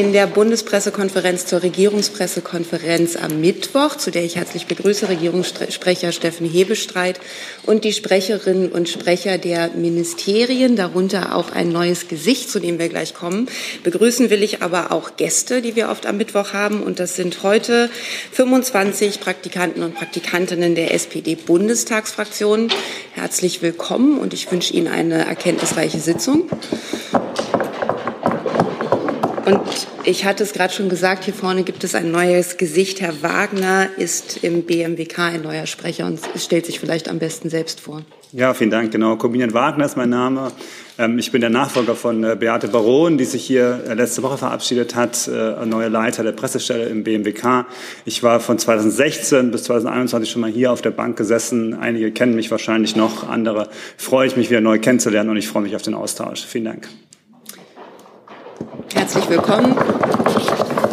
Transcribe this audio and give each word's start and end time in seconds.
in 0.00 0.14
der 0.14 0.26
Bundespressekonferenz 0.26 1.44
zur 1.44 1.62
Regierungspressekonferenz 1.62 3.16
am 3.16 3.38
Mittwoch, 3.42 3.96
zu 3.96 4.10
der 4.10 4.24
ich 4.24 4.36
herzlich 4.36 4.66
begrüße 4.66 5.10
Regierungssprecher 5.10 6.12
Steffen 6.12 6.48
Hebestreit 6.48 7.20
und 7.66 7.84
die 7.84 7.92
Sprecherinnen 7.92 8.72
und 8.72 8.88
Sprecher 8.88 9.36
der 9.36 9.68
Ministerien, 9.72 10.74
darunter 10.74 11.36
auch 11.36 11.52
ein 11.52 11.68
neues 11.68 12.08
Gesicht, 12.08 12.48
zu 12.48 12.60
dem 12.60 12.78
wir 12.78 12.88
gleich 12.88 13.12
kommen. 13.12 13.46
Begrüßen 13.82 14.30
will 14.30 14.42
ich 14.42 14.62
aber 14.62 14.90
auch 14.90 15.18
Gäste, 15.18 15.60
die 15.60 15.76
wir 15.76 15.90
oft 15.90 16.06
am 16.06 16.16
Mittwoch 16.16 16.54
haben. 16.54 16.82
Und 16.82 16.98
das 16.98 17.16
sind 17.16 17.42
heute 17.42 17.90
25 18.32 19.20
Praktikanten 19.20 19.82
und 19.82 19.96
Praktikantinnen 19.96 20.74
der 20.74 20.94
SPD-Bundestagsfraktion. 20.94 22.68
Herzlich 23.12 23.60
willkommen 23.60 24.18
und 24.18 24.32
ich 24.32 24.50
wünsche 24.50 24.72
Ihnen 24.72 24.88
eine 24.88 25.26
erkenntnisreiche 25.26 26.00
Sitzung. 26.00 26.48
Und 29.50 29.88
ich 30.04 30.24
hatte 30.24 30.44
es 30.44 30.52
gerade 30.52 30.72
schon 30.72 30.88
gesagt, 30.88 31.24
hier 31.24 31.34
vorne 31.34 31.62
gibt 31.62 31.82
es 31.82 31.94
ein 31.94 32.10
neues 32.10 32.56
Gesicht. 32.56 33.00
Herr 33.00 33.22
Wagner 33.22 33.88
ist 33.96 34.44
im 34.44 34.62
BMWK 34.62 35.18
ein 35.18 35.42
neuer 35.42 35.66
Sprecher 35.66 36.06
und 36.06 36.20
stellt 36.36 36.66
sich 36.66 36.78
vielleicht 36.78 37.08
am 37.08 37.18
besten 37.18 37.50
selbst 37.50 37.80
vor. 37.80 38.02
Ja, 38.32 38.54
vielen 38.54 38.70
Dank. 38.70 38.92
Genau, 38.92 39.16
Corbinian 39.16 39.52
Wagner 39.52 39.84
ist 39.84 39.96
mein 39.96 40.10
Name. 40.10 40.52
Ähm, 40.98 41.18
ich 41.18 41.32
bin 41.32 41.40
der 41.40 41.50
Nachfolger 41.50 41.96
von 41.96 42.22
äh, 42.22 42.36
Beate 42.38 42.68
Baron, 42.68 43.18
die 43.18 43.24
sich 43.24 43.44
hier 43.44 43.82
äh, 43.88 43.94
letzte 43.94 44.22
Woche 44.22 44.38
verabschiedet 44.38 44.94
hat, 44.94 45.26
äh, 45.26 45.66
neue 45.66 45.88
Leiter 45.88 46.22
der 46.22 46.32
Pressestelle 46.32 46.84
im 46.84 47.02
BMWK. 47.02 47.66
Ich 48.04 48.22
war 48.22 48.38
von 48.38 48.56
2016 48.56 49.50
bis 49.50 49.64
2021 49.64 50.30
schon 50.30 50.42
mal 50.42 50.50
hier 50.50 50.70
auf 50.70 50.80
der 50.80 50.92
Bank 50.92 51.16
gesessen. 51.16 51.74
Einige 51.74 52.12
kennen 52.12 52.36
mich 52.36 52.52
wahrscheinlich 52.52 52.94
noch, 52.94 53.28
andere 53.28 53.68
freue 53.96 54.28
ich 54.28 54.36
mich 54.36 54.48
wieder 54.48 54.60
neu 54.60 54.78
kennenzulernen 54.78 55.30
und 55.30 55.36
ich 55.36 55.48
freue 55.48 55.62
mich 55.62 55.74
auf 55.74 55.82
den 55.82 55.94
Austausch. 55.94 56.44
Vielen 56.44 56.66
Dank. 56.66 56.88
Herzlich 58.94 59.28
willkommen. 59.28 59.76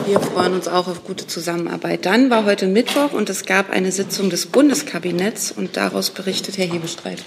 Wir 0.05 0.19
freuen 0.19 0.53
uns 0.53 0.67
auch 0.67 0.87
auf 0.87 1.03
gute 1.03 1.27
Zusammenarbeit. 1.27 2.05
Dann 2.05 2.29
war 2.29 2.45
heute 2.45 2.67
Mittwoch 2.67 3.13
und 3.13 3.29
es 3.29 3.45
gab 3.45 3.69
eine 3.69 3.91
Sitzung 3.91 4.29
des 4.29 4.45
Bundeskabinetts 4.45 5.51
und 5.51 5.77
daraus 5.77 6.11
berichtet 6.11 6.57
Herr 6.57 6.67
Hebestreit. 6.67 7.23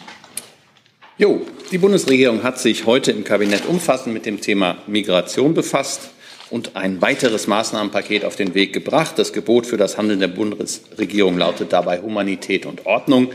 Jo, 1.18 1.42
die 1.70 1.78
Bundesregierung 1.78 2.42
hat 2.42 2.58
sich 2.58 2.86
heute 2.86 3.12
im 3.12 3.24
Kabinett 3.24 3.66
umfassend 3.66 4.14
mit 4.14 4.26
dem 4.26 4.40
Thema 4.40 4.78
Migration 4.86 5.54
befasst 5.54 6.10
und 6.48 6.76
ein 6.76 7.02
weiteres 7.02 7.46
Maßnahmenpaket 7.46 8.24
auf 8.24 8.36
den 8.36 8.54
Weg 8.54 8.72
gebracht. 8.72 9.18
Das 9.18 9.32
Gebot 9.32 9.66
für 9.66 9.76
das 9.76 9.98
Handeln 9.98 10.20
der 10.20 10.28
Bundesregierung 10.28 11.36
lautet 11.36 11.72
dabei 11.72 12.00
Humanität 12.00 12.64
und 12.64 12.86
Ordnung. 12.86 13.32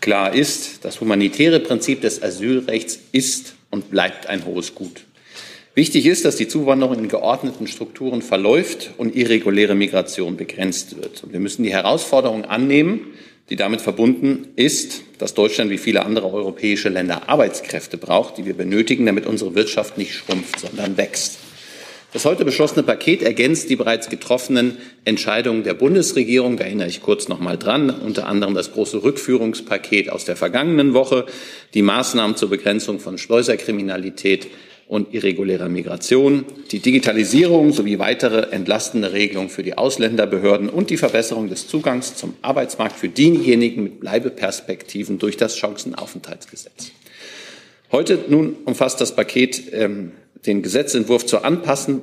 Klar 0.00 0.34
ist, 0.34 0.84
das 0.84 1.00
humanitäre 1.00 1.60
Prinzip 1.60 2.00
des 2.00 2.22
Asylrechts 2.22 2.98
ist 3.12 3.54
und 3.70 3.90
bleibt 3.90 4.26
ein 4.26 4.44
hohes 4.46 4.74
Gut. 4.74 5.04
Wichtig 5.80 6.04
ist, 6.04 6.26
dass 6.26 6.36
die 6.36 6.46
Zuwanderung 6.46 6.98
in 6.98 7.08
geordneten 7.08 7.66
Strukturen 7.66 8.20
verläuft 8.20 8.90
und 8.98 9.16
irreguläre 9.16 9.74
Migration 9.74 10.36
begrenzt 10.36 10.98
wird. 10.98 11.24
Und 11.24 11.32
wir 11.32 11.40
müssen 11.40 11.62
die 11.62 11.72
Herausforderung 11.72 12.44
annehmen, 12.44 13.06
die 13.48 13.56
damit 13.56 13.80
verbunden 13.80 14.48
ist, 14.56 15.00
dass 15.16 15.32
Deutschland 15.32 15.70
wie 15.70 15.78
viele 15.78 16.04
andere 16.04 16.30
europäische 16.30 16.90
Länder 16.90 17.30
Arbeitskräfte 17.30 17.96
braucht, 17.96 18.36
die 18.36 18.44
wir 18.44 18.52
benötigen, 18.52 19.06
damit 19.06 19.24
unsere 19.24 19.54
Wirtschaft 19.54 19.96
nicht 19.96 20.12
schrumpft, 20.12 20.60
sondern 20.60 20.98
wächst. 20.98 21.38
Das 22.12 22.26
heute 22.26 22.44
beschlossene 22.44 22.82
Paket 22.82 23.22
ergänzt 23.22 23.70
die 23.70 23.76
bereits 23.76 24.10
getroffenen 24.10 24.76
Entscheidungen 25.06 25.62
der 25.62 25.72
Bundesregierung. 25.72 26.58
Da 26.58 26.64
erinnere 26.64 26.88
ich 26.88 27.00
kurz 27.00 27.28
noch 27.28 27.40
mal 27.40 27.56
dran. 27.56 27.88
Unter 27.88 28.26
anderem 28.26 28.52
das 28.52 28.72
große 28.72 29.02
Rückführungspaket 29.02 30.10
aus 30.10 30.26
der 30.26 30.36
vergangenen 30.36 30.92
Woche, 30.92 31.24
die 31.72 31.80
Maßnahmen 31.80 32.36
zur 32.36 32.50
Begrenzung 32.50 33.00
von 33.00 33.16
Schleuserkriminalität 33.16 34.48
und 34.90 35.14
irregulärer 35.14 35.68
Migration, 35.68 36.44
die 36.72 36.80
Digitalisierung 36.80 37.72
sowie 37.72 38.00
weitere 38.00 38.50
entlastende 38.50 39.12
Regelungen 39.12 39.48
für 39.48 39.62
die 39.62 39.78
Ausländerbehörden 39.78 40.68
und 40.68 40.90
die 40.90 40.96
Verbesserung 40.96 41.48
des 41.48 41.68
Zugangs 41.68 42.16
zum 42.16 42.34
Arbeitsmarkt 42.42 42.96
für 42.96 43.08
diejenigen 43.08 43.84
mit 43.84 44.00
Bleibeperspektiven 44.00 45.20
durch 45.20 45.36
das 45.36 45.56
Chancenaufenthaltsgesetz. 45.56 46.90
Heute 47.92 48.18
nun 48.26 48.56
umfasst 48.64 49.00
das 49.00 49.14
Paket 49.14 49.62
ähm, 49.72 50.10
den 50.44 50.60
Gesetzentwurf 50.60 51.24
zur 51.24 51.44
Anpassung 51.44 52.02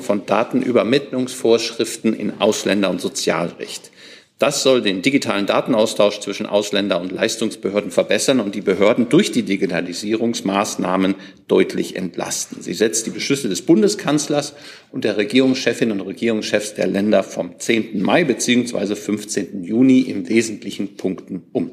von 0.00 0.24
Datenübermittlungsvorschriften 0.24 2.14
in 2.14 2.40
Ausländer- 2.40 2.90
und 2.90 3.00
Sozialrecht. 3.00 3.90
Das 4.40 4.62
soll 4.62 4.80
den 4.80 5.02
digitalen 5.02 5.44
Datenaustausch 5.44 6.20
zwischen 6.20 6.46
Ausländer- 6.46 6.98
und 6.98 7.12
Leistungsbehörden 7.12 7.90
verbessern 7.90 8.40
und 8.40 8.54
die 8.54 8.62
Behörden 8.62 9.10
durch 9.10 9.32
die 9.32 9.42
Digitalisierungsmaßnahmen 9.42 11.14
deutlich 11.46 11.94
entlasten. 11.94 12.62
Sie 12.62 12.72
setzt 12.72 13.04
die 13.04 13.10
Beschlüsse 13.10 13.50
des 13.50 13.60
Bundeskanzlers 13.60 14.54
und 14.92 15.04
der 15.04 15.18
Regierungschefinnen 15.18 16.00
und 16.00 16.06
Regierungschefs 16.06 16.72
der 16.72 16.86
Länder 16.86 17.22
vom 17.22 17.58
10. 17.58 18.00
Mai 18.00 18.24
bzw. 18.24 18.94
15. 18.94 19.62
Juni 19.62 20.00
im 20.00 20.26
wesentlichen 20.26 20.96
Punkten 20.96 21.42
um. 21.52 21.72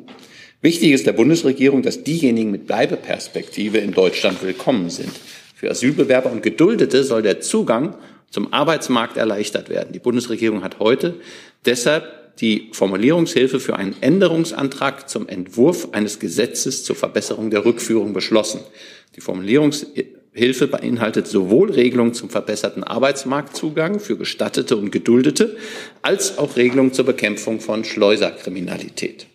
Wichtig 0.59 0.91
ist 0.91 1.07
der 1.07 1.13
Bundesregierung, 1.13 1.83
dass 1.83 2.03
diejenigen 2.03 2.51
mit 2.51 2.67
Bleibeperspektive 2.67 3.77
in 3.77 3.93
Deutschland 3.93 4.43
willkommen 4.43 4.89
sind. 4.89 5.13
Für 5.55 5.71
Asylbewerber 5.71 6.33
und 6.33 6.43
Geduldete 6.43 7.05
soll 7.05 7.21
der 7.21 7.39
Zugang 7.39 7.95
zum 8.29 8.51
Arbeitsmarkt 8.51 9.15
erleichtert 9.15 9.69
werden. 9.69 9.93
Die 9.93 9.99
Bundesregierung 9.99 10.65
hat 10.65 10.79
heute 10.79 11.13
deshalb 11.65 12.26
die 12.39 12.69
Formulierungshilfe 12.71 13.59
für 13.59 13.75
einen 13.75 13.95
Änderungsantrag 14.01 15.09
zum 15.09 15.27
Entwurf 15.27 15.89
eines 15.91 16.19
Gesetzes 16.19 16.83
zur 16.83 16.95
Verbesserung 16.95 17.49
der 17.49 17.65
Rückführung 17.65 18.13
beschlossen. 18.13 18.61
Die 19.15 19.21
Formulierungshilfe 19.21 20.67
beinhaltet 20.67 21.27
sowohl 21.27 21.71
Regelungen 21.71 22.13
zum 22.13 22.29
verbesserten 22.29 22.83
Arbeitsmarktzugang 22.83 23.99
für 23.99 24.17
Gestattete 24.17 24.77
und 24.77 24.91
Geduldete 24.91 25.57
als 26.01 26.37
auch 26.37 26.55
Regelungen 26.55 26.93
zur 26.93 27.05
Bekämpfung 27.05 27.59
von 27.59 27.83
Schleuserkriminalität 27.83 29.27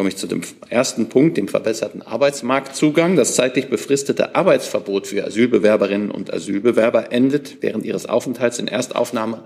komme 0.00 0.08
ich 0.08 0.16
zu 0.16 0.26
dem 0.26 0.40
ersten 0.70 1.10
Punkt, 1.10 1.36
dem 1.36 1.46
verbesserten 1.46 2.00
Arbeitsmarktzugang. 2.00 3.16
Das 3.16 3.34
zeitlich 3.34 3.68
befristete 3.68 4.34
Arbeitsverbot 4.34 5.06
für 5.06 5.26
Asylbewerberinnen 5.26 6.10
und 6.10 6.32
Asylbewerber 6.32 7.12
endet 7.12 7.58
während 7.60 7.84
ihres 7.84 8.06
Aufenthalts 8.06 8.58
in 8.58 8.66
Erstaufnahme 8.66 9.42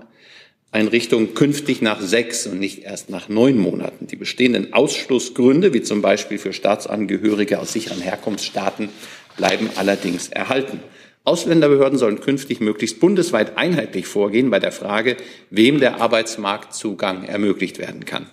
Einrichtungen 0.71 1.33
künftig 1.33 1.81
nach 1.81 2.01
sechs 2.01 2.47
und 2.47 2.59
nicht 2.59 2.83
erst 2.83 3.09
nach 3.09 3.29
neun 3.29 3.57
Monaten. 3.57 4.07
Die 4.07 4.15
bestehenden 4.15 4.73
Ausschlussgründe, 4.73 5.73
wie 5.73 5.81
zum 5.81 6.01
Beispiel 6.01 6.37
für 6.37 6.51
Staatsangehörige 6.51 7.59
aus 7.59 7.71
sicheren 7.71 8.01
Herkunftsstaaten, 8.01 8.89
bleiben 9.37 9.69
allerdings 9.75 10.27
erhalten. 10.27 10.79
Ausländerbehörden 11.23 11.97
sollen 11.97 12.19
künftig 12.19 12.59
möglichst 12.59 12.99
bundesweit 12.99 13.57
einheitlich 13.57 14.05
vorgehen 14.05 14.51
bei 14.51 14.59
der 14.59 14.71
Frage, 14.71 15.17
wem 15.49 15.79
der 15.79 16.01
Arbeitsmarktzugang 16.01 17.23
ermöglicht 17.23 17.79
werden 17.79 18.05
kann. 18.05 18.29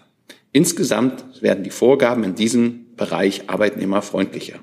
Insgesamt 0.53 1.25
werden 1.41 1.65
die 1.65 1.71
Vorgaben 1.71 2.25
in 2.25 2.35
diesem 2.35 2.95
Bereich 2.97 3.49
arbeitnehmerfreundlicher. 3.49 4.59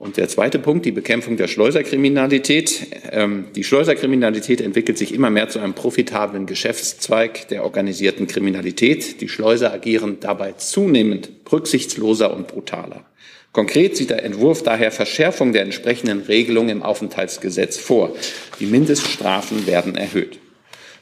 Und 0.00 0.16
der 0.16 0.28
zweite 0.28 0.58
Punkt, 0.58 0.86
die 0.86 0.92
Bekämpfung 0.92 1.36
der 1.36 1.46
Schleuserkriminalität. 1.46 2.86
Ähm, 3.12 3.48
die 3.54 3.62
Schleuserkriminalität 3.62 4.62
entwickelt 4.62 4.96
sich 4.96 5.12
immer 5.12 5.28
mehr 5.28 5.50
zu 5.50 5.58
einem 5.58 5.74
profitablen 5.74 6.46
Geschäftszweig 6.46 7.48
der 7.48 7.64
organisierten 7.64 8.26
Kriminalität. 8.26 9.20
Die 9.20 9.28
Schleuser 9.28 9.74
agieren 9.74 10.16
dabei 10.18 10.52
zunehmend 10.52 11.28
rücksichtsloser 11.52 12.34
und 12.34 12.48
brutaler. 12.48 13.04
Konkret 13.52 13.94
sieht 13.94 14.08
der 14.08 14.24
Entwurf 14.24 14.62
daher 14.62 14.90
Verschärfung 14.90 15.52
der 15.52 15.64
entsprechenden 15.64 16.20
Regelungen 16.22 16.70
im 16.70 16.82
Aufenthaltsgesetz 16.82 17.76
vor. 17.76 18.16
Die 18.58 18.66
Mindeststrafen 18.66 19.66
werden 19.66 19.96
erhöht. 19.96 20.39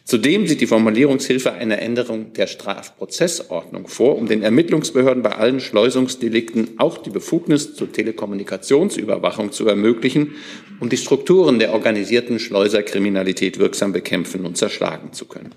Zudem 0.09 0.47
sieht 0.47 0.63
die 0.63 0.67
Formulierungshilfe 0.67 1.53
eine 1.53 1.83
Änderung 1.83 2.33
der 2.33 2.47
Strafprozessordnung 2.47 3.89
vor, 3.89 4.17
um 4.17 4.27
den 4.27 4.43
Ermittlungsbehörden 4.43 5.23
bei 5.23 5.33
allen 5.33 5.61
Schleusungsdelikten 5.61 6.79
auch 6.79 6.97
die 6.97 7.11
Befugnis 7.11 7.75
zur 7.75 7.93
Telekommunikationsüberwachung 7.93 9.53
zu 9.53 9.69
ermöglichen, 9.69 10.37
um 10.81 10.89
die 10.89 10.97
Strukturen 10.97 11.59
der 11.59 11.75
organisierten 11.75 12.39
Schleuserkriminalität 12.39 13.59
wirksam 13.59 13.93
bekämpfen 13.93 14.47
und 14.47 14.57
zerschlagen 14.57 15.13
zu 15.13 15.27
können. 15.27 15.55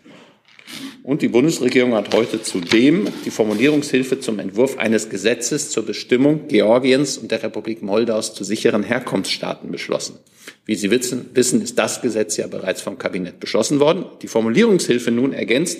Und 1.03 1.23
die 1.23 1.29
Bundesregierung 1.29 1.95
hat 1.95 2.13
heute 2.13 2.43
zudem 2.43 3.07
die 3.25 3.31
Formulierungshilfe 3.31 4.19
zum 4.19 4.37
Entwurf 4.37 4.77
eines 4.77 5.09
Gesetzes 5.09 5.71
zur 5.71 5.85
Bestimmung 5.85 6.47
Georgiens 6.47 7.17
und 7.17 7.31
der 7.31 7.41
Republik 7.41 7.81
Moldaus 7.81 8.35
zu 8.35 8.43
sicheren 8.43 8.83
Herkunftsstaaten 8.83 9.71
beschlossen. 9.71 10.19
Wie 10.65 10.75
Sie 10.75 10.91
wissen, 10.91 11.31
ist 11.33 11.79
das 11.79 12.01
Gesetz 12.01 12.37
ja 12.37 12.47
bereits 12.47 12.81
vom 12.81 12.97
Kabinett 12.97 13.39
beschlossen 13.39 13.79
worden. 13.79 14.05
Die 14.21 14.27
Formulierungshilfe 14.27 15.11
nun 15.11 15.33
ergänzt 15.33 15.79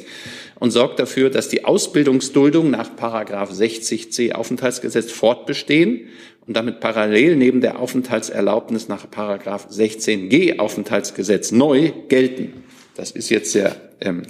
und 0.60 0.72
sorgt 0.72 1.00
dafür, 1.00 1.30
dass 1.30 1.50
die 1.50 1.66
Ausbildungsduldung 1.66 2.70
nach 2.70 2.96
Paragraph 2.96 3.52
60c 3.52 4.34
Aufenthaltsgesetz 4.34 5.12
fortbestehen 5.12 6.08
und 6.48 6.58
damit 6.58 6.80
parallel 6.80 7.36
neben 7.36 7.62
der 7.62 7.80
Aufenthaltserlaubnis 7.80 8.88
nach 8.88 9.10
Paragraph 9.10 9.68
16g 9.70 10.60
Aufenthaltsgesetz 10.60 11.52
neu 11.52 11.92
gelten. 12.10 12.64
Das 12.96 13.12
ist 13.12 13.30
jetzt 13.30 13.52
sehr 13.52 13.76
ähm, 14.02 14.24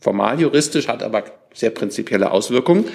formal 0.00 0.40
juristisch, 0.40 0.88
hat 0.88 1.02
aber 1.02 1.24
sehr 1.54 1.70
prinzipielle 1.70 2.30
Auswirkungen, 2.30 2.86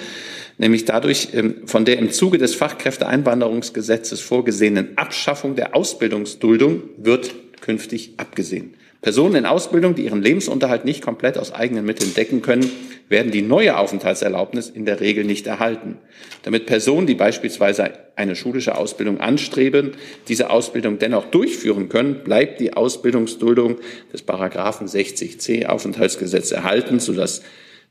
nämlich 0.58 0.84
dadurch 0.84 1.28
ähm, 1.32 1.62
von 1.66 1.84
der 1.84 1.98
im 1.98 2.10
Zuge 2.10 2.38
des 2.38 2.54
Fachkräfteeinwanderungsgesetzes 2.54 4.20
vorgesehenen 4.20 4.96
Abschaffung 4.98 5.56
der 5.56 5.74
Ausbildungsduldung 5.74 6.82
wird 6.96 7.34
künftig 7.60 8.14
abgesehen. 8.16 8.74
Personen 9.06 9.36
in 9.36 9.46
Ausbildung, 9.46 9.94
die 9.94 10.06
ihren 10.06 10.20
Lebensunterhalt 10.20 10.84
nicht 10.84 11.00
komplett 11.00 11.38
aus 11.38 11.52
eigenen 11.52 11.84
Mitteln 11.84 12.12
decken 12.14 12.42
können, 12.42 12.68
werden 13.08 13.30
die 13.30 13.42
neue 13.42 13.78
Aufenthaltserlaubnis 13.78 14.68
in 14.68 14.84
der 14.84 14.98
Regel 14.98 15.22
nicht 15.22 15.46
erhalten. 15.46 15.98
Damit 16.42 16.66
Personen, 16.66 17.06
die 17.06 17.14
beispielsweise 17.14 17.92
eine 18.16 18.34
schulische 18.34 18.76
Ausbildung 18.76 19.20
anstreben, 19.20 19.92
diese 20.26 20.50
Ausbildung 20.50 20.98
dennoch 20.98 21.26
durchführen 21.26 21.88
können, 21.88 22.24
bleibt 22.24 22.58
die 22.58 22.72
Ausbildungsduldung 22.72 23.76
des 24.12 24.22
Paragraphen 24.22 24.88
60c 24.88 25.66
Aufenthaltsgesetz 25.66 26.50
erhalten, 26.50 26.98
sodass 26.98 27.42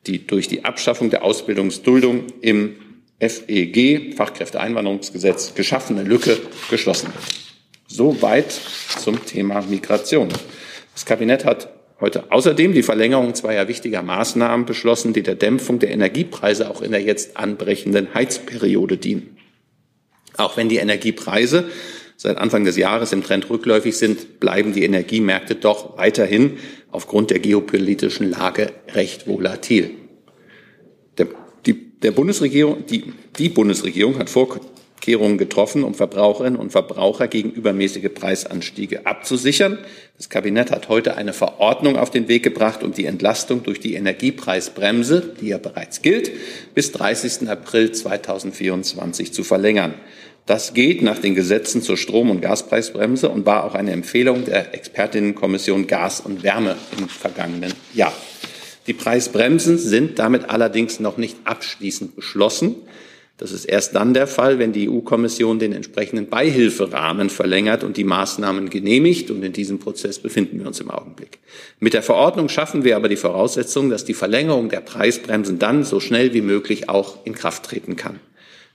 die 0.07 0.27
durch 0.27 0.49
die 0.49 0.65
Abschaffung 0.65 1.11
der 1.11 1.23
Ausbildungsduldung 1.23 2.25
im 2.41 2.75
FEG, 3.21 4.15
Fachkräfteeinwanderungsgesetz, 4.17 5.55
geschaffene 5.55 6.03
Lücke 6.03 6.37
geschlossen 6.69 7.07
wird. 7.07 7.23
Soweit 7.87 8.51
zum 8.99 9.25
Thema 9.25 9.61
Migration. 9.61 10.27
Das 10.95 11.05
Kabinett 11.05 11.43
hat 11.43 11.69
heute 11.99 12.31
außerdem 12.31 12.71
die 12.71 12.81
Verlängerung 12.81 13.35
zweier 13.35 13.67
wichtiger 13.67 14.01
Maßnahmen 14.01 14.65
beschlossen, 14.65 15.11
die 15.11 15.23
der 15.23 15.35
Dämpfung 15.35 15.77
der 15.77 15.91
Energiepreise 15.91 16.69
auch 16.69 16.81
in 16.81 16.91
der 16.91 17.01
jetzt 17.01 17.35
anbrechenden 17.35 18.13
Heizperiode 18.13 18.95
dienen. 18.95 19.35
Auch 20.37 20.55
wenn 20.55 20.69
die 20.69 20.77
Energiepreise 20.77 21.65
seit 22.15 22.37
Anfang 22.37 22.63
des 22.63 22.77
Jahres 22.77 23.11
im 23.11 23.23
Trend 23.23 23.49
rückläufig 23.49 23.97
sind, 23.97 24.39
bleiben 24.39 24.71
die 24.71 24.85
Energiemärkte 24.85 25.55
doch 25.55 25.97
weiterhin 25.97 26.59
aufgrund 26.91 27.29
der 27.29 27.39
geopolitischen 27.39 28.29
Lage 28.29 28.71
recht 28.93 29.27
volatil. 29.27 29.91
Der, 31.17 31.27
die, 31.65 31.99
der 31.99 32.11
Bundesregierung, 32.11 32.85
die, 32.85 33.11
die 33.37 33.49
Bundesregierung 33.49 34.17
hat 34.17 34.29
vor 34.29 34.61
Vorkehrungen 35.05 35.37
getroffen, 35.37 35.83
um 35.83 35.93
Verbraucherinnen 35.93 36.59
und 36.59 36.71
Verbraucher 36.71 37.27
gegen 37.27 37.51
übermäßige 37.51 38.09
Preisanstiege 38.11 39.05
abzusichern. 39.05 39.77
Das 40.17 40.29
Kabinett 40.29 40.71
hat 40.71 40.89
heute 40.89 41.15
eine 41.15 41.31
Verordnung 41.31 41.95
auf 41.95 42.09
den 42.09 42.27
Weg 42.27 42.41
gebracht, 42.41 42.81
um 42.81 42.91
die 42.91 43.05
Entlastung 43.05 43.61
durch 43.61 43.79
die 43.79 43.93
Energiepreisbremse, 43.93 45.35
die 45.39 45.49
ja 45.49 45.59
bereits 45.59 46.01
gilt, 46.01 46.31
bis 46.73 46.91
30. 46.91 47.47
April 47.47 47.91
2024 47.91 49.31
zu 49.31 49.43
verlängern. 49.43 49.93
Das 50.47 50.73
geht 50.73 51.03
nach 51.03 51.19
den 51.19 51.35
Gesetzen 51.35 51.83
zur 51.83 51.97
Strom- 51.97 52.31
und 52.31 52.41
Gaspreisbremse 52.41 53.29
und 53.29 53.45
war 53.45 53.63
auch 53.63 53.75
eine 53.75 53.91
Empfehlung 53.91 54.45
der 54.45 54.73
Expertinnenkommission 54.73 55.85
Gas 55.85 56.19
und 56.19 56.41
Wärme 56.41 56.77
im 56.97 57.07
vergangenen 57.09 57.73
Jahr. 57.93 58.13
Die 58.87 58.93
Preisbremsen 58.93 59.77
sind 59.77 60.17
damit 60.17 60.49
allerdings 60.49 60.99
noch 60.99 61.17
nicht 61.17 61.37
abschließend 61.43 62.15
beschlossen. 62.15 62.75
Das 63.37 63.51
ist 63.51 63.65
erst 63.65 63.95
dann 63.95 64.13
der 64.13 64.27
Fall, 64.27 64.59
wenn 64.59 64.71
die 64.71 64.89
EU-Kommission 64.89 65.59
den 65.59 65.73
entsprechenden 65.73 66.27
Beihilferahmen 66.29 67.29
verlängert 67.29 67.83
und 67.83 67.97
die 67.97 68.05
Maßnahmen 68.05 68.69
genehmigt. 68.69 69.29
Und 69.29 69.43
in 69.43 69.51
diesem 69.51 69.79
Prozess 69.79 70.19
befinden 70.19 70.59
wir 70.59 70.67
uns 70.67 70.79
im 70.79 70.89
Augenblick. 70.89 71.39
Mit 71.79 71.93
der 71.93 72.01
Verordnung 72.01 72.47
schaffen 72.47 72.85
wir 72.85 72.95
aber 72.95 73.09
die 73.09 73.17
Voraussetzung, 73.17 73.89
dass 73.89 74.05
die 74.05 74.13
Verlängerung 74.13 74.69
der 74.69 74.79
Preisbremsen 74.79 75.59
dann 75.59 75.83
so 75.83 75.99
schnell 75.99 76.33
wie 76.33 76.41
möglich 76.41 76.87
auch 76.87 77.25
in 77.25 77.35
Kraft 77.35 77.63
treten 77.63 77.97
kann. 77.97 78.21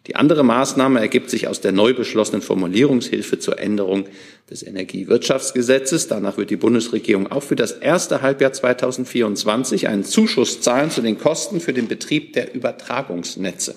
Die 0.07 0.17
andere 0.17 0.43
Maßnahme 0.43 1.01
ergibt 1.01 1.31
sich 1.31 1.49
aus 1.49 1.61
der 1.61 1.73
neu 1.73 1.95
beschlossenen 1.95 2.43
Formulierungshilfe 2.43 3.39
zur 3.39 3.59
Änderung 3.59 4.07
des 4.51 4.63
Energiewirtschaftsgesetzes. 4.63 6.09
Danach 6.09 6.37
wird 6.37 6.51
die 6.51 6.57
Bundesregierung 6.57 7.31
auch 7.31 7.43
für 7.43 7.57
das 7.57 7.73
erste 7.73 8.21
Halbjahr 8.21 8.53
2024 8.53 9.89
einen 9.89 10.05
Zuschuss 10.05 10.61
zahlen 10.61 10.91
zu 10.91 11.01
den 11.01 11.19
Kosten 11.19 11.61
für 11.61 11.73
den 11.73 11.87
Betrieb 11.87 12.33
der 12.33 12.55
Übertragungsnetze. 12.55 13.75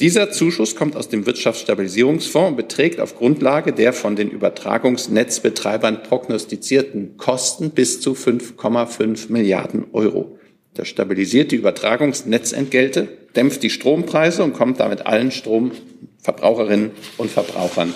Dieser 0.00 0.30
Zuschuss 0.30 0.74
kommt 0.74 0.96
aus 0.96 1.08
dem 1.08 1.26
Wirtschaftsstabilisierungsfonds 1.26 2.50
und 2.50 2.56
beträgt 2.56 2.98
auf 3.00 3.16
Grundlage 3.16 3.72
der 3.72 3.92
von 3.92 4.16
den 4.16 4.30
Übertragungsnetzbetreibern 4.30 6.02
prognostizierten 6.02 7.16
Kosten 7.18 7.70
bis 7.70 8.00
zu 8.00 8.14
5,5 8.14 9.30
Milliarden 9.30 9.84
Euro. 9.92 10.38
Das 10.74 10.88
stabilisiert 10.88 11.52
die 11.52 11.56
Übertragungsnetzentgelte, 11.56 13.08
dämpft 13.36 13.62
die 13.62 13.70
Strompreise 13.70 14.42
und 14.42 14.54
kommt 14.54 14.80
damit 14.80 15.06
allen 15.06 15.30
Stromverbraucherinnen 15.30 16.92
und 17.18 17.30
Verbrauchern 17.30 17.94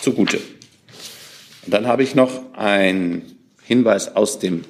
zugute. 0.00 0.38
Und 1.66 1.74
dann 1.74 1.86
habe 1.86 2.02
ich 2.02 2.14
noch 2.14 2.54
einen 2.54 3.22
Hinweis 3.62 4.16
aus 4.16 4.38
dem 4.38 4.64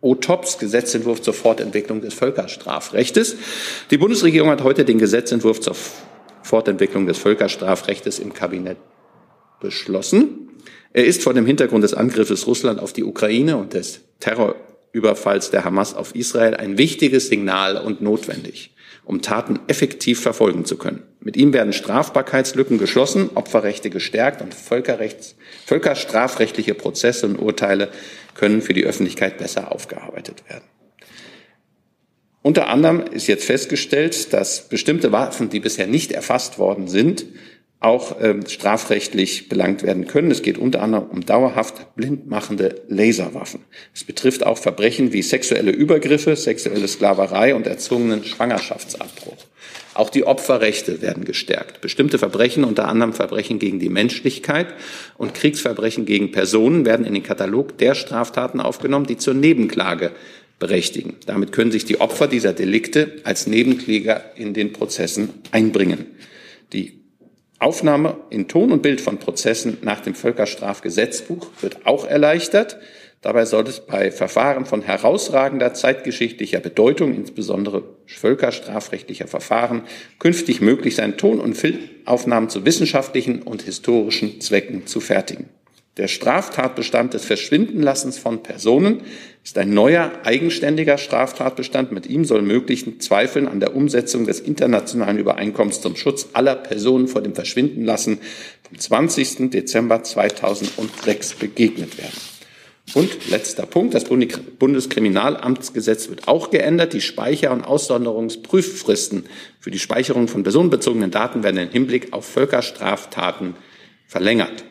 OTOPS, 0.00 0.58
Gesetzentwurf 0.58 1.22
zur 1.22 1.34
Fortentwicklung 1.34 2.00
des 2.00 2.14
Völkerstrafrechtes. 2.14 3.36
Die 3.90 3.98
Bundesregierung 3.98 4.50
hat 4.50 4.62
heute 4.62 4.84
den 4.84 4.98
Gesetzentwurf 4.98 5.60
zur 5.60 5.74
Fortentwicklung 6.42 7.06
des 7.06 7.18
Völkerstrafrechtes 7.18 8.18
im 8.20 8.32
Kabinett 8.32 8.78
beschlossen. 9.60 10.50
Er 10.92 11.04
ist 11.04 11.22
vor 11.22 11.34
dem 11.34 11.46
Hintergrund 11.46 11.84
des 11.84 11.94
Angriffes 11.94 12.46
Russland 12.46 12.80
auf 12.80 12.92
die 12.92 13.04
Ukraine 13.04 13.56
und 13.56 13.74
des 13.74 14.00
Terrorüberfalls 14.20 15.50
der 15.50 15.64
Hamas 15.64 15.94
auf 15.94 16.14
Israel 16.14 16.54
ein 16.54 16.78
wichtiges 16.78 17.28
Signal 17.28 17.76
und 17.76 18.00
notwendig, 18.00 18.74
um 19.04 19.20
Taten 19.20 19.58
effektiv 19.66 20.20
verfolgen 20.20 20.64
zu 20.64 20.78
können. 20.78 21.02
Mit 21.20 21.36
ihm 21.36 21.52
werden 21.52 21.72
Strafbarkeitslücken 21.72 22.78
geschlossen, 22.78 23.30
Opferrechte 23.34 23.90
gestärkt 23.90 24.40
und 24.40 24.54
Völkerrechts, 24.54 25.34
völkerstrafrechtliche 25.66 26.74
Prozesse 26.74 27.26
und 27.26 27.36
Urteile 27.36 27.90
können 28.38 28.62
für 28.62 28.72
die 28.72 28.84
Öffentlichkeit 28.84 29.36
besser 29.36 29.72
aufgearbeitet 29.72 30.44
werden. 30.48 30.64
Unter 32.40 32.68
anderem 32.68 33.00
ist 33.00 33.26
jetzt 33.26 33.44
festgestellt, 33.44 34.32
dass 34.32 34.68
bestimmte 34.68 35.12
Waffen, 35.12 35.50
die 35.50 35.60
bisher 35.60 35.86
nicht 35.86 36.12
erfasst 36.12 36.58
worden 36.58 36.88
sind, 36.88 37.26
auch 37.80 38.20
äh, 38.20 38.34
strafrechtlich 38.48 39.48
belangt 39.48 39.82
werden 39.82 40.06
können. 40.06 40.30
Es 40.30 40.42
geht 40.42 40.58
unter 40.58 40.82
anderem 40.82 41.08
um 41.10 41.26
dauerhaft 41.26 41.94
blindmachende 41.94 42.82
Laserwaffen. 42.88 43.60
Es 43.94 44.04
betrifft 44.04 44.46
auch 44.46 44.58
Verbrechen 44.58 45.12
wie 45.12 45.22
sexuelle 45.22 45.70
Übergriffe, 45.70 46.34
sexuelle 46.34 46.88
Sklaverei 46.88 47.54
und 47.54 47.66
erzwungenen 47.66 48.24
Schwangerschaftsabbruch. 48.24 49.47
Auch 49.98 50.10
die 50.10 50.22
Opferrechte 50.22 51.02
werden 51.02 51.24
gestärkt. 51.24 51.80
Bestimmte 51.80 52.20
Verbrechen, 52.20 52.62
unter 52.62 52.86
anderem 52.86 53.12
Verbrechen 53.12 53.58
gegen 53.58 53.80
die 53.80 53.88
Menschlichkeit 53.88 54.68
und 55.16 55.34
Kriegsverbrechen 55.34 56.06
gegen 56.06 56.30
Personen, 56.30 56.86
werden 56.86 57.04
in 57.04 57.14
den 57.14 57.24
Katalog 57.24 57.76
der 57.78 57.96
Straftaten 57.96 58.60
aufgenommen, 58.60 59.06
die 59.06 59.16
zur 59.16 59.34
Nebenklage 59.34 60.12
berechtigen. 60.60 61.16
Damit 61.26 61.50
können 61.50 61.72
sich 61.72 61.84
die 61.84 62.00
Opfer 62.00 62.28
dieser 62.28 62.52
Delikte 62.52 63.16
als 63.24 63.48
Nebenkläger 63.48 64.36
in 64.36 64.54
den 64.54 64.72
Prozessen 64.72 65.30
einbringen. 65.50 66.06
Die 66.72 67.00
Aufnahme 67.58 68.18
in 68.30 68.46
Ton 68.46 68.70
und 68.70 68.82
Bild 68.82 69.00
von 69.00 69.18
Prozessen 69.18 69.78
nach 69.82 69.98
dem 69.98 70.14
Völkerstrafgesetzbuch 70.14 71.48
wird 71.60 71.86
auch 71.86 72.06
erleichtert. 72.06 72.78
Dabei 73.20 73.46
soll 73.46 73.66
es 73.66 73.80
bei 73.80 74.12
Verfahren 74.12 74.64
von 74.64 74.82
herausragender 74.82 75.74
zeitgeschichtlicher 75.74 76.60
Bedeutung, 76.60 77.14
insbesondere 77.14 77.82
völkerstrafrechtlicher 78.06 79.26
Verfahren, 79.26 79.82
künftig 80.20 80.60
möglich 80.60 80.94
sein, 80.94 81.16
Ton- 81.16 81.40
und 81.40 81.56
Filmaufnahmen 81.56 82.48
zu 82.48 82.64
wissenschaftlichen 82.64 83.42
und 83.42 83.62
historischen 83.62 84.40
Zwecken 84.40 84.86
zu 84.86 85.00
fertigen. 85.00 85.48
Der 85.96 86.06
Straftatbestand 86.06 87.12
des 87.14 87.24
Verschwindenlassens 87.24 88.18
von 88.18 88.44
Personen 88.44 89.02
ist 89.42 89.58
ein 89.58 89.74
neuer, 89.74 90.12
eigenständiger 90.22 90.96
Straftatbestand. 90.96 91.90
Mit 91.90 92.06
ihm 92.06 92.24
soll 92.24 92.42
möglichen 92.42 93.00
Zweifeln 93.00 93.48
an 93.48 93.58
der 93.58 93.74
Umsetzung 93.74 94.24
des 94.24 94.38
internationalen 94.38 95.18
Übereinkommens 95.18 95.80
zum 95.80 95.96
Schutz 95.96 96.28
aller 96.34 96.54
Personen 96.54 97.08
vor 97.08 97.20
dem 97.20 97.34
Verschwindenlassen 97.34 98.20
vom 98.62 98.78
20. 98.78 99.50
Dezember 99.50 100.04
2006 100.04 101.34
begegnet 101.34 101.98
werden. 101.98 102.37
Und 102.94 103.28
letzter 103.28 103.66
Punkt, 103.66 103.94
das 103.94 104.04
Bundeskriminalamtsgesetz 104.04 106.08
wird 106.08 106.28
auch 106.28 106.50
geändert. 106.50 106.92
Die 106.92 107.00
Speicher- 107.00 107.52
und 107.52 107.64
Aussonderungsprüffristen 107.64 109.26
für 109.60 109.70
die 109.70 109.78
Speicherung 109.78 110.28
von 110.28 110.42
personenbezogenen 110.42 111.10
Daten 111.10 111.42
werden 111.42 111.58
im 111.58 111.70
Hinblick 111.70 112.12
auf 112.12 112.24
Völkerstraftaten 112.24 113.56
verlängert. 114.06 114.64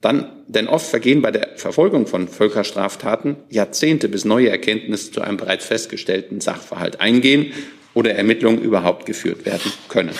Dann, 0.00 0.30
denn 0.46 0.68
oft 0.68 0.86
vergehen 0.86 1.22
bei 1.22 1.32
der 1.32 1.56
Verfolgung 1.56 2.06
von 2.06 2.28
Völkerstraftaten 2.28 3.36
Jahrzehnte, 3.50 4.08
bis 4.08 4.24
neue 4.24 4.50
Erkenntnisse 4.50 5.10
zu 5.10 5.22
einem 5.22 5.36
bereits 5.36 5.64
festgestellten 5.64 6.40
Sachverhalt 6.40 7.00
eingehen 7.00 7.52
oder 7.94 8.14
Ermittlungen 8.14 8.60
überhaupt 8.60 9.06
geführt 9.06 9.46
werden 9.46 9.72
können. 9.88 10.14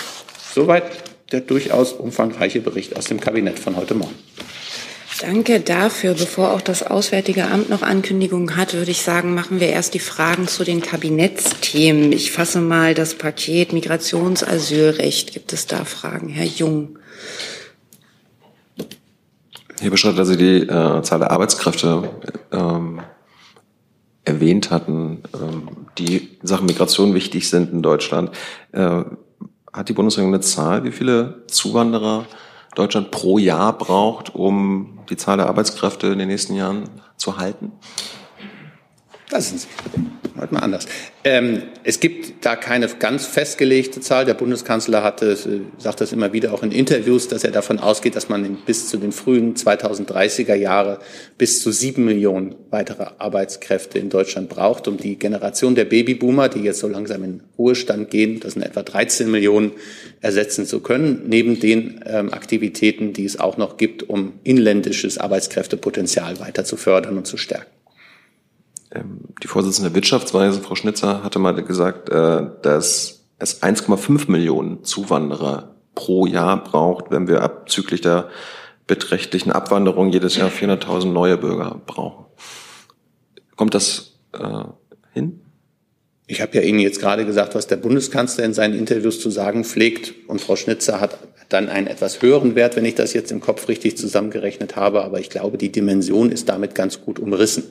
Soweit 0.53 0.85
der 1.31 1.43
durchaus 1.43 1.93
umfangreiche 1.93 2.61
Bericht 2.61 2.97
aus 2.97 3.05
dem 3.05 3.21
Kabinett 3.21 3.59
von 3.59 3.77
heute 3.77 3.95
Morgen. 3.95 4.15
Danke 5.21 5.61
dafür. 5.61 6.15
Bevor 6.15 6.53
auch 6.53 6.61
das 6.61 6.83
Auswärtige 6.83 7.49
Amt 7.49 7.71
noch 7.71 7.83
Ankündigungen 7.83 8.57
hat, 8.57 8.75
würde 8.75 8.91
ich 8.91 9.03
sagen, 9.03 9.35
machen 9.35 9.61
wir 9.61 9.69
erst 9.69 9.95
die 9.95 9.99
Fragen 9.99 10.47
zu 10.47 10.63
den 10.63 10.83
Kabinettsthemen. 10.83 12.13
Ich 12.13 12.33
fasse 12.33 12.61
mal 12.61 12.95
das 12.95 13.15
Paket 13.15 13.73
Migrationsasylrecht. 13.73 15.33
Gibt 15.33 15.53
es 15.53 15.67
da 15.67 15.85
Fragen? 15.85 16.29
Herr 16.29 16.45
Jung. 16.45 16.99
Herr 19.81 19.91
Beschreit, 19.91 20.19
also 20.19 20.37
die 20.37 20.63
äh, 20.63 21.03
Zahl 21.03 21.19
der 21.19 21.31
Arbeitskräfte 21.31 22.11
ähm, 22.53 23.01
erwähnt 24.25 24.71
hatten, 24.71 25.23
ähm, 25.35 25.69
die 25.99 26.37
Sachen 26.43 26.67
Migration 26.67 27.15
wichtig 27.15 27.49
sind 27.49 27.73
in 27.73 27.83
Deutschland. 27.83 28.31
Äh, 28.73 29.05
hat 29.73 29.89
die 29.89 29.93
Bundesregierung 29.93 30.35
eine 30.35 30.43
Zahl, 30.43 30.85
wie 30.85 30.93
viele 30.93 31.45
Zuwanderer 31.49 32.27
Deutschland 32.77 33.11
pro 33.11 33.39
Jahr 33.39 33.77
braucht, 33.77 34.35
um 34.35 34.99
die 35.09 35.17
Zahl 35.17 35.39
der 35.39 35.47
Arbeitskräfte 35.47 36.09
in 36.09 36.19
den 36.19 36.29
nächsten 36.29 36.55
Jahren 36.55 36.91
zu 37.17 37.39
halten? 37.39 37.73
Das 39.31 39.49
sind 39.49 39.61
Sie. 39.61 39.69
Heute 40.39 40.53
mal 40.53 40.61
anders. 40.61 40.87
Ähm, 41.25 41.63
es 41.83 41.99
gibt 41.99 42.45
da 42.45 42.57
keine 42.57 42.89
ganz 42.89 43.25
festgelegte 43.25 44.01
Zahl. 44.01 44.27
Der 44.27 44.35
Bundeskanzler 44.35 45.03
hatte, 45.03 45.33
äh, 45.33 45.81
sagt 45.81 46.03
das 46.03 46.13
immer 46.13 46.33
wieder 46.35 46.53
auch 46.53 46.63
in 46.63 46.73
Interviews, 46.73 47.27
dass 47.29 47.43
er 47.43 47.53
davon 47.53 47.79
ausgeht, 47.79 48.17
dass 48.17 48.29
man 48.29 48.59
bis 48.67 48.89
zu 48.89 48.99
den 48.99 49.13
frühen 49.13 49.55
2030er 49.57 50.55
Jahre 50.55 50.99
bis 51.39 51.63
zu 51.63 51.73
sieben 51.73 52.05
Millionen 52.05 52.55
weitere 52.71 53.07
Arbeitskräfte 53.19 53.99
in 53.99 54.11
Deutschland 54.11 54.51
braucht, 54.51 54.89
um 54.89 54.99
die 54.99 55.17
Generation 55.17 55.75
der 55.75 55.87
Babyboomer, 55.87 56.51
die 56.51 56.61
jetzt 56.61 56.81
so 56.81 56.89
langsam 56.89 57.25
in 57.25 57.43
Ruhestand 57.57 58.11
gehen, 58.11 58.41
das 58.41 58.53
sind 58.53 58.63
etwa 58.63 58.83
13 58.83 59.31
Millionen, 59.31 59.73
ersetzen 60.21 60.67
zu 60.67 60.81
können, 60.81 61.23
neben 61.27 61.59
den 61.59 62.03
ähm, 62.07 62.33
Aktivitäten, 62.33 63.13
die 63.13 63.25
es 63.25 63.41
auch 63.41 63.57
noch 63.57 63.79
gibt, 63.79 64.03
um 64.03 64.35
inländisches 64.45 65.19
Arbeitskräftepotenzial 65.19 66.41
weiter 66.41 66.65
zu 66.65 66.77
fördern 66.77 67.17
und 67.17 67.27
zu 67.27 67.37
stärken. 67.37 67.71
Ähm, 68.97 69.21
die 69.43 69.49
Vorsitzende 69.49 69.91
der 69.91 69.95
Wirtschaftsweise, 69.97 70.61
Frau 70.61 70.75
Schnitzer, 70.75 71.23
hatte 71.23 71.39
mal 71.39 71.53
gesagt, 71.53 72.09
äh, 72.09 72.47
dass 72.63 73.25
es 73.39 73.63
1,5 73.63 74.31
Millionen 74.31 74.85
Zuwanderer 74.85 75.75
pro 75.95 76.27
Jahr 76.27 76.63
braucht, 76.63 77.11
wenn 77.11 77.29
wir 77.29 77.43
abzüglich 77.43 78.01
der 78.01 78.29
beträchtlichen 78.87 79.53
Abwanderung 79.53 80.11
jedes 80.11 80.37
Jahr 80.37 80.51
400.000 80.51 81.07
neue 81.07 81.37
Bürger 81.37 81.81
brauchen. 81.87 82.27
Kommt 83.57 83.75
das 83.75 84.19
äh, 84.33 84.65
hin? 85.13 85.41
Ich 86.29 86.41
habe 86.41 86.57
ja 86.57 86.63
Ihnen 86.63 86.81
jetzt 86.81 87.01
gerade 87.01 87.25
gesagt, 87.25 87.55
was 87.55 87.67
der 87.67 87.77
Bundeskanzler 87.77 88.45
in 88.45 88.53
seinen 88.53 88.77
Interviews 88.79 89.21
zu 89.21 89.31
sagen 89.31 89.65
pflegt. 89.65 90.13
Und 90.27 90.41
Frau 90.41 90.57
Schnitzer 90.57 91.01
hat 91.01 91.19
dann 91.49 91.69
einen 91.69 91.87
etwas 91.87 92.21
höheren 92.21 92.55
Wert, 92.57 92.77
wenn 92.77 92.85
ich 92.85 92.97
das 92.97 93.13
jetzt 93.13 93.31
im 93.31 93.41
Kopf 93.41 93.69
richtig 93.69 93.97
zusammengerechnet 93.97 94.77
habe. 94.77 95.05
Aber 95.05 95.21
ich 95.21 95.31
glaube, 95.31 95.57
die 95.57 95.71
Dimension 95.71 96.31
ist 96.31 96.49
damit 96.49 96.75
ganz 96.75 97.01
gut 97.01 97.19
umrissen. 97.19 97.65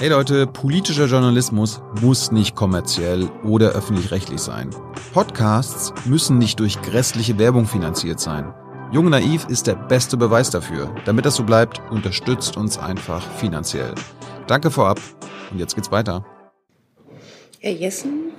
Hey 0.00 0.08
Leute, 0.08 0.46
politischer 0.46 1.04
Journalismus 1.04 1.82
muss 2.00 2.32
nicht 2.32 2.56
kommerziell 2.56 3.28
oder 3.44 3.72
öffentlich-rechtlich 3.72 4.40
sein. 4.40 4.70
Podcasts 5.12 5.92
müssen 6.06 6.38
nicht 6.38 6.58
durch 6.58 6.80
grässliche 6.80 7.38
Werbung 7.38 7.66
finanziert 7.66 8.18
sein. 8.18 8.54
Jung 8.92 9.10
Naiv 9.10 9.46
ist 9.50 9.66
der 9.66 9.74
beste 9.74 10.16
Beweis 10.16 10.48
dafür. 10.48 10.94
Damit 11.04 11.26
das 11.26 11.36
so 11.36 11.44
bleibt, 11.44 11.82
unterstützt 11.90 12.56
uns 12.56 12.78
einfach 12.78 13.30
finanziell. 13.32 13.94
Danke 14.46 14.70
vorab 14.70 14.98
und 15.50 15.58
jetzt 15.58 15.74
geht's 15.74 15.92
weiter. 15.92 16.24
Herr 17.58 17.72
Jessen? 17.72 18.32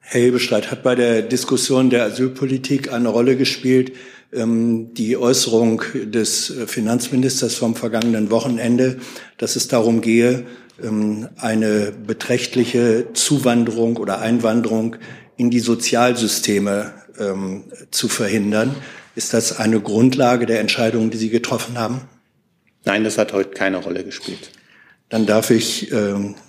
Herr 0.00 0.22
Hebestreit 0.22 0.72
hat 0.72 0.82
bei 0.82 0.96
der 0.96 1.22
Diskussion 1.22 1.88
der 1.88 2.02
Asylpolitik 2.02 2.92
eine 2.92 3.10
Rolle 3.10 3.36
gespielt, 3.36 3.92
die 4.32 5.16
Äußerung 5.16 5.82
des 5.92 6.52
Finanzministers 6.66 7.56
vom 7.56 7.74
vergangenen 7.74 8.30
Wochenende, 8.30 8.98
dass 9.38 9.56
es 9.56 9.66
darum 9.66 10.00
gehe, 10.00 10.44
ähm, 10.82 11.28
eine 11.36 11.92
beträchtliche 11.92 13.08
Zuwanderung 13.12 13.96
oder 13.96 14.20
Einwanderung 14.20 14.96
in 15.36 15.50
die 15.50 15.60
Sozialsysteme 15.60 16.94
ähm, 17.18 17.64
zu 17.90 18.08
verhindern. 18.08 18.74
Ist 19.16 19.34
das 19.34 19.58
eine 19.58 19.80
Grundlage 19.80 20.46
der 20.46 20.60
Entscheidungen, 20.60 21.10
die 21.10 21.18
Sie 21.18 21.30
getroffen 21.30 21.78
haben? 21.78 22.02
Nein, 22.84 23.04
das 23.04 23.18
hat 23.18 23.32
heute 23.32 23.50
keine 23.50 23.78
Rolle 23.78 24.04
gespielt. 24.04 24.52
Dann 25.08 25.26
darf 25.26 25.50
ich 25.50 25.92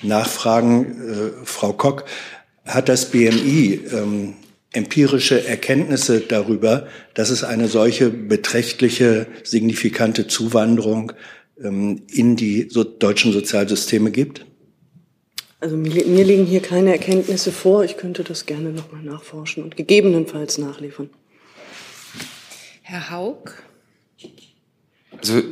nachfragen, 0.04 0.86
äh, 0.86 1.46
Frau 1.46 1.74
Kock, 1.74 2.06
hat 2.64 2.90
das 2.90 3.10
BMI 3.10 3.82
empirische 4.74 5.46
Erkenntnisse 5.46 6.22
darüber, 6.22 6.88
dass 7.14 7.30
es 7.30 7.44
eine 7.44 7.68
solche 7.68 8.10
beträchtliche, 8.10 9.28
signifikante 9.44 10.28
Zuwanderung 10.28 11.14
ähm, 11.62 12.04
in 12.08 12.36
die 12.36 12.68
so 12.70 12.84
deutschen 12.84 13.34
Sozialsysteme 13.34 14.12
gibt? 14.12 14.46
Also 15.60 15.78
mir, 15.78 16.06
mir, 16.06 16.24
liegen 16.24 16.46
hier 16.46 16.62
keine 16.62 16.92
Erkenntnisse 16.92 17.52
vor. 17.52 17.84
Ich 17.84 17.98
könnte 17.98 18.24
das 18.24 18.46
gerne 18.46 18.72
nochmal 18.72 19.04
nachforschen 19.04 19.64
und 19.64 19.78
gegebenenfalls 19.78 20.58
nachliefern. 20.58 21.10
Herr 22.82 23.12
Haug? 23.12 23.54
Also 25.18 25.44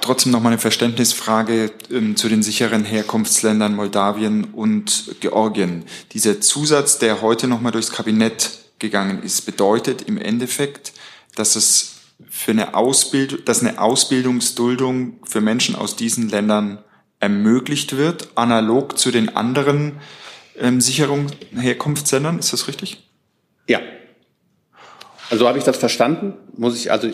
trotzdem 0.00 0.32
noch 0.32 0.40
mal 0.40 0.50
eine 0.50 0.58
Verständnisfrage 0.58 1.70
ähm, 1.90 2.16
zu 2.16 2.28
den 2.28 2.42
sicheren 2.42 2.84
Herkunftsländern 2.84 3.74
Moldawien 3.74 4.44
und 4.44 5.16
Georgien. 5.20 5.84
Dieser 6.12 6.40
Zusatz, 6.40 6.98
der 6.98 7.20
heute 7.20 7.46
noch 7.46 7.60
mal 7.60 7.70
durchs 7.70 7.92
Kabinett 7.92 8.58
gegangen 8.78 9.22
ist, 9.22 9.42
bedeutet 9.42 10.02
im 10.02 10.16
Endeffekt, 10.16 10.92
dass 11.36 11.56
es 11.56 11.96
für 12.28 12.50
eine 12.52 12.74
Ausbildung, 12.74 13.44
dass 13.44 13.60
eine 13.60 13.80
Ausbildungsduldung 13.80 15.18
für 15.24 15.40
Menschen 15.40 15.74
aus 15.74 15.96
diesen 15.96 16.28
Ländern 16.28 16.82
ermöglicht 17.18 17.96
wird, 17.96 18.28
analog 18.34 18.98
zu 18.98 19.10
den 19.10 19.36
anderen 19.36 20.00
ähm, 20.58 20.80
sicheren 20.80 21.30
Herkunftsländern. 21.54 22.38
Ist 22.38 22.52
das 22.52 22.66
richtig? 22.66 23.06
Ja. 23.68 23.80
Also 25.28 25.46
habe 25.46 25.58
ich 25.58 25.64
das 25.64 25.76
verstanden? 25.76 26.34
Muss 26.56 26.76
ich 26.76 26.90
also 26.90 27.10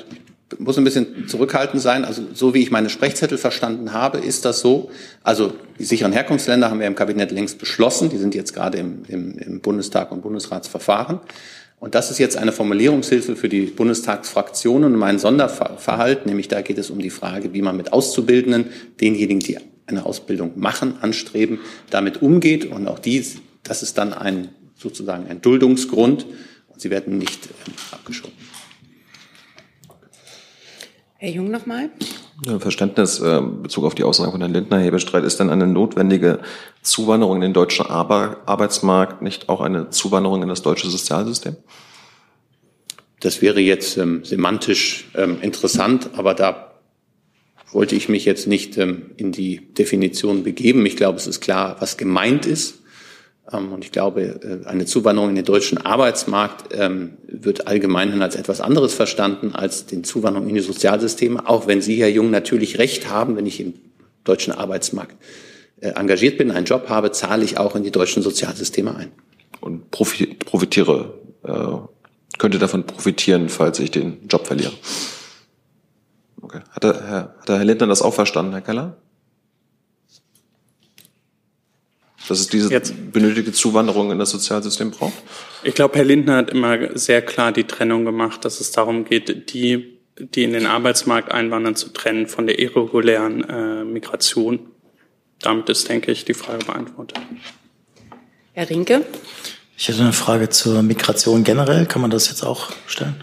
muss 0.59 0.79
ein 0.79 0.85
bisschen 0.85 1.27
zurückhaltend 1.29 1.83
sein. 1.83 2.05
Also 2.05 2.23
so 2.33 2.55
wie 2.55 2.63
ich 2.63 2.71
meine 2.71 2.89
Sprechzettel 2.89 3.39
verstanden 3.39 3.93
habe, 3.93 4.19
ist 4.19 4.45
das 4.45 4.61
so. 4.61 4.91
Also 5.23 5.53
die 5.79 5.85
sicheren 5.85 6.13
Herkunftsländer 6.13 6.71
haben 6.71 6.81
wir 6.81 6.87
im 6.87 6.95
Kabinett 6.95 7.33
längst 7.33 7.59
beschlossen. 7.59 8.11
Die 8.11 8.19
sind 8.19 8.35
jetzt 8.35 8.55
gerade 8.55 8.79
im, 8.79 9.03
im, 9.09 9.39
im 9.39 9.61
Bundestag 9.61 10.13
und 10.13 10.23
Bundesratsverfahren. 10.23 11.21
Und 11.79 11.95
das 11.95 12.11
ist 12.11 12.19
jetzt 12.19 12.37
eine 12.37 12.53
Formulierungshilfe 12.53 13.37
für 13.37 13.49
die 13.49 13.63
Bundestagsfraktionen 13.63 14.95
und 14.95 14.99
mein 14.99 15.19
Sonderverhalten, 15.19 16.27
nämlich 16.27 16.49
da 16.49 16.63
geht 16.63 16.79
es 16.79 16.89
um 16.89 17.01
die 17.01 17.11
Frage, 17.11 17.53
wie 17.53 17.61
man 17.61 17.77
mit 17.77 17.93
Auszubildenden, 17.93 18.71
denjenigen, 19.01 19.41
die 19.41 19.59
eine 19.87 20.07
Ausbildung 20.07 20.53
machen, 20.57 20.95
anstreben, 21.03 21.61
damit 21.91 22.23
umgeht. 22.23 22.65
Und 22.65 22.89
auch 22.89 22.99
dies, 22.99 23.37
das 23.63 23.83
ist 23.83 23.99
dann 23.99 24.15
ein, 24.15 24.49
sozusagen 24.75 25.27
ein 25.29 25.43
Duldungsgrund 25.43 26.25
und 26.69 26.81
sie 26.81 26.91
werden 26.91 27.19
nicht 27.19 27.47
ähm, 27.47 27.75
abgeschoben. 27.93 28.46
Herr 31.19 31.31
Jung 31.31 31.51
nochmal. 31.51 31.91
Ja, 32.45 32.59
Verständnis 32.59 33.21
äh, 33.21 33.41
Bezug 33.41 33.85
auf 33.85 33.95
die 33.95 34.05
Aussage 34.05 34.33
von 34.33 34.41
Herrn 34.41 34.53
Lindner, 34.53 34.79
Hebestreit, 34.79 35.25
ist 35.25 35.41
denn 35.41 35.49
eine 35.49 35.67
notwendige 35.67 36.41
Zuwanderung 36.83 37.37
in 37.37 37.41
den 37.41 37.53
deutschen 37.55 37.87
Ar 37.87 38.37
Arbeitsmarkt 38.45 39.23
nicht 39.23 39.49
auch 39.49 39.63
eine 39.63 39.89
Zuwanderung 39.89 40.43
in 40.43 40.49
das 40.49 40.61
deutsche 40.61 40.91
Sozialsystem? 40.91 41.57
Das 43.21 43.41
wäre 43.41 43.61
jetzt 43.61 43.97
ähm, 43.97 44.25
semantisch 44.25 45.09
ähm, 45.15 45.39
interessant, 45.41 46.11
aber 46.17 46.35
da 46.35 46.75
wollte 47.73 47.95
ich 47.95 48.11
mich 48.11 48.27
jetzt 48.27 48.47
nicht 48.47 48.77
ähm, 48.77 49.11
in 49.17 49.33
die 49.33 49.73
Definition 49.73 50.45
begeben. 50.45 50.85
Ich 50.85 50.97
glaube, 50.97 51.17
es 51.17 51.27
ist 51.27 51.41
klar, 51.41 51.77
was 51.81 51.97
gemeint 51.97 52.45
ist. 52.45 52.83
Ähm, 53.53 53.73
und 53.73 53.85
ich 53.85 53.93
glaube, 53.93 54.23
äh, 54.23 54.67
eine 54.67 54.87
Zuwanderung 54.87 55.31
in 55.31 55.37
den 55.37 55.45
deutschen 55.45 55.79
Arbeitsmarkt 55.79 56.75
ähm, 56.77 57.19
wird 57.27 57.67
allgemein 57.67 58.21
als 58.23 58.37
etwas 58.37 58.61
anderes 58.61 58.95
verstanden 58.95 59.53
als 59.55 59.87
den 59.87 60.05
Zuwanderung 60.05 60.49
in 60.49 60.55
die 60.55 60.61
Sozialsysteme. 60.61 61.49
Auch 61.49 61.67
wenn 61.67 61.83
Sie, 61.83 61.97
Herr 61.97 62.09
Jung, 62.09 62.31
natürlich 62.31 62.79
recht 62.79 63.09
haben, 63.09 63.37
wenn 63.37 63.47
ich 63.47 63.61
im 63.61 63.75
deutschen 64.25 64.53
Arbeitsmarkt 64.53 65.17
äh, 65.81 65.89
engagiert 65.91 66.39
bin, 66.39 66.51
einen 66.51 66.67
Job 66.67 66.89
habe, 66.89 67.13
zahle 67.13 67.45
ich 67.45 67.59
auch 67.59 67.77
in 67.77 67.83
die 67.83 67.91
deutschen 67.91 68.23
Sozialsysteme 68.23 68.95
ein. 68.95 69.13
Und 69.61 69.91
profitiere, 69.91 71.15
äh, 71.45 72.39
könnte 72.39 72.59
davon 72.59 72.85
profitieren, 72.85 73.49
falls 73.49 73.79
ich 73.81 73.91
den 73.91 74.27
Job 74.29 74.47
verliere. 74.47 74.73
Okay. 76.43 76.61
Hat, 76.71 76.85
der, 76.85 77.07
Herr, 77.07 77.35
hat 77.41 77.49
der 77.49 77.59
Herr 77.59 77.65
Lindner 77.65 77.87
das 77.87 78.03
auch 78.03 78.15
verstanden, 78.15 78.53
Herr 78.53 78.61
Keller? 78.61 78.97
Dass 82.29 82.41
es 82.41 82.49
diese 82.49 82.71
Jetzt. 82.71 83.13
benötigte 83.13 83.53
Zuwanderung 83.53 84.11
in 84.11 84.19
das 84.19 84.31
Sozialsystem 84.31 84.91
braucht? 84.91 85.15
Ich 85.63 85.75
glaube, 85.75 85.97
Herr 85.97 86.05
Lindner 86.05 86.37
hat 86.37 86.51
immer 86.51 86.97
sehr 86.97 87.23
klar 87.23 87.53
die 87.53 87.65
Trennung 87.65 88.05
gemacht, 88.05 88.45
dass 88.45 88.61
es 88.61 88.73
darum 88.73 89.05
geht, 89.05 89.53
die, 89.53 89.99
die 90.19 90.45
in 90.45 90.53
den 90.53 90.67
Arbeitsmarkt 90.67 91.33
einwandern, 91.33 91.77
zu 91.77 91.93
trennen 91.93 92.27
von 92.27 92.47
der 92.47 92.59
irregulären 92.59 93.45
äh, 93.45 93.85
Migration. 93.85 94.61
Damit 95.41 95.69
ist, 95.69 95.89
denke 95.89 96.11
ich, 96.13 96.25
die 96.25 96.35
Frage 96.35 96.65
beantwortet. 96.65 97.21
Herr 98.53 98.69
Rinke? 98.69 99.05
Ich 99.77 99.89
hätte 99.89 100.01
eine 100.01 100.13
Frage 100.13 100.49
zur 100.49 100.83
Migration 100.83 101.45
generell. 101.45 101.87
Kann 101.87 102.01
man 102.01 102.11
das 102.11 102.29
jetzt 102.29 102.43
auch 102.43 102.71
stellen? 102.87 103.23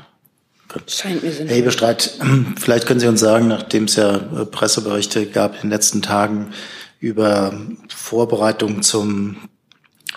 Scheint 0.88 1.24
mir 1.24 1.32
sinnvoll. 1.32 1.48
Herr 1.50 1.58
Ebestreit, 1.58 2.20
vielleicht 2.60 2.88
können 2.88 3.00
Sie 3.00 3.08
uns 3.08 3.20
sagen, 3.20 3.48
nachdem 3.48 3.86
es 3.86 3.96
ja 3.96 4.16
äh, 4.16 4.46
Presseberichte 4.46 5.28
gab 5.28 5.56
in 5.56 5.62
den 5.62 5.70
letzten 5.72 6.02
Tagen, 6.02 6.54
über 7.04 7.54
Vorbereitungen 7.94 8.82
zum 8.82 9.36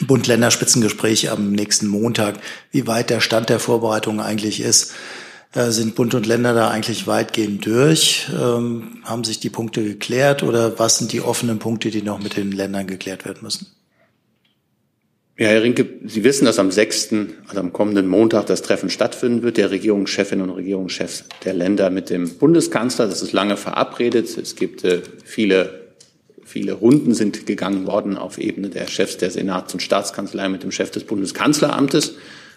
Bund-Länder-Spitzengespräch 0.06 1.30
am 1.32 1.50
nächsten 1.50 1.88
Montag, 1.88 2.38
wie 2.70 2.86
weit 2.86 3.10
der 3.10 3.20
Stand 3.20 3.48
der 3.48 3.58
Vorbereitungen 3.58 4.20
eigentlich 4.20 4.60
ist. 4.60 4.94
Äh, 5.52 5.72
sind 5.72 5.96
Bund 5.96 6.14
und 6.14 6.26
Länder 6.26 6.54
da 6.54 6.68
eigentlich 6.70 7.08
weitgehend 7.08 7.66
durch? 7.66 8.28
Ähm, 8.32 8.98
haben 9.02 9.24
sich 9.24 9.40
die 9.40 9.50
Punkte 9.50 9.82
geklärt 9.82 10.44
oder 10.44 10.78
was 10.78 10.98
sind 10.98 11.12
die 11.12 11.22
offenen 11.22 11.58
Punkte, 11.58 11.90
die 11.90 12.02
noch 12.02 12.22
mit 12.22 12.36
den 12.36 12.52
Ländern 12.52 12.86
geklärt 12.86 13.24
werden 13.24 13.40
müssen? 13.42 13.66
Ja, 15.36 15.48
Herr 15.48 15.64
Rinke, 15.64 15.88
Sie 16.04 16.22
wissen, 16.22 16.44
dass 16.44 16.60
am 16.60 16.70
6., 16.70 17.08
also 17.48 17.60
am 17.60 17.72
kommenden 17.72 18.06
Montag, 18.06 18.46
das 18.46 18.62
Treffen 18.62 18.90
stattfinden 18.90 19.42
wird, 19.42 19.56
der 19.56 19.72
Regierungschefinnen 19.72 20.48
und 20.48 20.54
Regierungschefs 20.54 21.24
der 21.44 21.52
Länder 21.52 21.90
mit 21.90 22.10
dem 22.10 22.38
Bundeskanzler. 22.38 23.08
Das 23.08 23.22
ist 23.22 23.32
lange 23.32 23.56
verabredet. 23.56 24.38
Es 24.38 24.54
gibt 24.54 24.84
äh, 24.84 25.02
viele, 25.24 25.85
viele 26.56 26.72
Runden 26.72 27.12
sind 27.12 27.44
gegangen 27.44 27.86
worden 27.86 28.16
auf 28.16 28.38
Ebene 28.38 28.70
der 28.70 28.86
Chefs 28.86 29.18
der 29.18 29.30
Senats- 29.30 29.74
und 29.74 29.80
Staatskanzlei 29.80 30.48
mit 30.48 30.62
dem 30.62 30.72
Chef 30.72 30.90
des 30.90 31.04
Bundeskanzleramtes. 31.04 32.16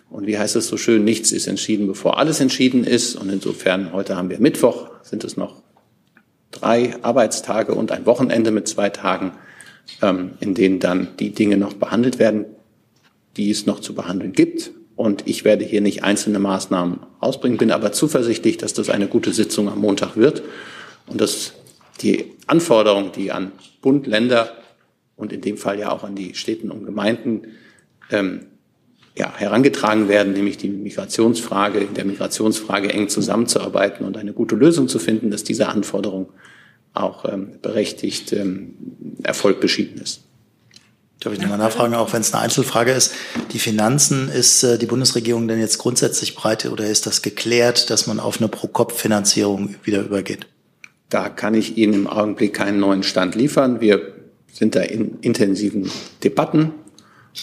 Und 0.10 0.26
wie 0.26 0.38
heißt 0.38 0.56
es 0.56 0.68
so 0.68 0.78
schön, 0.78 1.04
nichts 1.04 1.34
ist 1.34 1.48
entschieden, 1.48 1.86
bevor 1.86 2.18
alles 2.18 2.40
entschieden 2.40 2.86
ist. 2.86 3.16
Und 3.16 3.30
insofern, 3.30 3.92
heute 3.92 4.16
haben 4.16 4.30
wir 4.30 4.40
Mittwoch, 4.40 4.90
sind 5.04 5.26
es 5.26 5.36
noch 5.36 5.62
drei 6.52 6.96
Arbeitstage 7.02 7.76
und 7.76 7.92
ein 7.92 8.06
Wochenende 8.06 8.52
mit 8.52 8.70
zwei 8.70 8.90
Tagen, 8.90 9.34
ähm, 10.02 10.32
in 10.40 10.54
denen 10.54 10.80
dann 10.80 11.10
die 11.20 11.32
Dinge 11.32 11.58
noch 11.58 11.74
behandelt 11.74 12.20
werden 12.20 12.46
die 13.38 13.52
es 13.52 13.66
noch 13.66 13.80
zu 13.80 13.94
behandeln 13.94 14.34
gibt. 14.34 14.72
Und 14.96 15.24
ich 15.28 15.46
werde 15.46 15.64
hier 15.64 15.82
nicht 15.82 16.04
einzelne 16.04 16.40
Maßnahmen 16.40 17.00
ausbringen, 17.20 17.58
bin 17.58 17.72
aber 17.72 17.94
zuversichtlich, 17.94 18.58
dass 18.58 18.74
das 18.74 18.90
eine 18.90 19.08
gute 19.08 19.32
Sitzung 19.32 19.70
am 19.70 19.80
Montag 19.80 20.18
wird 20.18 20.44
und 21.08 21.22
dass 21.22 21.54
die 22.02 22.34
Anforderungen, 22.48 23.12
die 23.12 23.32
an 23.32 23.52
Bund, 23.82 24.08
Länder 24.08 24.56
und 25.16 25.34
in 25.34 25.42
dem 25.42 25.58
Fall 25.58 25.80
ja 25.80 25.92
auch 25.92 26.04
an 26.04 26.16
die 26.16 26.36
Städten 26.36 26.72
und 26.72 26.86
Gemeinden 26.86 27.48
ähm, 28.12 28.48
ja, 29.16 29.34
herangetragen 29.36 30.08
werden, 30.08 30.34
nämlich 30.34 30.58
die 30.58 30.70
Migrationsfrage, 30.70 31.80
in 31.80 31.94
der 31.94 32.06
Migrationsfrage 32.06 32.92
eng 32.94 33.10
zusammenzuarbeiten 33.10 34.06
und 34.06 34.18
eine 34.18 34.34
gute 34.34 34.56
Lösung 34.56 34.88
zu 34.88 34.98
finden, 34.98 35.30
dass 35.30 35.44
diese 35.44 35.68
Anforderung 35.68 36.30
auch 36.94 37.26
ähm, 37.26 37.60
berechtigt 37.62 38.32
ähm, 38.34 38.76
Erfolg 39.24 39.60
beschieden 39.60 40.02
ist. 40.02 40.22
Darf 41.20 41.34
ich 41.34 41.42
nochmal 41.42 41.58
nachfragen, 41.58 41.96
auch 41.96 42.14
wenn 42.14 42.22
es 42.22 42.34
eine 42.34 42.44
Einzelfrage 42.44 42.94
ist. 42.94 43.14
Die 43.52 43.60
Finanzen, 43.60 44.30
ist 44.30 44.64
äh, 44.64 44.78
die 44.78 44.86
Bundesregierung 44.86 45.50
denn 45.50 45.60
jetzt 45.60 45.78
grundsätzlich 45.78 46.34
breit 46.34 46.66
oder 46.66 46.86
ist 46.86 47.06
das 47.08 47.22
geklärt, 47.22 47.90
dass 47.90 48.08
man 48.08 48.22
auf 48.22 48.38
eine 48.38 48.48
Pro-Kopf-Finanzierung 48.48 49.76
wieder 49.84 50.02
übergeht? 50.02 50.48
Da 51.10 51.28
kann 51.30 51.56
ich 51.56 51.78
Ihnen 51.78 51.94
im 51.94 52.08
Augenblick 52.08 52.54
keinen 52.54 52.80
neuen 52.80 53.04
Stand 53.04 53.36
liefern. 53.36 53.82
Wir 53.82 54.14
sind 54.52 54.76
da 54.76 54.82
in 54.82 55.20
intensiven 55.22 55.90
Debatten. 56.24 56.74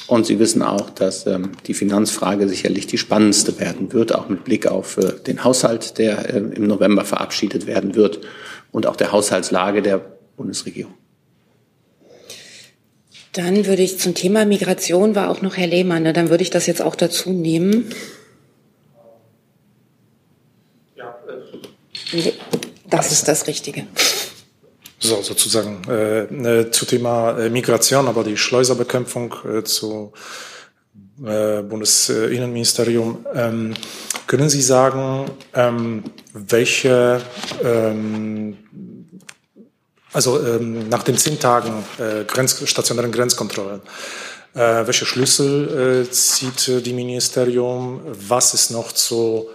Und 0.06 0.26
Sie 0.26 0.38
wissen 0.38 0.62
auch, 0.62 0.90
dass 0.90 1.26
ähm, 1.26 1.52
die 1.66 1.74
Finanzfrage 1.74 2.48
sicherlich 2.48 2.86
die 2.86 2.98
spannendste 2.98 3.58
werden 3.58 3.92
wird, 3.92 4.14
auch 4.14 4.28
mit 4.28 4.44
Blick 4.44 4.66
auf 4.66 4.98
äh, 4.98 5.12
den 5.26 5.42
Haushalt, 5.42 5.98
der 5.98 6.34
äh, 6.34 6.38
im 6.38 6.66
November 6.66 7.04
verabschiedet 7.04 7.66
werden 7.66 7.94
wird 7.94 8.20
und 8.72 8.86
auch 8.86 8.96
der 8.96 9.12
Haushaltslage 9.12 9.82
der 9.82 10.00
Bundesregierung. 10.36 10.94
Dann 13.32 13.66
würde 13.66 13.82
ich 13.82 13.98
zum 13.98 14.14
Thema 14.14 14.44
Migration 14.44 15.14
war 15.14 15.30
auch 15.30 15.42
noch 15.42 15.56
Herr 15.56 15.66
Lehmann, 15.66 16.02
ne? 16.02 16.12
dann 16.12 16.30
würde 16.30 16.42
ich 16.42 16.50
das 16.50 16.66
jetzt 16.66 16.82
auch 16.82 16.96
dazu 16.96 17.30
nehmen. 17.30 17.90
Ja, 20.96 21.16
äh. 22.12 22.32
Das 22.90 23.12
ist 23.12 23.26
das 23.28 23.46
Richtige. 23.46 23.86
So, 24.98 25.22
sozusagen 25.22 25.82
äh, 25.88 26.22
äh, 26.22 26.70
zu 26.70 26.86
Thema 26.86 27.38
äh, 27.38 27.50
Migration, 27.50 28.08
aber 28.08 28.24
die 28.24 28.36
Schleuserbekämpfung 28.36 29.34
äh, 29.44 29.62
zu 29.62 30.12
äh, 31.24 31.62
Bundesinnenministerium. 31.62 33.26
Ähm, 33.34 33.74
können 34.26 34.48
Sie 34.48 34.62
sagen, 34.62 35.30
ähm, 35.54 36.02
welche 36.32 37.20
ähm, 37.62 38.56
also 40.16 40.42
ähm, 40.42 40.88
nach 40.88 41.02
den 41.02 41.18
zehn 41.18 41.38
Tagen 41.38 41.84
äh, 41.98 42.24
Grenz, 42.24 42.66
stationären 42.66 43.12
Grenzkontrollen, 43.12 43.82
äh, 44.54 44.86
welche 44.86 45.04
Schlüssel 45.04 46.06
äh, 46.06 46.10
zieht 46.10 46.68
äh, 46.68 46.80
die 46.80 46.94
Ministerium, 46.94 48.00
was 48.06 48.54
ist 48.54 48.70
noch 48.70 48.92
zu 48.92 49.50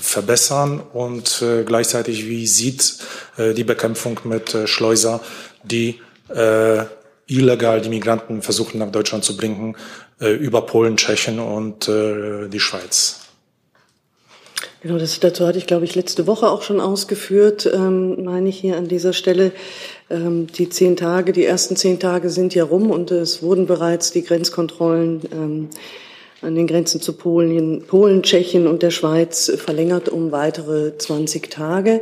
verbessern 0.00 0.80
und 0.92 1.42
äh, 1.42 1.62
gleichzeitig 1.64 2.26
wie 2.28 2.46
sieht 2.46 2.98
äh, 3.36 3.54
die 3.54 3.64
Bekämpfung 3.64 4.20
mit 4.24 4.54
äh, 4.54 4.66
Schleuser, 4.66 5.20
die 5.62 6.00
äh, 6.28 6.84
illegal 7.26 7.80
die 7.80 7.88
Migranten 7.88 8.42
versuchen 8.42 8.78
nach 8.78 8.90
Deutschland 8.90 9.24
zu 9.24 9.36
bringen, 9.36 9.76
äh, 10.20 10.32
über 10.32 10.62
Polen, 10.62 10.96
Tschechien 10.96 11.38
und 11.38 11.88
äh, 11.88 12.48
die 12.48 12.60
Schweiz. 12.60 13.20
Genau, 14.82 14.98
das, 14.98 15.18
dazu 15.18 15.46
hatte 15.46 15.58
ich, 15.58 15.66
glaube 15.66 15.84
ich, 15.84 15.94
letzte 15.94 16.26
Woche 16.26 16.48
auch 16.48 16.62
schon 16.62 16.80
ausgeführt, 16.80 17.68
ähm, 17.72 18.24
meine 18.24 18.48
ich 18.48 18.58
hier 18.58 18.76
an 18.76 18.86
dieser 18.86 19.12
Stelle. 19.12 19.52
Ähm, 20.10 20.46
die 20.46 20.68
zehn 20.68 20.96
Tage, 20.96 21.32
die 21.32 21.44
ersten 21.44 21.76
zehn 21.76 21.98
Tage 21.98 22.30
sind 22.30 22.54
ja 22.54 22.64
rum 22.64 22.90
und 22.90 23.10
es 23.10 23.42
wurden 23.42 23.66
bereits 23.66 24.12
die 24.12 24.22
Grenzkontrollen 24.22 25.22
ähm, 25.32 25.68
an 26.46 26.54
den 26.54 26.66
Grenzen 26.66 27.00
zu 27.00 27.12
Polen, 27.12 27.82
Polen, 27.82 28.22
Tschechien 28.22 28.66
und 28.66 28.82
der 28.82 28.90
Schweiz 28.90 29.52
verlängert 29.56 30.08
um 30.08 30.32
weitere 30.32 30.96
20 30.96 31.50
Tage. 31.50 32.00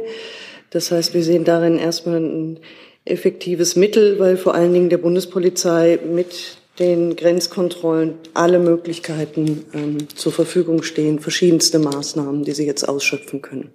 Das 0.70 0.90
heißt, 0.90 1.14
wir 1.14 1.24
sehen 1.24 1.44
darin 1.44 1.78
erstmal 1.78 2.20
ein 2.20 2.61
effektives 3.04 3.74
Mittel, 3.74 4.18
weil 4.18 4.37
vor 4.37 4.54
allen 4.54 4.72
Dingen 4.72 4.90
der 4.90 4.98
Bundespolizei 4.98 5.98
mit 6.04 6.59
den 6.78 7.16
Grenzkontrollen 7.16 8.14
alle 8.35 8.59
Möglichkeiten 8.59 9.64
ähm, 9.72 10.09
zur 10.14 10.33
Verfügung 10.33 10.83
stehen, 10.83 11.20
verschiedenste 11.20 11.78
Maßnahmen, 11.78 12.44
die 12.44 12.52
sie 12.52 12.66
jetzt 12.66 12.88
ausschöpfen 12.88 13.40
können. 13.42 13.70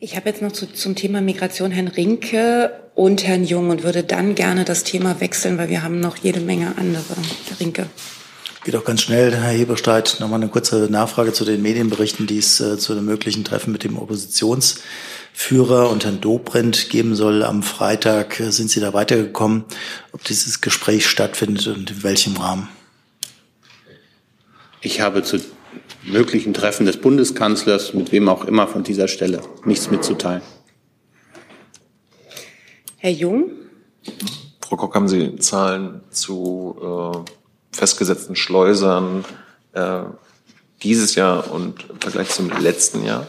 Ich 0.00 0.14
habe 0.14 0.28
jetzt 0.28 0.42
noch 0.42 0.52
zu, 0.52 0.72
zum 0.72 0.94
Thema 0.94 1.20
Migration 1.20 1.72
Herrn 1.72 1.88
Rinke 1.88 2.70
und 2.94 3.26
Herrn 3.26 3.44
Jung 3.44 3.70
und 3.70 3.82
würde 3.82 4.04
dann 4.04 4.36
gerne 4.36 4.64
das 4.64 4.84
Thema 4.84 5.20
wechseln, 5.20 5.58
weil 5.58 5.70
wir 5.70 5.82
haben 5.82 5.98
noch 5.98 6.16
jede 6.18 6.38
Menge 6.38 6.74
andere. 6.78 7.16
Herr 7.48 7.58
Rinke. 7.58 7.86
Geht 8.62 8.76
auch 8.76 8.84
ganz 8.84 9.02
schnell, 9.02 9.34
Herr 9.34 9.50
Heberstreit. 9.50 10.18
Nochmal 10.20 10.40
eine 10.40 10.50
kurze 10.50 10.86
Nachfrage 10.88 11.32
zu 11.32 11.44
den 11.44 11.62
Medienberichten, 11.62 12.28
die 12.28 12.38
es 12.38 12.60
äh, 12.60 12.78
zu 12.78 12.92
einem 12.92 13.06
möglichen 13.06 13.42
Treffen 13.42 13.72
mit 13.72 13.82
dem 13.82 13.98
Oppositions 13.98 14.82
Führer 15.32 15.90
und 15.90 16.04
Herrn 16.04 16.20
Dobrindt 16.20 16.90
geben 16.90 17.16
soll 17.16 17.42
am 17.42 17.64
Freitag. 17.64 18.36
Sind 18.50 18.70
Sie 18.70 18.78
da 18.78 18.92
weitergekommen, 18.94 19.64
ob 20.12 20.22
dieses 20.22 20.60
Gespräch 20.60 21.08
stattfindet 21.08 21.66
und 21.66 21.90
in 21.90 22.02
welchem 22.04 22.36
Rahmen? 22.36 22.68
Ich 24.80 25.00
habe 25.00 25.24
zu 25.24 25.40
möglichen 26.04 26.54
Treffen 26.54 26.86
des 26.86 26.98
Bundeskanzlers, 26.98 27.94
mit 27.94 28.12
wem 28.12 28.28
auch 28.28 28.44
immer 28.44 28.66
von 28.66 28.82
dieser 28.82 29.08
Stelle, 29.08 29.40
nichts 29.64 29.90
mitzuteilen. 29.90 30.42
Herr 32.96 33.12
Jung? 33.12 33.50
Frau 34.60 34.76
Kock, 34.76 34.94
haben 34.94 35.08
Sie 35.08 35.36
Zahlen 35.36 36.02
zu 36.10 36.76
äh, 36.82 37.76
festgesetzten 37.76 38.36
Schleusern 38.36 39.24
äh, 39.72 40.00
dieses 40.82 41.14
Jahr 41.14 41.50
und 41.52 41.88
im 41.88 42.00
Vergleich 42.00 42.30
zum 42.30 42.50
letzten 42.60 43.04
Jahr? 43.04 43.26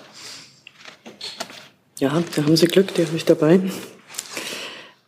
Ja, 1.99 2.23
da 2.35 2.43
haben 2.43 2.55
Sie 2.55 2.67
Glück, 2.67 2.93
die 2.93 3.05
habe 3.05 3.15
ich 3.15 3.25
dabei. 3.25 3.59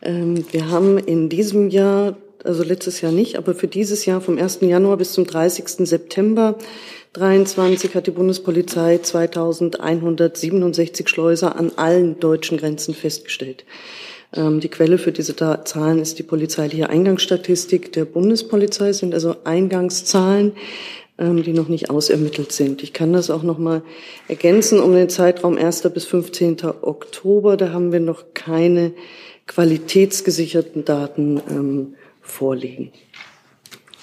Ähm, 0.02 0.44
wir 0.52 0.68
haben 0.70 0.98
in 0.98 1.28
diesem 1.28 1.70
Jahr, 1.70 2.16
also 2.44 2.62
letztes 2.62 3.00
Jahr 3.00 3.12
nicht, 3.12 3.36
aber 3.36 3.54
für 3.54 3.68
dieses 3.68 4.04
Jahr 4.04 4.20
vom 4.20 4.38
1. 4.38 4.58
Januar 4.62 4.96
bis 4.96 5.12
zum 5.12 5.26
30. 5.26 5.88
September 5.88 6.56
23 7.14 7.94
hat 7.94 8.06
die 8.06 8.12
Bundespolizei 8.12 8.98
2167 8.98 11.08
Schleuser 11.08 11.56
an 11.56 11.72
allen 11.76 12.20
deutschen 12.20 12.58
Grenzen 12.58 12.94
festgestellt. 12.94 13.64
Ähm, 14.34 14.60
die 14.60 14.68
Quelle 14.68 14.98
für 14.98 15.12
diese 15.12 15.36
Zahlen 15.36 15.98
ist 15.98 16.18
die 16.18 16.22
polizeiliche 16.22 16.88
Eingangsstatistik 16.88 17.92
der 17.92 18.06
Bundespolizei, 18.06 18.92
sind 18.92 19.12
also 19.12 19.36
Eingangszahlen 19.44 20.52
ähm, 21.18 21.42
die 21.42 21.52
noch 21.52 21.68
nicht 21.68 21.90
ausermittelt 21.90 22.52
sind. 22.52 22.82
Ich 22.82 22.92
kann 22.92 23.12
das 23.12 23.30
auch 23.30 23.42
noch 23.42 23.58
mal 23.58 23.82
ergänzen 24.28 24.80
um 24.80 24.94
den 24.94 25.10
Zeitraum 25.10 25.58
1. 25.58 25.82
bis 25.94 26.06
15. 26.06 26.58
Oktober. 26.80 27.56
Da 27.56 27.70
haben 27.70 27.92
wir 27.92 28.00
noch 28.00 28.24
keine 28.34 28.92
qualitätsgesicherten 29.46 30.84
Daten 30.84 31.40
ähm, 31.50 31.94
vorliegen. 32.22 32.92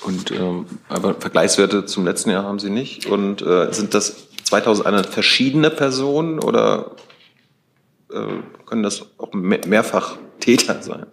Und 0.02 0.32
ähm, 0.32 0.66
aber 0.88 1.16
Vergleichswerte 1.16 1.86
zum 1.86 2.06
letzten 2.06 2.30
Jahr 2.30 2.44
haben 2.44 2.60
Sie 2.60 2.70
nicht. 2.70 3.06
Und 3.08 3.42
äh, 3.42 3.72
sind 3.74 3.94
das 3.94 4.28
2100 4.44 5.06
verschiedene 5.06 5.70
Personen 5.70 6.40
oder 6.40 6.96
äh, 8.12 8.24
können 8.66 8.84
das 8.84 9.06
auch 9.18 9.34
mehr 9.34 9.60
mehrfach 9.68 10.18
Täter 10.40 10.82
sein? 10.82 11.06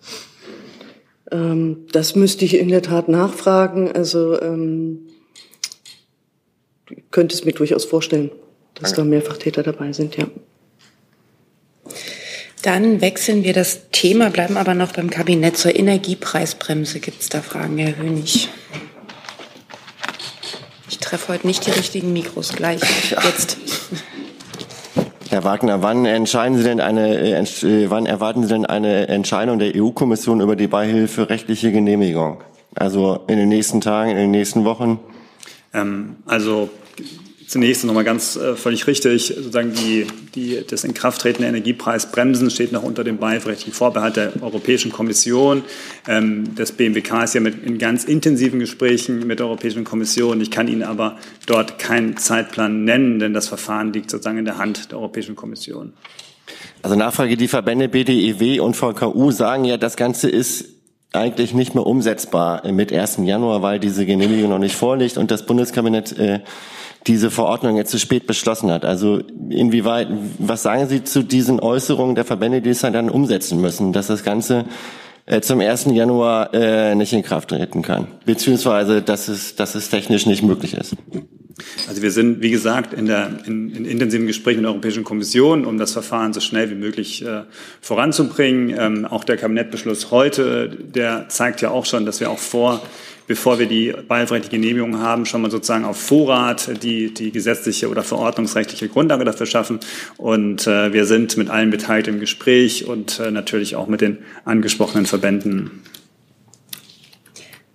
Ähm, 1.31 1.87
das 1.91 2.15
müsste 2.15 2.45
ich 2.45 2.57
in 2.57 2.69
der 2.69 2.83
Tat 2.83 3.09
nachfragen. 3.09 3.91
Also 3.91 4.41
ähm, 4.41 5.09
könnte 7.11 7.35
es 7.35 7.45
mir 7.45 7.53
durchaus 7.53 7.85
vorstellen, 7.85 8.31
dass 8.75 8.91
Danke. 8.93 9.03
da 9.03 9.05
Mehrfachtäter 9.05 9.63
dabei 9.63 9.93
sind, 9.93 10.17
ja. 10.17 10.27
Dann 12.67 13.01
wechseln 13.01 13.45
wir 13.45 13.53
das 13.53 13.91
Thema, 13.93 14.29
bleiben 14.29 14.57
aber 14.57 14.75
noch 14.75 14.91
beim 14.91 15.09
Kabinett 15.09 15.57
zur 15.57 15.77
Energiepreisbremse. 15.77 16.99
Gibt 16.99 17.23
es 17.23 17.29
da 17.29 17.41
Fragen, 17.41 17.79
Herr 17.79 17.97
Hönig? 17.97 18.49
Ich 20.89 20.99
treffe 20.99 21.33
heute 21.33 21.47
nicht 21.47 21.65
die 21.65 21.71
richtigen 21.71 22.13
Mikros. 22.13 22.55
Gleich, 22.55 22.81
jetzt. 23.23 23.57
Herr 25.31 25.45
Wagner, 25.45 25.81
wann 25.83 26.07
entscheiden 26.07 26.59
Sie 26.59 26.65
denn 26.65 26.81
eine, 26.81 27.17
äh, 27.17 27.41
äh, 27.41 27.89
wann 27.89 28.05
erwarten 28.05 28.43
Sie 28.43 28.49
denn 28.49 28.67
eine 28.67 29.07
Entscheidung 29.07 29.61
der 29.61 29.77
EU-Kommission 29.77 30.41
über 30.41 30.57
die 30.57 30.67
beihilferechtliche 30.67 31.71
Genehmigung? 31.71 32.43
Also 32.75 33.21
in 33.29 33.37
den 33.37 33.49
nächsten 33.49 33.81
Tagen, 33.81 34.11
in 34.11 34.17
den 34.17 34.33
nächsten 34.33 34.65
Wochen? 34.65 34.99
Ähm, 35.73 36.17
also 36.27 36.69
Zunächst 37.47 37.85
nochmal 37.85 38.03
ganz 38.03 38.35
äh, 38.35 38.57
völlig 38.57 38.89
richtig, 38.89 39.29
sozusagen 39.29 39.73
die, 39.73 40.07
die, 40.35 40.65
das 40.69 40.83
Inkrafttreten 40.83 41.43
der 41.43 41.51
Energiepreisbremsen 41.51 42.51
steht 42.51 42.73
noch 42.73 42.83
unter 42.83 43.05
dem 43.05 43.19
beihilferechtlichen 43.19 43.73
Vorbehalt 43.73 44.17
der 44.17 44.33
Europäischen 44.43 44.91
Kommission. 44.91 45.63
Ähm, 46.09 46.57
das 46.57 46.73
BMWK 46.73 47.23
ist 47.23 47.35
ja 47.35 47.41
mit, 47.41 47.65
in 47.65 47.79
ganz 47.79 48.03
intensiven 48.03 48.59
Gesprächen 48.59 49.29
mit 49.29 49.39
der 49.39 49.47
Europäischen 49.47 49.85
Kommission. 49.85 50.41
Ich 50.41 50.51
kann 50.51 50.67
Ihnen 50.67 50.83
aber 50.83 51.19
dort 51.47 51.79
keinen 51.79 52.17
Zeitplan 52.17 52.83
nennen, 52.83 53.21
denn 53.21 53.33
das 53.33 53.47
Verfahren 53.47 53.93
liegt 53.93 54.11
sozusagen 54.11 54.39
in 54.39 54.45
der 54.45 54.59
Hand 54.59 54.91
der 54.91 54.99
Europäischen 54.99 55.37
Kommission. 55.37 55.93
Also 56.83 56.97
Nachfrage, 56.97 57.37
die 57.37 57.49
Verbände 57.49 57.89
BDEW 57.89 58.61
und 58.61 58.75
VKU 58.75 59.31
sagen 59.31 59.65
ja, 59.65 59.77
das 59.77 59.97
Ganze 59.97 60.29
ist 60.29 60.65
eigentlich 61.13 61.55
nicht 61.55 61.75
mehr 61.75 61.87
umsetzbar 61.87 62.71
mit 62.73 62.93
1. 62.93 63.21
Januar, 63.23 63.63
weil 63.63 63.79
diese 63.79 64.05
Genehmigung 64.05 64.51
noch 64.51 64.59
nicht 64.59 64.75
vorliegt 64.75 65.17
und 65.17 65.31
das 65.31 65.47
Bundeskabinett 65.47 66.19
äh, 66.19 66.41
diese 67.07 67.31
Verordnung 67.31 67.77
jetzt 67.77 67.91
zu 67.91 67.99
spät 67.99 68.27
beschlossen 68.27 68.71
hat. 68.71 68.85
Also 68.85 69.21
inwieweit, 69.49 70.09
was 70.39 70.63
sagen 70.63 70.89
Sie 70.89 71.05
zu 71.05 71.23
diesen 71.23 71.61
Äußerungen 71.61 72.15
der 72.15 72.25
Verbände, 72.25 72.61
die 72.61 72.71
es 72.71 72.81
dann 72.81 73.11
umsetzen 73.11 73.61
müssen, 73.61 73.93
dass 73.93 74.09
das 74.09 74.25
Ganze 74.25 74.65
äh, 75.27 75.41
zum 75.41 75.61
1. 75.61 75.87
Januar 75.87 76.53
äh, 76.55 76.95
nicht 76.95 77.13
in 77.13 77.23
Kraft 77.23 77.51
treten 77.51 77.83
kann, 77.83 78.09
beziehungsweise 78.25 79.03
dass 79.03 79.29
es, 79.29 79.57
dass 79.57 79.75
es 79.75 79.91
technisch 79.91 80.27
nicht 80.27 80.43
möglich 80.43 80.75
ist? 80.75 80.97
Also 81.89 82.03
wir 82.03 82.11
sind, 82.11 82.43
wie 82.43 82.51
gesagt, 82.51 82.93
in, 82.93 83.07
der, 83.07 83.31
in, 83.47 83.71
in 83.75 83.85
intensiven 83.85 84.27
Gesprächen 84.27 84.59
mit 84.59 84.65
der 84.65 84.73
Europäischen 84.73 85.05
Kommission, 85.05 85.65
um 85.65 85.79
das 85.79 85.93
Verfahren 85.93 86.33
so 86.33 86.41
schnell 86.41 86.71
wie 86.71 86.75
möglich 86.75 87.25
äh, 87.25 87.43
voranzubringen. 87.81 88.75
Ähm, 88.79 89.05
auch 89.05 89.25
der 89.25 89.37
Kabinettbeschluss 89.37 90.11
heute, 90.11 90.69
der 90.69 91.29
zeigt 91.29 91.61
ja 91.61 91.71
auch 91.71 91.87
schon, 91.87 92.07
dass 92.07 92.21
wir 92.21 92.31
auch 92.31 92.39
vor 92.39 92.83
bevor 93.27 93.59
wir 93.59 93.67
die 93.67 93.93
beihilferechtliche 94.07 94.61
Genehmigung 94.61 95.01
haben, 95.01 95.27
schon 95.27 95.43
mal 95.43 95.51
sozusagen 95.51 95.85
auf 95.85 95.99
Vorrat 95.99 96.83
die, 96.83 97.13
die 97.13 97.33
gesetzliche 97.33 97.89
oder 97.89 98.03
verordnungsrechtliche 98.03 98.89
Grundlage 98.89 99.25
dafür 99.25 99.47
schaffen. 99.47 99.81
Und 100.17 100.67
äh, 100.67 100.93
wir 100.93 101.07
sind 101.07 101.37
mit 101.37 101.51
allen 101.51 101.71
Beteiligten 101.71 102.15
im 102.15 102.21
Gespräch 102.21 102.87
und 102.87 103.19
äh, 103.19 103.31
natürlich 103.31 103.77
auch 103.77 103.89
mit 103.89 104.01
den 104.01 104.19
angesprochenen 104.45 105.07
Verbänden. 105.07 105.83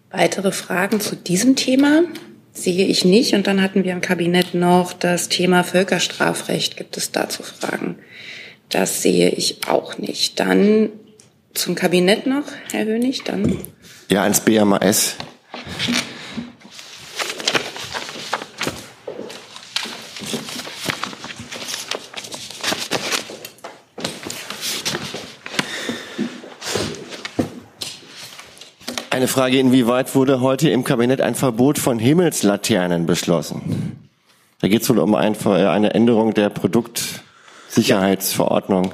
Weitere 0.10 0.52
Fragen 0.52 1.00
zu 1.00 1.16
diesem 1.16 1.56
Thema 1.56 2.04
sehe 2.54 2.86
ich 2.86 3.06
nicht. 3.06 3.34
Und 3.34 3.48
dann 3.48 3.62
hatten 3.62 3.84
wir 3.84 3.92
im 3.92 4.02
Kabinett 4.02 4.54
noch 4.54 4.94
das 4.94 5.30
Thema 5.30 5.64
Völkerstrafrecht. 5.64 6.78
Gibt 6.78 6.98
es 6.98 7.12
dazu 7.12 7.44
Fragen? 7.44 7.98
Das 8.70 9.02
sehe 9.02 9.30
ich 9.30 9.68
auch 9.68 9.98
nicht. 9.98 10.40
Dann 10.40 10.90
zum 11.54 11.76
Kabinett 11.76 12.26
noch, 12.26 12.46
Herr 12.72 12.86
Hönig, 12.86 13.24
dann. 13.24 13.58
Ja, 14.10 14.24
ans 14.24 14.42
BMAS. 14.42 15.16
Eine 29.22 29.28
Frage, 29.28 29.60
inwieweit 29.60 30.16
wurde 30.16 30.42
heute 30.42 30.72
im 30.72 30.84
Kabinett 30.84 31.22
ein 31.22 31.36
Verbot 31.36 31.78
von 31.78 32.00
Himmelslaternen 32.00 33.06
beschlossen? 33.06 34.00
Da 34.62 34.68
geht 34.68 34.82
es 34.82 34.90
wohl 34.90 34.98
um 34.98 35.14
ein, 35.14 35.36
eine 35.46 35.94
Änderung 35.94 36.34
der 36.34 36.50
Produktsicherheitsverordnung. 36.50 38.86
Ja, 38.86 38.92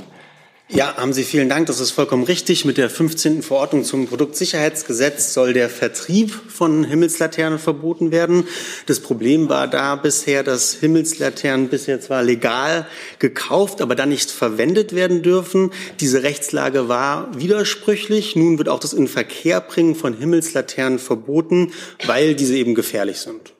haben 0.97 1.13
Sie 1.13 1.23
vielen 1.23 1.47
Dank. 1.47 1.67
Das 1.67 1.79
ist 1.79 1.91
vollkommen 1.91 2.23
richtig. 2.23 2.65
Mit 2.65 2.77
der 2.77 2.89
15. 2.89 3.41
Verordnung 3.41 3.85
zum 3.85 4.07
Produktsicherheitsgesetz 4.07 5.33
soll 5.33 5.53
der 5.53 5.69
Vertrieb 5.69 6.29
von 6.31 6.83
Himmelslaternen 6.83 7.57
verboten 7.57 8.11
werden. 8.11 8.47
Das 8.85 8.99
Problem 8.99 9.47
war 9.47 9.67
da 9.67 9.95
bisher, 9.95 10.43
dass 10.43 10.73
Himmelslaternen 10.73 11.69
bisher 11.69 12.01
zwar 12.01 12.21
legal 12.21 12.85
gekauft, 13.19 13.81
aber 13.81 13.95
dann 13.95 14.09
nicht 14.09 14.29
verwendet 14.29 14.93
werden 14.93 15.21
dürfen. 15.21 15.71
Diese 15.99 16.23
Rechtslage 16.23 16.89
war 16.89 17.29
widersprüchlich. 17.39 18.35
Nun 18.35 18.57
wird 18.57 18.67
auch 18.67 18.79
das 18.79 18.93
Inverkehrbringen 18.93 19.95
von 19.95 20.17
Himmelslaternen 20.17 20.99
verboten, 20.99 21.71
weil 22.05 22.35
diese 22.35 22.57
eben 22.57 22.75
gefährlich 22.75 23.19
sind. 23.19 23.56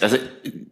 Also 0.00 0.18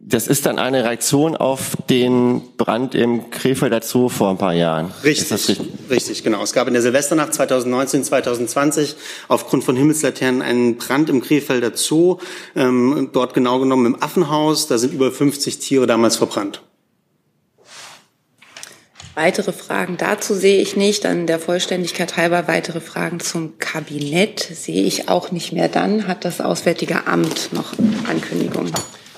das 0.07 0.27
ist 0.27 0.45
dann 0.45 0.59
eine 0.59 0.83
Reaktion 0.83 1.35
auf 1.35 1.75
den 1.89 2.41
Brand 2.57 2.93
im 2.93 3.31
Krefelder 3.31 3.81
Zoo 3.81 4.09
vor 4.09 4.29
ein 4.29 4.37
paar 4.37 4.53
Jahren. 4.53 4.91
Richtig, 5.03 5.31
richtig? 5.31 5.59
richtig, 5.89 6.23
genau. 6.23 6.43
Es 6.43 6.53
gab 6.53 6.67
in 6.67 6.73
der 6.73 6.83
Silvesternacht 6.83 7.33
2019, 7.33 8.03
2020 8.03 8.95
aufgrund 9.27 9.63
von 9.63 9.75
Himmelslaternen 9.75 10.41
einen 10.41 10.77
Brand 10.77 11.09
im 11.09 11.21
Krefelder 11.21 11.71
Zoo, 11.75 12.17
ähm, 12.55 13.09
dort 13.13 13.33
genau 13.33 13.59
genommen 13.59 13.87
im 13.87 14.01
Affenhaus. 14.01 14.67
Da 14.67 14.77
sind 14.77 14.93
über 14.93 15.11
50 15.11 15.59
Tiere 15.59 15.87
damals 15.87 16.17
verbrannt. 16.17 16.61
Weitere 19.15 19.53
Fragen 19.53 19.95
dazu 19.97 20.33
sehe 20.33 20.61
ich 20.61 20.75
nicht. 20.75 21.05
Dann 21.05 21.25
der 21.25 21.39
Vollständigkeit 21.39 22.17
halber 22.17 22.47
weitere 22.47 22.81
Fragen 22.81 23.21
zum 23.21 23.57
Kabinett 23.59 24.41
sehe 24.41 24.83
ich 24.83 25.07
auch 25.07 25.31
nicht 25.31 25.53
mehr. 25.53 25.69
Dann 25.69 26.05
hat 26.07 26.25
das 26.25 26.41
Auswärtige 26.41 27.07
Amt 27.07 27.53
noch 27.53 27.73
Ankündigungen. 28.09 28.73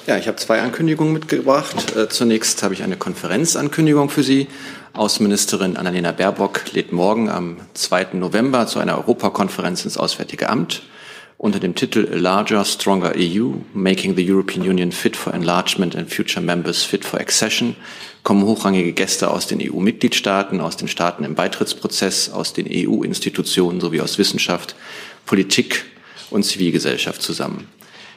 Ja, 0.07 0.17
ich 0.17 0.29
habe 0.29 0.37
zwei 0.37 0.61
Ankündigungen 0.61 1.11
mitgebracht. 1.11 1.97
Äh, 1.97 2.07
zunächst 2.07 2.63
habe 2.63 2.73
ich 2.73 2.81
eine 2.81 2.95
Konferenzankündigung 2.95 4.09
für 4.09 4.23
Sie. 4.23 4.47
Außenministerin 4.93 5.75
Annalena 5.75 6.13
Baerbock 6.13 6.71
lädt 6.71 6.93
morgen 6.93 7.29
am 7.29 7.57
2. 7.73 8.13
November 8.13 8.67
zu 8.67 8.79
einer 8.79 8.97
Europakonferenz 8.97 9.83
ins 9.83 9.97
Auswärtige 9.97 10.47
Amt 10.47 10.83
unter 11.37 11.59
dem 11.59 11.75
Titel 11.75 12.07
A 12.09 12.15
Larger, 12.15 12.63
Stronger 12.63 13.15
EU, 13.17 13.55
Making 13.73 14.15
the 14.15 14.31
European 14.31 14.65
Union 14.65 14.93
Fit 14.93 15.17
for 15.17 15.33
Enlargement 15.33 15.93
and 15.93 16.09
Future 16.09 16.43
Members 16.43 16.83
Fit 16.83 17.03
for 17.03 17.19
Accession, 17.19 17.75
kommen 18.23 18.45
hochrangige 18.45 18.93
Gäste 18.93 19.29
aus 19.29 19.45
den 19.45 19.59
EU-Mitgliedstaaten, 19.61 20.61
aus 20.61 20.77
den 20.77 20.87
Staaten 20.87 21.25
im 21.25 21.35
Beitrittsprozess, 21.35 22.29
aus 22.29 22.53
den 22.53 22.65
EU-Institutionen 22.71 23.81
sowie 23.81 23.99
aus 23.99 24.17
Wissenschaft, 24.17 24.73
Politik 25.25 25.83
und 26.29 26.43
Zivilgesellschaft 26.43 27.21
zusammen. 27.21 27.67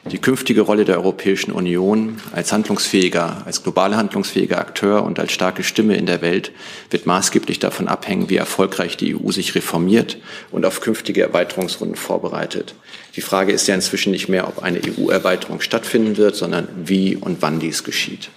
Die 0.09 0.17
künftige 0.17 0.61
Rolle 0.61 0.83
der 0.83 0.97
Europäischen 0.97 1.51
Union 1.51 2.17
als 2.31 2.51
handlungsfähiger, 2.51 3.43
als 3.45 3.61
global 3.61 3.95
handlungsfähiger 3.95 4.57
Akteur 4.57 5.03
und 5.03 5.19
als 5.19 5.31
starke 5.31 5.63
Stimme 5.63 5.95
in 5.95 6.07
der 6.07 6.23
Welt 6.23 6.51
wird 6.89 7.05
maßgeblich 7.05 7.59
davon 7.59 7.87
abhängen, 7.87 8.27
wie 8.27 8.37
erfolgreich 8.37 8.97
die 8.97 9.15
EU 9.15 9.31
sich 9.31 9.53
reformiert 9.53 10.17
und 10.49 10.65
auf 10.65 10.81
künftige 10.81 11.21
Erweiterungsrunden 11.21 11.95
vorbereitet. 11.95 12.73
Die 13.15 13.21
Frage 13.21 13.51
ist 13.51 13.67
ja 13.67 13.75
inzwischen 13.75 14.11
nicht 14.11 14.27
mehr, 14.27 14.47
ob 14.47 14.63
eine 14.63 14.79
EU-Erweiterung 14.79 15.61
stattfinden 15.61 16.17
wird, 16.17 16.35
sondern 16.35 16.67
wie 16.83 17.15
und 17.15 17.43
wann 17.43 17.59
dies 17.59 17.83
geschieht. 17.83 18.31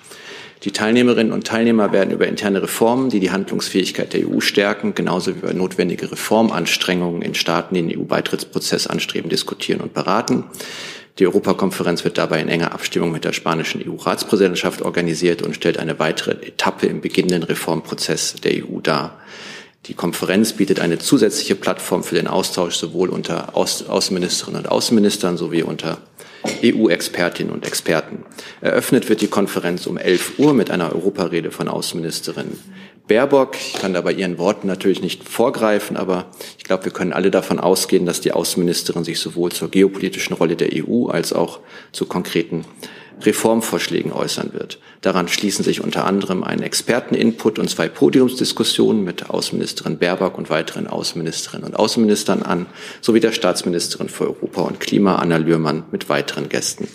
Die 0.65 0.73
Teilnehmerinnen 0.73 1.33
und 1.33 1.47
Teilnehmer 1.47 1.93
werden 1.93 2.11
über 2.11 2.27
interne 2.27 2.63
Reformen, 2.63 3.11
die 3.11 3.21
die 3.21 3.31
Handlungsfähigkeit 3.31 4.15
der 4.15 4.27
EU 4.27 4.41
stärken, 4.41 4.95
genauso 4.95 5.35
wie 5.35 5.41
über 5.41 5.53
notwendige 5.53 6.11
Reformanstrengungen 6.11 7.21
in 7.21 7.35
Staaten, 7.35 7.75
die 7.75 7.83
den 7.83 7.99
EU-Beitrittsprozess 7.99 8.87
anstreben, 8.87 9.29
diskutieren 9.29 9.83
und 9.83 9.93
beraten. 9.93 10.45
Die 11.21 11.27
Europakonferenz 11.27 12.03
wird 12.03 12.19
dabei 12.19 12.41
in 12.41 12.49
enger 12.49 12.73
Abstimmung 12.73 13.13
mit 13.13 13.25
der 13.25 13.33
spanischen 13.33 13.81
EU-Ratspräsidentschaft 13.89 14.83
organisiert 14.83 15.43
und 15.43 15.55
stellt 15.55 15.79
eine 15.79 16.01
weitere 16.01 16.33
Etappe 16.33 16.87
im 16.87 17.01
beginnenden 17.01 17.45
Reformprozess 17.45 18.35
der 18.43 18.65
EU 18.65 18.81
dar. 18.81 19.21
Die 19.87 19.95
Konferenz 19.95 20.55
bietet 20.55 20.81
eine 20.81 20.99
zusätzliche 20.99 21.55
Plattform 21.55 22.03
für 22.03 22.17
den 22.17 22.27
Austausch 22.27 22.75
sowohl 22.75 23.11
unter 23.11 23.57
Außenministerinnen 23.57 24.63
und 24.63 24.69
Außenministern 24.69 25.37
sowie 25.37 25.63
unter 25.63 25.99
EU-Expertinnen 26.65 27.53
und 27.53 27.65
Experten. 27.65 28.25
Eröffnet 28.61 29.09
wird 29.09 29.21
die 29.21 29.29
Konferenz 29.29 29.87
um 29.87 29.99
11 29.99 30.39
Uhr 30.39 30.53
mit 30.53 30.71
einer 30.71 30.93
Europarede 30.93 31.53
von 31.53 31.69
Außenministerin 31.69 32.59
Baerbock. 33.07 33.57
Ich 33.57 33.75
kann 33.75 33.93
da 33.93 34.01
bei 34.01 34.13
ihren 34.13 34.39
Worten 34.39 34.67
natürlich 34.67 35.03
nicht 35.03 35.29
vorgreifen, 35.29 35.97
aber 35.97 36.27
ich 36.57 36.65
glaube, 36.65 36.87
wir 36.87 36.93
können 36.93 37.13
alle 37.13 37.31
davon 37.31 37.61
ausgehen, 37.61 38.07
dass 38.07 38.23
die 38.23 38.33
Außenministerin 38.33 39.05
sich 39.05 39.21
sowohl 39.21 39.53
zur 39.53 39.71
geopolitischen 39.71 40.35
Rolle 40.35 40.57
der 40.57 40.71
EU 40.73 41.09
als 41.09 41.35
auch 41.35 41.61
zu 41.93 42.07
konkreten 42.07 42.65
Reformvorschlägen 43.21 44.13
äußern 44.13 44.55
wird. 44.55 44.79
Daran 45.03 45.29
schließen 45.29 45.65
sich 45.65 45.83
unter 45.83 46.07
anderem 46.07 46.43
ein 46.43 46.63
Experteninput 46.63 47.59
und 47.59 47.69
zwei 47.69 47.89
Podiumsdiskussionen 47.89 49.05
mit 49.05 49.31
Außenministerin 49.31 49.99
Baerbock 49.99 50.39
und 50.39 50.51
weiteren 50.51 50.87
Außenministerinnen 50.87 51.67
und 51.67 51.77
Außenministern 51.77 52.43
an, 52.43 52.67
sowie 53.01 53.21
der 53.21 53.33
Staatsministerin 53.33 54.09
für 54.09 54.25
Europa 54.25 54.63
und 54.63 54.81
Klima, 54.81 55.17
Anna 55.17 55.37
Lührmann, 55.37 55.85
mit 55.93 56.09
weiteren 56.09 56.49
Gästen. 56.49 56.89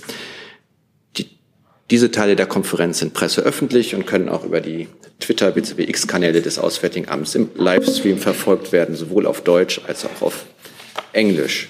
Die, 1.90 1.96
diese 1.96 2.12
Teile 2.12 2.36
der 2.36 2.46
Konferenz 2.46 3.00
sind 3.00 3.14
presseöffentlich 3.14 3.96
und 3.96 4.06
können 4.06 4.30
auch 4.30 4.44
über 4.44 4.62
die 4.62 4.88
Twitter- 5.20 5.52
bzw. 5.52 5.84
X-Kanäle 5.84 6.42
des 6.42 6.60
Auswärtigen 6.60 7.10
Amts 7.10 7.36
im 7.36 7.50
Livestream 7.56 8.18
verfolgt 8.18 8.72
werden, 8.72 8.96
sowohl 8.96 9.26
auf 9.26 9.42
Deutsch 9.42 9.82
als 9.88 10.06
auch 10.06 10.22
auf 10.22 10.46
Englisch. 11.14 11.70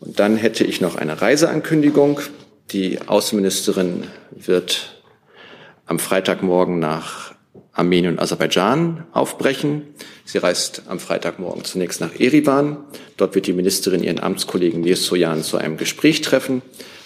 Und 0.00 0.18
dann 0.18 0.36
hätte 0.36 0.64
ich 0.64 0.80
noch 0.80 0.96
eine 0.96 1.20
Reiseankündigung. 1.20 2.20
Die 2.70 3.00
Außenministerin 3.06 4.04
wird 4.30 5.02
am 5.86 5.98
Freitagmorgen 5.98 6.78
nach 6.78 7.34
Armenien 7.72 8.14
und 8.14 8.18
Aserbaidschan 8.18 9.04
aufbrechen. 9.12 9.82
Sie 10.24 10.38
reist 10.38 10.82
am 10.88 10.98
Freitagmorgen 10.98 11.64
zunächst 11.64 12.00
nach 12.00 12.18
Erivan. 12.18 12.78
Dort 13.16 13.34
wird 13.34 13.46
die 13.46 13.52
Ministerin 13.52 14.02
ihren 14.02 14.20
Amtskollegen 14.20 14.80
Mirsoyan 14.80 15.42
zu 15.42 15.58
einem 15.58 15.76
Gespräch 15.76 16.22
treffen. 16.22 16.62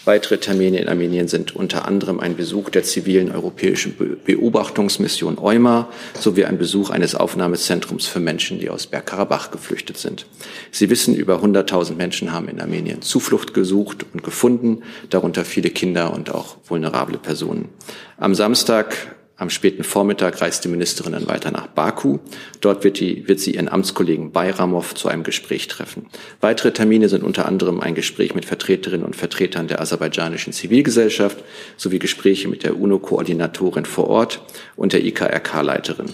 Weitere 0.07 0.39
Termine 0.39 0.79
in 0.79 0.89
Armenien 0.89 1.29
sind 1.29 1.55
unter 1.55 1.87
anderem 1.87 2.21
ein 2.21 2.35
Besuch 2.35 2.71
der 2.71 2.83
zivilen 2.83 3.31
europäischen 3.31 3.97
Beobachtungsmission 4.25 5.39
EUMA 5.39 5.89
sowie 6.19 6.47
ein 6.47 6.57
Besuch 6.57 6.89
eines 6.89 7.15
Aufnahmezentrums 7.15 8.07
für 8.07 8.21
Menschen, 8.21 8.59
die 8.59 8.71
aus 8.71 8.87
Bergkarabach 8.87 9.51
geflüchtet 9.51 9.99
sind. 9.99 10.25
Sie 10.71 10.89
wissen, 10.89 11.15
über 11.15 11.43
100.000 11.43 11.97
Menschen 11.97 12.33
haben 12.33 12.49
in 12.49 12.61
Armenien 12.61 13.03
Zuflucht 13.03 13.53
gesucht 13.53 14.07
und 14.15 14.23
gefunden, 14.23 14.83
darunter 15.11 15.45
viele 15.45 15.69
Kinder 15.69 16.15
und 16.15 16.31
auch 16.35 16.57
vulnerable 16.67 17.19
Personen. 17.19 17.69
Am 18.17 18.35
Samstag 18.35 19.17
am 19.40 19.48
späten 19.48 19.85
Vormittag 19.85 20.42
reist 20.42 20.64
die 20.64 20.68
Ministerin 20.68 21.12
dann 21.12 21.26
weiter 21.26 21.50
nach 21.50 21.66
Baku. 21.66 22.18
Dort 22.61 22.85
wird, 22.85 23.00
die, 23.00 23.26
wird 23.26 23.40
sie 23.40 23.55
ihren 23.55 23.70
Amtskollegen 23.70 24.33
Bayramov 24.33 24.94
zu 24.94 25.09
einem 25.09 25.22
Gespräch 25.22 25.66
treffen. 25.66 26.07
Weitere 26.42 26.72
Termine 26.72 27.09
sind 27.09 27.24
unter 27.24 27.46
anderem 27.46 27.81
ein 27.81 27.94
Gespräch 27.94 28.35
mit 28.35 28.44
Vertreterinnen 28.44 29.07
und 29.07 29.16
Vertretern 29.16 29.66
der 29.66 29.81
aserbaidschanischen 29.81 30.53
Zivilgesellschaft 30.53 31.42
sowie 31.79 31.98
Gespräche 31.98 32.48
mit 32.48 32.64
der 32.64 32.79
UNO-Koordinatorin 32.79 33.87
vor 33.87 34.09
Ort 34.09 34.42
und 34.76 34.92
der 34.92 35.03
IKRK-Leiterin. 35.05 36.12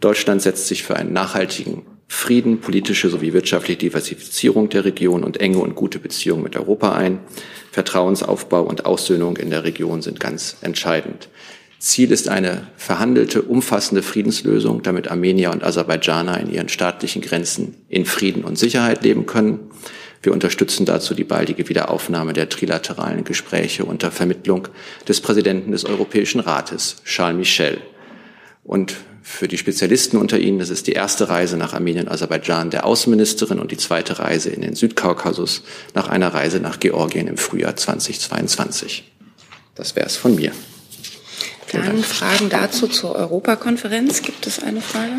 Deutschland 0.00 0.40
setzt 0.40 0.66
sich 0.66 0.82
für 0.82 0.96
einen 0.96 1.12
nachhaltigen 1.12 1.82
Frieden, 2.08 2.60
politische 2.60 3.08
sowie 3.08 3.34
wirtschaftliche 3.34 3.78
Diversifizierung 3.78 4.70
der 4.70 4.84
Region 4.86 5.24
und 5.24 5.40
enge 5.40 5.58
und 5.58 5.74
gute 5.74 5.98
Beziehungen 5.98 6.42
mit 6.42 6.56
Europa 6.56 6.92
ein. 6.92 7.20
Vertrauensaufbau 7.70 8.62
und 8.62 8.84
Aussöhnung 8.84 9.38
in 9.38 9.50
der 9.50 9.64
Region 9.64 10.02
sind 10.02 10.20
ganz 10.20 10.56
entscheidend. 10.60 11.28
Ziel 11.82 12.12
ist 12.12 12.28
eine 12.28 12.68
verhandelte, 12.76 13.42
umfassende 13.42 14.04
Friedenslösung, 14.04 14.84
damit 14.84 15.10
Armenier 15.10 15.50
und 15.50 15.64
Aserbaidschaner 15.64 16.38
in 16.38 16.48
ihren 16.48 16.68
staatlichen 16.68 17.22
Grenzen 17.22 17.74
in 17.88 18.04
Frieden 18.04 18.44
und 18.44 18.56
Sicherheit 18.56 19.02
leben 19.02 19.26
können. 19.26 19.58
Wir 20.22 20.32
unterstützen 20.32 20.86
dazu 20.86 21.12
die 21.12 21.24
baldige 21.24 21.68
Wiederaufnahme 21.68 22.34
der 22.34 22.48
trilateralen 22.48 23.24
Gespräche 23.24 23.84
unter 23.84 24.12
Vermittlung 24.12 24.68
des 25.08 25.20
Präsidenten 25.20 25.72
des 25.72 25.84
Europäischen 25.84 26.38
Rates, 26.38 27.02
Charles 27.04 27.36
Michel. 27.36 27.80
Und 28.62 28.94
für 29.22 29.48
die 29.48 29.58
Spezialisten 29.58 30.18
unter 30.18 30.38
Ihnen, 30.38 30.60
das 30.60 30.70
ist 30.70 30.86
die 30.86 30.92
erste 30.92 31.30
Reise 31.30 31.56
nach 31.56 31.74
Armenien 31.74 32.06
und 32.06 32.12
Aserbaidschan 32.12 32.70
der 32.70 32.86
Außenministerin 32.86 33.58
und 33.58 33.72
die 33.72 33.76
zweite 33.76 34.20
Reise 34.20 34.50
in 34.50 34.60
den 34.60 34.76
Südkaukasus 34.76 35.64
nach 35.94 36.06
einer 36.06 36.32
Reise 36.32 36.60
nach 36.60 36.78
Georgien 36.78 37.26
im 37.26 37.38
Frühjahr 37.38 37.74
2022. 37.74 39.02
Das 39.74 39.96
wäre 39.96 40.06
es 40.06 40.14
von 40.14 40.36
mir. 40.36 40.52
Dann 41.72 42.02
Fragen 42.02 42.48
dazu 42.50 42.86
zur 42.86 43.14
Europakonferenz. 43.16 44.22
Gibt 44.22 44.46
es 44.46 44.62
eine 44.62 44.80
Frage? 44.80 45.12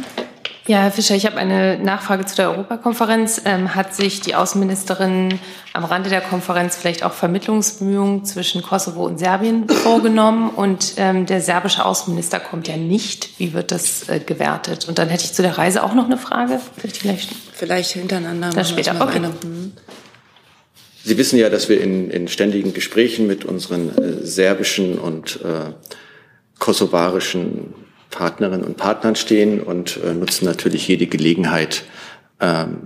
Ja, 0.65 0.83
Herr 0.83 0.91
Fischer, 0.91 1.15
ich 1.15 1.25
habe 1.25 1.35
eine 1.35 1.77
Nachfrage 1.77 2.25
zu 2.25 2.37
der 2.37 2.49
Europakonferenz. 2.51 3.41
Ähm, 3.43 3.75
hat 3.75 3.93
sich 3.93 4.21
die 4.21 4.33
Außenministerin 4.33 5.39
am 5.73 5.83
Rande 5.83 6.09
der 6.09 6.21
Konferenz 6.21 6.77
vielleicht 6.77 7.03
auch 7.03 7.11
Vermittlungsbemühungen 7.11 8.23
zwischen 8.23 8.61
Kosovo 8.61 9.05
und 9.05 9.19
Serbien 9.19 9.67
vorgenommen? 9.83 10.49
Und 10.49 10.93
ähm, 10.95 11.25
der 11.25 11.41
serbische 11.41 11.83
Außenminister 11.83 12.39
kommt 12.39 12.69
ja 12.69 12.77
nicht. 12.77 13.37
Wie 13.39 13.51
wird 13.51 13.71
das 13.71 14.07
äh, 14.07 14.19
gewertet? 14.19 14.87
Und 14.87 14.99
dann 14.99 15.09
hätte 15.09 15.25
ich 15.25 15.33
zu 15.33 15.41
der 15.41 15.57
Reise 15.57 15.83
auch 15.83 15.95
noch 15.95 16.05
eine 16.05 16.17
Frage. 16.17 16.61
Vielleicht, 16.77 16.97
vielleicht, 16.97 17.29
vielleicht 17.53 17.91
hintereinander. 17.91 18.51
Dann 18.51 18.65
später. 18.65 18.95
Okay. 19.01 19.19
Hm. 19.19 19.73
Sie 21.03 21.17
wissen 21.17 21.37
ja, 21.37 21.49
dass 21.49 21.67
wir 21.67 21.81
in, 21.81 22.09
in 22.09 22.29
ständigen 22.29 22.73
Gesprächen 22.73 23.27
mit 23.27 23.43
unseren 23.43 23.89
äh, 23.97 24.25
serbischen 24.25 24.97
und 24.97 25.41
äh, 25.43 25.73
kosovarischen 26.63 27.73
Partnerinnen 28.09 28.63
und 28.63 28.77
Partnern 28.77 29.17
stehen 29.17 29.61
und 29.61 29.97
äh, 29.97 30.13
nutzen 30.13 30.45
natürlich 30.45 30.87
jede 30.87 31.07
Gelegenheit, 31.07 31.83
ähm, 32.39 32.83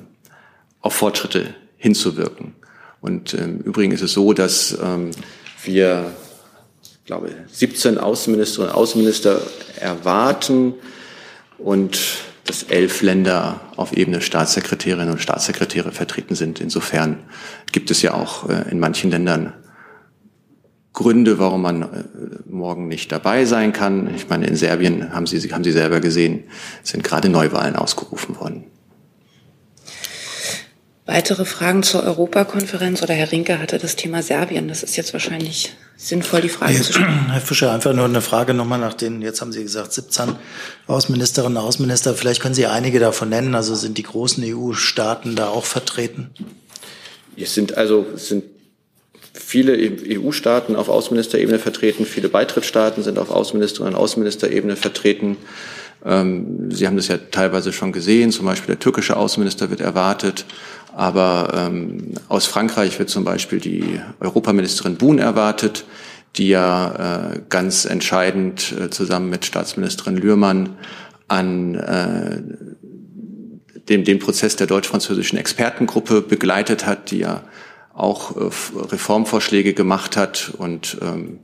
auf 0.81 0.95
Fortschritte 0.95 1.53
hinzuwirken. 1.77 2.55
Und 3.01 3.35
ähm, 3.35 3.59
im 3.59 3.61
Übrigen 3.61 3.93
ist 3.93 4.01
es 4.01 4.13
so, 4.13 4.33
dass 4.33 4.75
ähm, 4.81 5.11
wir, 5.61 6.11
glaube, 7.05 7.29
17 7.51 7.99
Außenministerinnen 7.99 8.73
und 8.73 8.81
Außenminister 8.81 9.41
erwarten 9.79 10.73
und 11.59 11.99
dass 12.45 12.63
elf 12.63 13.03
Länder 13.03 13.61
auf 13.75 13.95
Ebene 13.95 14.21
Staatssekretärinnen 14.21 15.11
und 15.11 15.21
Staatssekretäre 15.21 15.91
vertreten 15.91 16.33
sind. 16.33 16.61
Insofern 16.61 17.19
gibt 17.71 17.91
es 17.91 18.01
ja 18.01 18.15
auch 18.15 18.49
äh, 18.49 18.71
in 18.71 18.79
manchen 18.79 19.11
Ländern 19.11 19.53
Gründe, 20.97 21.37
warum 21.37 21.61
man 21.61 21.83
äh, 21.83 21.85
morgen 22.49 22.87
nicht 22.87 23.11
dabei 23.11 23.45
sein 23.45 23.71
kann. 23.71 24.15
Ich 24.15 24.29
meine, 24.29 24.47
in 24.47 24.55
Serbien 24.55 25.13
haben 25.13 25.27
Sie, 25.27 25.39
haben 25.53 25.63
Sie 25.63 25.71
selber 25.71 25.99
gesehen, 25.99 26.45
sind 26.81 27.03
gerade 27.03 27.29
Neuwahlen 27.29 27.75
ausgerufen 27.75 28.39
worden. 28.39 28.63
Weitere 31.05 31.45
Fragen 31.45 31.83
zur 31.83 32.03
Europakonferenz 32.03 33.03
oder 33.03 33.13
Herr 33.13 33.31
Rinke 33.31 33.59
hatte 33.59 33.77
das 33.77 33.95
Thema 33.95 34.23
Serbien. 34.23 34.67
Das 34.67 34.81
ist 34.81 34.97
jetzt 34.97 35.13
wahrscheinlich 35.13 35.71
sinnvoll, 35.97 36.41
die 36.41 36.49
Frage 36.49 36.81
zu 36.81 36.93
stellen. 36.93 37.31
Herr 37.31 37.41
Fischer, 37.41 37.71
einfach 37.71 37.93
nur 37.93 38.05
eine 38.05 38.21
Frage 38.21 38.55
nochmal 38.55 38.79
nach 38.79 38.95
den, 38.95 39.21
jetzt 39.21 39.39
haben 39.39 39.51
Sie 39.51 39.61
gesagt, 39.61 39.93
17 39.93 40.35
Außenministerinnen 40.87 41.57
und 41.57 41.63
Außenminister. 41.63 42.15
Vielleicht 42.15 42.41
können 42.41 42.55
Sie 42.55 42.65
einige 42.65 42.97
davon 42.97 43.29
nennen. 43.29 43.53
Also 43.53 43.75
sind 43.75 43.99
die 43.99 44.03
großen 44.03 44.43
EU-Staaten 44.43 45.35
da 45.35 45.49
auch 45.49 45.65
vertreten? 45.65 46.31
Es 47.37 47.53
sind 47.53 47.77
also, 47.77 48.07
es 48.15 48.29
sind 48.29 48.56
viele 49.39 49.77
EU-Staaten 49.77 50.75
auf 50.75 50.89
Außenministerebene 50.89 51.59
vertreten, 51.59 52.05
viele 52.05 52.29
Beitrittsstaaten 52.29 53.03
sind 53.03 53.19
auf 53.19 53.29
Außenministerinnen 53.29 53.95
und 53.95 53.99
Außenministerebene 53.99 54.75
vertreten. 54.75 55.37
Ähm, 56.05 56.69
Sie 56.71 56.87
haben 56.87 56.97
das 56.97 57.07
ja 57.07 57.17
teilweise 57.17 57.73
schon 57.73 57.91
gesehen, 57.91 58.31
zum 58.31 58.45
Beispiel 58.45 58.67
der 58.67 58.79
türkische 58.79 59.17
Außenminister 59.17 59.69
wird 59.69 59.81
erwartet, 59.81 60.45
aber 60.93 61.51
ähm, 61.55 62.13
aus 62.27 62.47
Frankreich 62.47 62.97
wird 62.99 63.09
zum 63.09 63.23
Beispiel 63.23 63.59
die 63.59 63.99
Europaministerin 64.19 64.95
Buhn 64.95 65.19
erwartet, 65.19 65.85
die 66.35 66.49
ja 66.49 67.33
äh, 67.33 67.39
ganz 67.49 67.85
entscheidend 67.85 68.73
äh, 68.79 68.89
zusammen 68.89 69.29
mit 69.29 69.45
Staatsministerin 69.45 70.17
Lührmann 70.17 70.77
an 71.27 71.75
äh, 71.75 72.41
dem, 73.89 74.03
dem 74.03 74.19
Prozess 74.19 74.55
der 74.55 74.67
deutsch-französischen 74.67 75.37
Expertengruppe 75.37 76.21
begleitet 76.21 76.85
hat, 76.85 77.11
die 77.11 77.19
ja 77.19 77.43
auch 77.97 78.35
äh, 78.35 78.49
Reformvorschläge 78.75 79.73
gemacht 79.73 80.15
hat 80.15 80.53
und 80.57 80.97
ähm, 81.01 81.39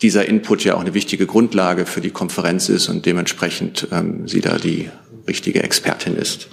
dieser 0.00 0.26
Input 0.26 0.64
ja 0.64 0.74
auch 0.74 0.80
eine 0.80 0.94
wichtige 0.94 1.26
Grundlage 1.26 1.86
für 1.86 2.00
die 2.00 2.10
Konferenz 2.10 2.68
ist 2.68 2.88
und 2.88 3.04
dementsprechend 3.06 3.88
ähm, 3.90 4.28
sie 4.28 4.40
da 4.40 4.58
die 4.58 4.90
richtige 5.26 5.62
Expertin 5.62 6.16
ist. 6.16 6.48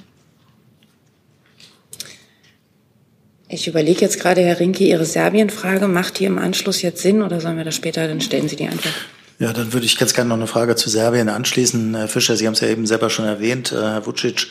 Ich 3.50 3.68
überlege 3.68 4.00
jetzt 4.00 4.20
gerade, 4.20 4.42
Herr 4.42 4.60
Rinke, 4.62 4.86
Ihre 4.86 5.04
Serbien-Frage, 5.04 5.90
macht 5.90 6.20
die 6.20 6.26
im 6.26 6.38
Anschluss 6.38 6.82
jetzt 6.82 7.02
Sinn 7.02 7.22
oder 7.22 7.42
sollen 7.42 7.58
wir 7.58 7.66
das 7.66 7.76
später, 7.76 8.08
dann 8.08 8.22
stellen 8.22 8.48
Sie 8.48 8.56
die 8.56 8.66
einfach. 8.66 8.94
Ja, 9.40 9.52
dann 9.52 9.74
würde 9.74 9.86
ich 9.86 9.98
ganz 9.98 10.14
gerne 10.14 10.30
noch 10.30 10.38
eine 10.38 10.48
Frage 10.48 10.78
zu 10.78 10.90
Serbien 10.90 11.28
anschließen. 11.28 11.96
Herr 11.96 12.08
Fischer, 12.08 12.38
Sie 12.38 12.48
haben 12.48 12.54
es 12.54 12.62
ja 12.62 12.70
eben 12.70 12.88
selber 12.88 13.10
schon 13.10 13.26
erwähnt. 13.26 13.74
Äh, 13.74 13.76
Herr 13.76 14.06
Vucic 14.06 14.48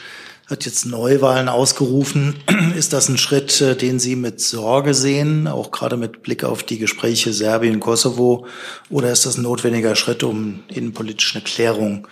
hat 0.51 0.65
jetzt 0.67 0.85
Neuwahlen 0.85 1.49
ausgerufen. 1.49 2.35
Ist 2.77 2.93
das 2.93 3.09
ein 3.09 3.19
Schritt, 3.19 3.61
äh, 3.61 3.77
den 3.77 3.99
Sie 3.99 4.17
mit 4.17 4.41
Sorge 4.41 4.95
sehen, 4.95 5.47
auch 5.47 5.71
gerade 5.71 5.97
mit 5.97 6.23
Blick 6.23 6.45
auf 6.45 6.63
die 6.63 6.79
Gespräche 6.79 7.33
Serbien-Kosovo? 7.33 8.47
Oder 8.89 9.13
ist 9.13 9.27
das 9.27 9.37
ein 9.37 9.43
notwendiger 9.43 9.95
Schritt, 9.95 10.23
um 10.23 10.65
innenpolitisch 10.69 11.35
eine 11.35 11.45
Klärung 11.45 12.09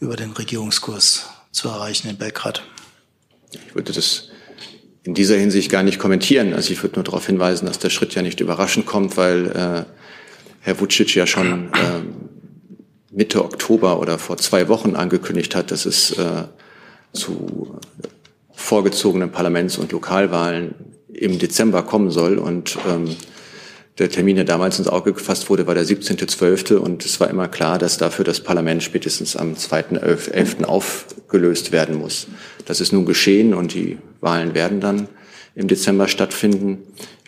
über 0.00 0.16
den 0.16 0.32
Regierungskurs 0.32 1.26
zu 1.52 1.68
erreichen 1.68 2.08
in 2.08 2.16
Belgrad? 2.16 2.62
Ich 3.52 3.74
würde 3.74 3.92
das 3.92 4.28
in 5.04 5.14
dieser 5.14 5.36
Hinsicht 5.36 5.70
gar 5.70 5.84
nicht 5.84 6.00
kommentieren. 6.00 6.52
Also 6.52 6.72
ich 6.72 6.82
würde 6.82 6.96
nur 6.96 7.04
darauf 7.04 7.26
hinweisen, 7.26 7.66
dass 7.66 7.78
der 7.78 7.90
Schritt 7.90 8.14
ja 8.14 8.22
nicht 8.22 8.40
überraschend 8.40 8.86
kommt, 8.86 9.16
weil 9.16 9.46
äh, 9.46 9.84
Herr 10.60 10.80
Vucic 10.80 11.14
ja 11.14 11.26
schon 11.26 11.72
äh, 11.72 12.02
Mitte 13.12 13.44
Oktober 13.44 14.00
oder 14.00 14.18
vor 14.18 14.36
zwei 14.38 14.68
Wochen 14.68 14.96
angekündigt 14.96 15.54
hat, 15.54 15.70
dass 15.70 15.86
es 15.86 16.10
äh, 16.18 16.44
zu 17.16 17.78
vorgezogenen 18.52 19.32
Parlaments- 19.32 19.78
und 19.78 19.92
Lokalwahlen 19.92 20.74
im 21.12 21.38
Dezember 21.38 21.82
kommen 21.82 22.10
soll. 22.10 22.38
Und 22.38 22.78
ähm, 22.88 23.16
der 23.98 24.10
Termin, 24.10 24.36
der 24.36 24.44
damals 24.44 24.78
ins 24.78 24.88
Auge 24.88 25.12
gefasst 25.12 25.48
wurde, 25.48 25.66
war 25.66 25.74
der 25.74 25.84
17.12. 25.84 26.74
Und 26.74 27.04
es 27.04 27.18
war 27.20 27.30
immer 27.30 27.48
klar, 27.48 27.78
dass 27.78 27.98
dafür 27.98 28.24
das 28.24 28.40
Parlament 28.40 28.82
spätestens 28.82 29.36
am 29.36 29.54
2.11. 29.54 30.64
aufgelöst 30.64 31.72
werden 31.72 31.96
muss. 31.96 32.26
Das 32.66 32.80
ist 32.80 32.92
nun 32.92 33.06
geschehen 33.06 33.54
und 33.54 33.74
die 33.74 33.98
Wahlen 34.20 34.54
werden 34.54 34.80
dann 34.80 35.08
im 35.54 35.68
Dezember 35.68 36.08
stattfinden. 36.08 36.78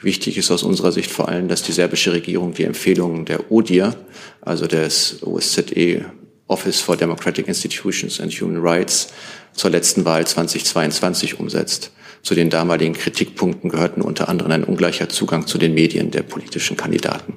Wichtig 0.02 0.38
ist 0.38 0.50
aus 0.50 0.62
unserer 0.62 0.92
Sicht 0.92 1.10
vor 1.10 1.28
allem, 1.28 1.48
dass 1.48 1.62
die 1.62 1.72
serbische 1.72 2.12
Regierung 2.12 2.52
die 2.52 2.64
Empfehlungen 2.64 3.24
der 3.24 3.50
ODIR, 3.50 3.96
also 4.40 4.66
des 4.66 5.22
OSZE 5.22 6.04
Office 6.48 6.80
for 6.80 6.96
Democratic 6.96 7.46
Institutions 7.46 8.20
and 8.20 8.32
Human 8.32 8.60
Rights 8.60 9.08
zur 9.52 9.70
letzten 9.70 10.04
Wahl 10.04 10.26
2022 10.26 11.38
umsetzt. 11.38 11.92
Zu 12.22 12.34
den 12.34 12.50
damaligen 12.50 12.94
Kritikpunkten 12.94 13.70
gehörten 13.70 14.02
unter 14.02 14.28
anderem 14.28 14.52
ein 14.52 14.64
ungleicher 14.64 15.08
Zugang 15.08 15.46
zu 15.46 15.58
den 15.58 15.74
Medien 15.74 16.10
der 16.10 16.22
politischen 16.22 16.76
Kandidaten. 16.76 17.34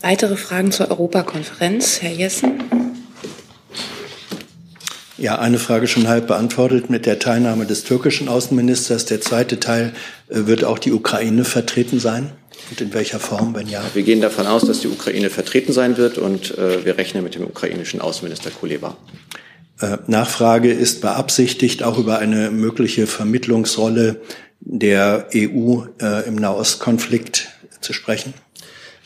Weitere 0.00 0.36
Fragen 0.36 0.72
zur 0.72 0.90
Europakonferenz, 0.90 2.02
Herr 2.02 2.12
Jessen? 2.12 2.60
Ja, 5.18 5.38
eine 5.38 5.58
Frage 5.58 5.88
schon 5.88 6.08
halb 6.08 6.26
beantwortet 6.26 6.90
mit 6.90 7.06
der 7.06 7.18
Teilnahme 7.18 7.64
des 7.64 7.84
türkischen 7.84 8.28
Außenministers. 8.28 9.06
Der 9.06 9.22
zweite 9.22 9.58
Teil 9.58 9.94
äh, 10.28 10.46
wird 10.46 10.62
auch 10.62 10.78
die 10.78 10.92
Ukraine 10.92 11.44
vertreten 11.44 11.98
sein. 11.98 12.32
Und 12.70 12.80
in 12.80 12.92
welcher 12.94 13.20
Form, 13.20 13.54
wenn 13.54 13.68
ja? 13.68 13.82
Wir 13.94 14.02
gehen 14.02 14.20
davon 14.20 14.46
aus, 14.46 14.66
dass 14.66 14.80
die 14.80 14.88
Ukraine 14.88 15.30
vertreten 15.30 15.72
sein 15.72 15.96
wird 15.96 16.18
und 16.18 16.56
äh, 16.58 16.84
wir 16.84 16.98
rechnen 16.98 17.22
mit 17.22 17.34
dem 17.34 17.44
ukrainischen 17.44 18.00
Außenminister 18.00 18.50
Kuleba. 18.50 18.96
Äh, 19.80 19.98
Nachfrage 20.06 20.72
ist 20.72 21.00
beabsichtigt, 21.00 21.82
auch 21.82 21.98
über 21.98 22.18
eine 22.18 22.50
mögliche 22.50 23.06
Vermittlungsrolle 23.06 24.20
der 24.60 25.28
EU 25.34 25.82
äh, 26.00 26.26
im 26.26 26.34
Nahostkonflikt 26.34 27.48
zu 27.80 27.92
sprechen? 27.92 28.34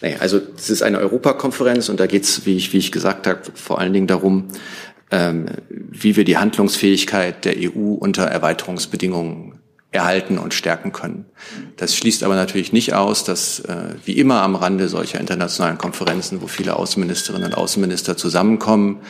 Nee, 0.01 0.17
also 0.19 0.41
es 0.57 0.71
ist 0.71 0.83
eine 0.83 0.99
Europakonferenz 0.99 1.91
und 1.91 2.01
da 2.01 2.07
geht 2.07 2.25
es, 2.25 2.47
wie 2.47 2.57
ich, 2.57 2.73
wie 2.73 2.79
ich 2.79 2.91
gesagt 2.91 3.27
habe, 3.27 3.43
vor 3.55 3.79
allen 3.79 3.93
Dingen 3.93 4.07
darum, 4.07 4.49
ähm, 5.11 5.47
wie 5.69 6.17
wir 6.17 6.25
die 6.25 6.39
Handlungsfähigkeit 6.39 7.45
der 7.45 7.57
EU 7.59 7.95
unter 7.95 8.25
Erweiterungsbedingungen 8.25 9.60
erhalten 9.93 10.39
und 10.39 10.55
stärken 10.55 10.93
können. 10.93 11.27
Das 11.77 11.97
schließt 11.97 12.23
aber 12.23 12.37
natürlich 12.37 12.73
nicht 12.73 12.95
aus, 12.95 13.25
dass 13.25 13.61
äh, 13.61 13.95
wie 14.05 14.19
immer 14.19 14.43
am 14.43 14.55
Rande 14.55 14.89
solcher 14.89 15.19
internationalen 15.19 15.79
Konferenzen, 15.79 16.41
wo 16.43 16.47
viele 16.47 16.77
Außenministerinnen 16.77 17.49
und 17.49 17.55
Außenminister 17.55 18.17
zusammenkommen, 18.17 19.01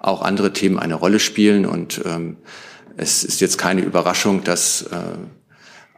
auch 0.00 0.22
andere 0.22 0.52
Themen 0.52 0.78
eine 0.78 0.94
Rolle 0.94 1.20
spielen. 1.20 1.66
Und 1.66 2.00
ähm, 2.06 2.38
es 2.96 3.22
ist 3.22 3.40
jetzt 3.40 3.58
keine 3.58 3.82
Überraschung, 3.82 4.42
dass 4.42 4.82
äh, 4.82 4.96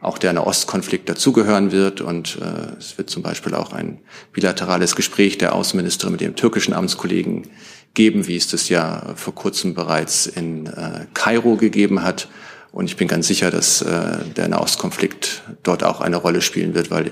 auch 0.01 0.17
der 0.17 0.33
Nahostkonflikt 0.33 1.07
dazugehören 1.07 1.71
wird. 1.71 2.01
Und 2.01 2.37
äh, 2.41 2.77
es 2.77 2.97
wird 2.97 3.09
zum 3.09 3.23
Beispiel 3.23 3.53
auch 3.53 3.71
ein 3.71 4.01
bilaterales 4.33 4.97
Gespräch 4.97 5.37
der 5.37 5.55
Außenministerin 5.55 6.11
mit 6.11 6.21
dem 6.21 6.35
türkischen 6.35 6.73
Amtskollegen 6.73 7.47
geben, 7.93 8.27
wie 8.27 8.35
es 8.35 8.49
das 8.49 8.67
ja 8.67 9.13
vor 9.15 9.33
kurzem 9.33 9.73
bereits 9.73 10.27
in 10.27 10.67
äh, 10.67 11.05
Kairo 11.13 11.55
gegeben 11.55 12.03
hat. 12.03 12.27
Und 12.73 12.87
ich 12.87 12.97
bin 12.97 13.07
ganz 13.07 13.27
sicher, 13.27 13.51
dass 13.51 13.83
äh, 13.83 14.17
der 14.35 14.47
Nahostkonflikt 14.47 15.43
dort 15.61 15.83
auch 15.83 16.01
eine 16.01 16.17
Rolle 16.17 16.41
spielen 16.41 16.73
wird, 16.73 16.89
weil 16.89 17.11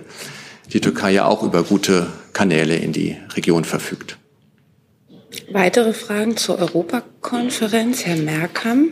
die 0.73 0.81
Türkei 0.81 1.11
ja 1.11 1.25
auch 1.25 1.43
über 1.43 1.63
gute 1.63 2.07
Kanäle 2.33 2.75
in 2.75 2.93
die 2.93 3.17
Region 3.35 3.63
verfügt. 3.63 4.17
Weitere 5.51 5.93
Fragen 5.93 6.35
zur 6.35 6.57
Europakonferenz, 6.57 8.05
Herr 8.05 8.15
Merkam. 8.15 8.91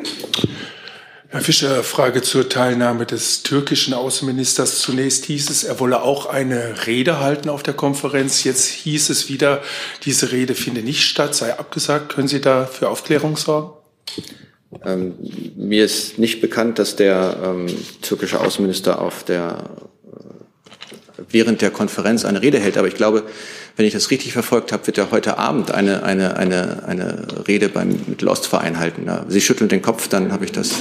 Herr 1.30 1.42
Fischer, 1.42 1.84
Frage 1.84 2.22
zur 2.22 2.50
Teilnahme 2.50 3.08
des 3.08 3.42
türkischen 3.42 3.96
Außenministers. 3.96 4.80
Zunächst 4.80 5.26
hieß 5.26 5.50
es, 5.50 5.64
er 5.64 5.80
wolle 5.80 6.04
auch 6.04 6.28
eine 6.28 6.86
Rede 6.86 7.20
halten 7.20 7.50
auf 7.50 7.64
der 7.64 7.74
Konferenz. 7.74 8.44
Jetzt 8.44 8.68
hieß 8.68 9.10
es 9.10 9.28
wieder, 9.28 9.64
diese 10.06 10.32
Rede 10.32 10.54
finde 10.54 10.84
nicht 10.84 11.02
statt, 11.02 11.34
sei 11.34 11.58
abgesagt. 11.58 12.14
Können 12.14 12.28
Sie 12.28 12.42
da 12.42 12.68
für 12.68 12.90
Aufklärung 12.90 13.38
sorgen? 13.38 13.74
Ähm, 14.86 15.16
mir 15.56 15.86
ist 15.86 16.20
nicht 16.20 16.42
bekannt, 16.42 16.80
dass 16.80 16.96
der 16.96 17.38
ähm, 17.44 17.68
türkische 18.02 18.40
Außenminister 18.40 19.02
auf 19.02 19.24
der, 19.24 19.70
äh, 20.06 21.24
während 21.30 21.62
der 21.62 21.72
Konferenz 21.72 22.24
eine 22.24 22.42
Rede 22.42 22.60
hält. 22.60 22.78
Aber 22.78 22.88
ich 22.88 22.96
glaube, 22.96 23.24
wenn 23.76 23.86
ich 23.86 23.94
das 23.94 24.12
richtig 24.12 24.34
verfolgt 24.34 24.72
habe, 24.72 24.86
wird 24.88 24.98
er 24.98 25.12
heute 25.12 25.38
Abend 25.38 25.72
eine, 25.72 26.04
eine, 26.04 26.36
eine, 26.38 26.84
eine 26.86 27.48
Rede 27.48 27.70
beim 27.70 28.00
Mittelostverein 28.08 28.78
halten. 28.78 29.10
Sie 29.28 29.42
schütteln 29.42 29.70
den 29.70 29.82
Kopf, 29.82 30.08
dann 30.08 30.32
habe 30.32 30.46
ich 30.46 30.52
das 30.52 30.72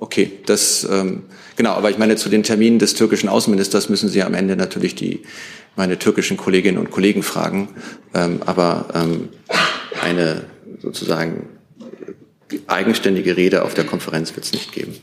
Okay, 0.00 0.32
das 0.46 0.86
ähm, 0.90 1.24
genau, 1.56 1.70
aber 1.70 1.90
ich 1.90 1.98
meine, 1.98 2.16
zu 2.16 2.28
den 2.28 2.42
Terminen 2.42 2.78
des 2.78 2.94
türkischen 2.94 3.28
Außenministers 3.28 3.88
müssen 3.88 4.08
Sie 4.08 4.22
am 4.22 4.34
Ende 4.34 4.56
natürlich 4.56 4.96
die 4.96 5.22
meine 5.76 5.98
türkischen 5.98 6.36
Kolleginnen 6.36 6.78
und 6.78 6.90
Kollegen 6.90 7.22
fragen. 7.22 7.68
Ähm, 8.14 8.40
aber 8.44 8.86
ähm, 8.94 9.28
eine 10.02 10.44
sozusagen 10.80 11.48
eigenständige 12.66 13.36
Rede 13.36 13.64
auf 13.64 13.74
der 13.74 13.84
Konferenz 13.84 14.34
wird 14.34 14.44
es 14.44 14.52
nicht 14.52 14.72
geben. 14.72 14.96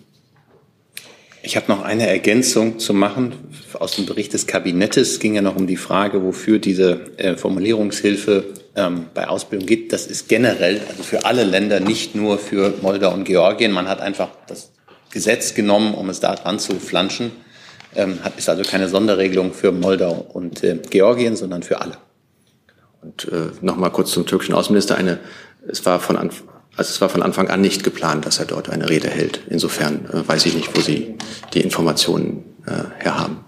Ich 1.46 1.58
habe 1.58 1.66
noch 1.68 1.84
eine 1.84 2.08
Ergänzung 2.08 2.80
zu 2.80 2.94
machen. 2.94 3.34
Aus 3.74 3.98
dem 3.98 4.06
Bericht 4.06 4.32
des 4.32 4.48
Kabinettes 4.48 5.20
ging 5.20 5.36
ja 5.36 5.42
noch 5.42 5.58
um 5.58 5.68
die 5.68 5.76
Frage, 5.76 6.24
wofür 6.24 6.58
diese 6.58 7.02
äh, 7.18 7.36
Formulierungshilfe 7.36 8.46
ähm, 8.78 9.08
bei 9.14 9.28
Ausbildung 9.28 9.68
geht. 9.68 9.92
Das 9.92 10.08
ist 10.08 10.30
generell, 10.30 10.80
also 10.90 11.04
für 11.04 11.26
alle 11.26 11.44
Länder, 11.44 11.82
nicht 11.82 12.16
nur 12.16 12.38
für 12.38 12.74
Moldau 12.82 13.14
und 13.14 13.26
Georgien. 13.26 13.74
Man 13.74 13.90
hat 13.90 14.00
einfach 14.00 14.30
das 14.48 14.72
Gesetz 15.12 15.54
genommen, 15.54 15.94
um 15.96 16.10
es 16.10 16.22
da 16.22 16.34
dran 16.34 16.60
zu 16.60 16.80
flanschen. 16.80 17.32
Ähm, 17.94 18.24
hat, 18.24 18.38
ist 18.38 18.48
also 18.48 18.64
keine 18.64 18.88
Sonderregelung 18.88 19.52
für 19.52 19.74
Moldau 19.74 20.26
und 20.32 20.64
äh, 20.64 20.80
Georgien, 20.90 21.36
sondern 21.36 21.62
für 21.62 21.82
alle. 21.82 21.98
Und 23.02 23.28
äh, 23.34 23.50
nochmal 23.60 23.92
kurz 23.92 24.12
zum 24.12 24.26
türkischen 24.26 24.56
Außenminister. 24.56 24.96
Eine, 24.96 25.20
es 25.68 25.86
war 25.86 26.00
von 26.00 26.16
Anfang 26.16 26.53
also 26.76 26.90
es 26.90 27.02
war 27.02 27.10
von 27.10 27.22
Anfang 27.22 27.50
an 27.50 27.62
nicht 27.62 27.84
geplant, 27.84 28.26
dass 28.26 28.40
er 28.40 28.46
dort 28.46 28.70
eine 28.70 28.90
Rede 28.90 29.10
hält. 29.10 29.42
Insofern 29.50 30.06
äh, 30.06 30.28
weiß 30.28 30.46
ich 30.48 30.56
nicht, 30.56 30.76
wo 30.76 30.82
Sie 30.82 31.16
die 31.54 31.62
Informationen 31.62 32.44
äh, 32.66 33.04
herhaben. 33.04 33.40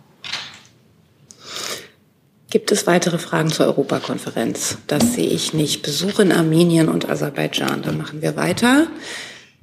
Gibt 2.52 2.72
es 2.72 2.88
weitere 2.88 3.18
Fragen 3.18 3.52
zur 3.52 3.66
Europakonferenz? 3.66 4.78
Das 4.88 5.14
sehe 5.14 5.28
ich 5.28 5.54
nicht. 5.54 5.82
Besuch 5.82 6.20
in 6.20 6.32
Armenien 6.32 6.88
und 6.88 7.10
Aserbaidschan. 7.10 7.82
Dann 7.82 7.98
machen 7.98 8.22
wir 8.22 8.36
weiter. 8.36 8.88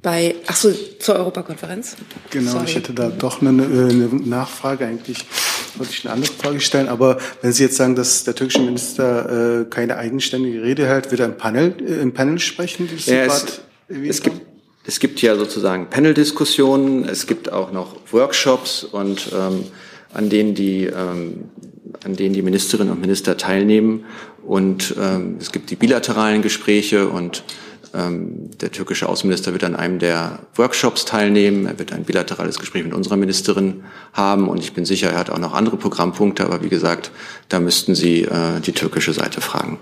Bei, 0.03 0.35
ach 0.45 0.55
so, 0.55 0.71
zur 0.99 1.15
Europakonferenz? 1.15 1.95
Genau, 2.29 2.51
Sorry. 2.51 2.65
ich 2.65 2.75
hätte 2.75 2.93
da 2.93 3.09
doch 3.09 3.41
eine, 3.41 3.63
äh, 3.63 3.89
eine 3.89 4.09
Nachfrage 4.23 4.85
eigentlich 4.85 5.25
wollte 5.75 5.91
ich 5.91 6.05
eine 6.05 6.13
andere 6.13 6.31
Frage 6.31 6.59
stellen. 6.59 6.87
Aber 6.87 7.17
wenn 7.41 7.51
Sie 7.51 7.63
jetzt 7.63 7.77
sagen, 7.77 7.95
dass 7.95 8.23
der 8.23 8.35
türkische 8.35 8.61
Minister 8.61 9.61
äh, 9.61 9.65
keine 9.65 9.97
eigenständige 9.97 10.61
Rede 10.61 10.85
hält, 10.85 11.11
wird 11.11 11.21
er 11.21 11.27
im 11.27 11.37
Panel, 11.37 11.75
äh, 11.79 12.01
im 12.01 12.13
Panel 12.13 12.39
sprechen? 12.39 12.89
Ja, 13.05 13.25
es, 13.25 13.61
es 13.87 14.21
gibt, 14.21 14.41
es 14.85 14.99
gibt 14.99 15.21
ja 15.21 15.35
sozusagen 15.35 15.89
Panel-Diskussionen, 15.89 17.07
es 17.07 17.27
gibt 17.27 17.51
auch 17.51 17.71
noch 17.71 17.95
Workshops 18.11 18.83
und 18.83 19.31
ähm, 19.33 19.65
an 20.13 20.29
denen 20.29 20.53
die 20.53 20.85
ähm, 20.85 21.45
an 22.03 22.15
denen 22.15 22.33
die 22.33 22.41
Ministerinnen 22.41 22.91
und 22.91 22.99
Minister 22.99 23.37
teilnehmen 23.37 24.03
und 24.45 24.93
ähm, 24.99 25.37
es 25.39 25.51
gibt 25.51 25.69
die 25.69 25.75
bilateralen 25.75 26.41
Gespräche 26.41 27.07
und 27.07 27.43
der 27.93 28.71
türkische 28.71 29.07
Außenminister 29.07 29.53
wird 29.53 29.63
an 29.63 29.75
einem 29.75 29.99
der 29.99 30.39
Workshops 30.55 31.05
teilnehmen. 31.05 31.67
Er 31.67 31.77
wird 31.77 31.93
ein 31.93 32.05
bilaterales 32.05 32.57
Gespräch 32.57 32.83
mit 32.83 32.93
unserer 32.93 33.17
Ministerin 33.17 33.83
haben. 34.13 34.49
Und 34.49 34.59
ich 34.59 34.73
bin 34.73 34.83
sicher, 34.83 35.11
er 35.11 35.19
hat 35.19 35.29
auch 35.29 35.37
noch 35.37 35.53
andere 35.53 35.77
Programmpunkte. 35.77 36.43
Aber 36.43 36.63
wie 36.63 36.69
gesagt, 36.69 37.11
da 37.49 37.59
müssten 37.59 37.93
Sie 37.93 38.23
äh, 38.23 38.59
die 38.65 38.71
türkische 38.71 39.13
Seite 39.13 39.41
fragen. 39.41 39.77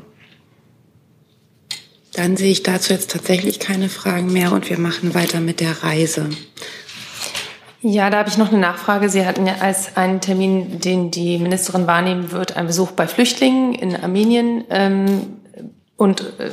Dann 2.13 2.36
sehe 2.36 2.52
ich 2.52 2.63
dazu 2.63 2.91
jetzt 2.91 3.12
tatsächlich 3.12 3.60
keine 3.60 3.88
Fragen 3.88 4.34
mehr 4.34 4.52
und 4.52 4.69
wir 4.69 4.78
machen 4.78 5.13
weiter 5.13 5.39
mit 5.39 5.62
der 5.62 5.82
Reise. 5.82 6.30
Ja, 7.82 8.10
da 8.10 8.19
habe 8.19 8.30
ich 8.30 8.38
noch 8.38 8.50
eine 8.50 8.60
Nachfrage. 8.60 9.10
Sie 9.10 9.26
hatten 9.26 9.47
ja 9.47 9.56
als 9.62 9.95
einen 9.95 10.19
Termin, 10.19 10.82
den 10.82 11.10
die 11.10 11.39
Ministerin 11.39 11.88
wahrnehmen 11.88 12.32
wird, 12.32 12.58
einen 12.58 12.67
Besuch 12.67 12.91
bei 12.91 13.08
Flüchtlingen 13.08 13.74
in 13.74 13.95
Armenien 13.95 14.65
ähm, 14.69 15.41
und 16.02 16.22
äh, 16.40 16.50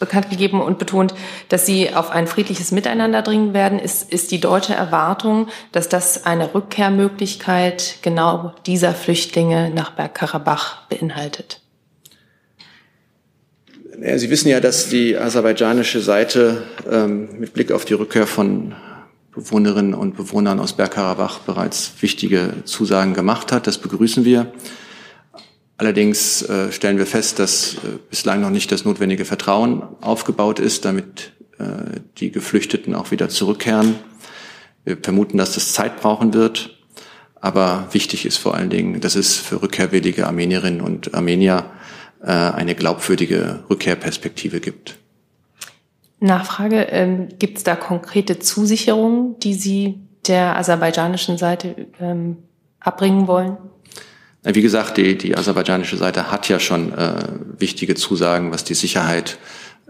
bekannt 0.00 0.30
gegeben 0.30 0.62
und 0.62 0.78
betont, 0.78 1.12
dass 1.50 1.66
sie 1.66 1.92
auf 1.92 2.10
ein 2.10 2.26
friedliches 2.26 2.72
Miteinander 2.72 3.20
dringen 3.20 3.52
werden. 3.52 3.78
Ist, 3.78 4.10
ist 4.10 4.30
die 4.30 4.40
deutsche 4.40 4.72
Erwartung, 4.72 5.48
dass 5.70 5.90
das 5.90 6.24
eine 6.24 6.54
Rückkehrmöglichkeit 6.54 7.96
genau 8.00 8.54
dieser 8.64 8.94
Flüchtlinge 8.94 9.68
nach 9.68 9.90
Bergkarabach 9.90 10.86
beinhaltet? 10.88 11.60
Sie 14.16 14.30
wissen 14.30 14.48
ja, 14.48 14.60
dass 14.60 14.88
die 14.88 15.18
aserbaidschanische 15.18 16.00
Seite 16.00 16.62
ähm, 16.90 17.28
mit 17.38 17.52
Blick 17.52 17.72
auf 17.72 17.84
die 17.84 17.94
Rückkehr 17.94 18.26
von 18.26 18.74
Bewohnerinnen 19.34 19.92
und 19.92 20.16
Bewohnern 20.16 20.58
aus 20.58 20.72
Bergkarabach 20.72 21.40
bereits 21.40 21.92
wichtige 22.00 22.54
Zusagen 22.64 23.12
gemacht 23.12 23.52
hat. 23.52 23.66
Das 23.66 23.76
begrüßen 23.76 24.24
wir. 24.24 24.50
Allerdings 25.78 26.42
äh, 26.42 26.72
stellen 26.72 26.98
wir 26.98 27.06
fest, 27.06 27.38
dass 27.38 27.74
äh, 27.74 27.98
bislang 28.08 28.40
noch 28.40 28.50
nicht 28.50 28.72
das 28.72 28.84
notwendige 28.84 29.24
Vertrauen 29.24 29.82
aufgebaut 30.00 30.58
ist, 30.58 30.84
damit 30.84 31.32
äh, 31.58 32.00
die 32.18 32.30
Geflüchteten 32.30 32.94
auch 32.94 33.10
wieder 33.10 33.28
zurückkehren. 33.28 33.96
Wir 34.84 34.96
vermuten, 34.96 35.36
dass 35.36 35.54
das 35.54 35.72
Zeit 35.72 36.00
brauchen 36.00 36.32
wird. 36.32 36.78
Aber 37.40 37.88
wichtig 37.92 38.24
ist 38.24 38.38
vor 38.38 38.54
allen 38.54 38.70
Dingen, 38.70 39.00
dass 39.00 39.14
es 39.14 39.36
für 39.36 39.62
rückkehrwillige 39.62 40.26
Armenierinnen 40.26 40.80
und 40.80 41.14
Armenier 41.14 41.70
äh, 42.22 42.30
eine 42.30 42.74
glaubwürdige 42.74 43.64
Rückkehrperspektive 43.68 44.60
gibt. 44.60 44.96
Nachfrage, 46.18 46.82
ähm, 46.84 47.28
gibt 47.38 47.58
es 47.58 47.64
da 47.64 47.76
konkrete 47.76 48.38
Zusicherungen, 48.38 49.38
die 49.40 49.54
Sie 49.54 50.00
der 50.26 50.56
aserbaidschanischen 50.56 51.36
Seite 51.36 51.88
ähm, 52.00 52.38
abbringen 52.80 53.26
wollen? 53.26 53.58
Wie 54.54 54.62
gesagt, 54.62 54.96
die, 54.96 55.18
die 55.18 55.36
aserbaidschanische 55.36 55.96
Seite 55.96 56.30
hat 56.30 56.48
ja 56.48 56.60
schon 56.60 56.92
äh, 56.92 57.16
wichtige 57.58 57.96
Zusagen, 57.96 58.52
was 58.52 58.62
die 58.62 58.74
Sicherheit 58.74 59.38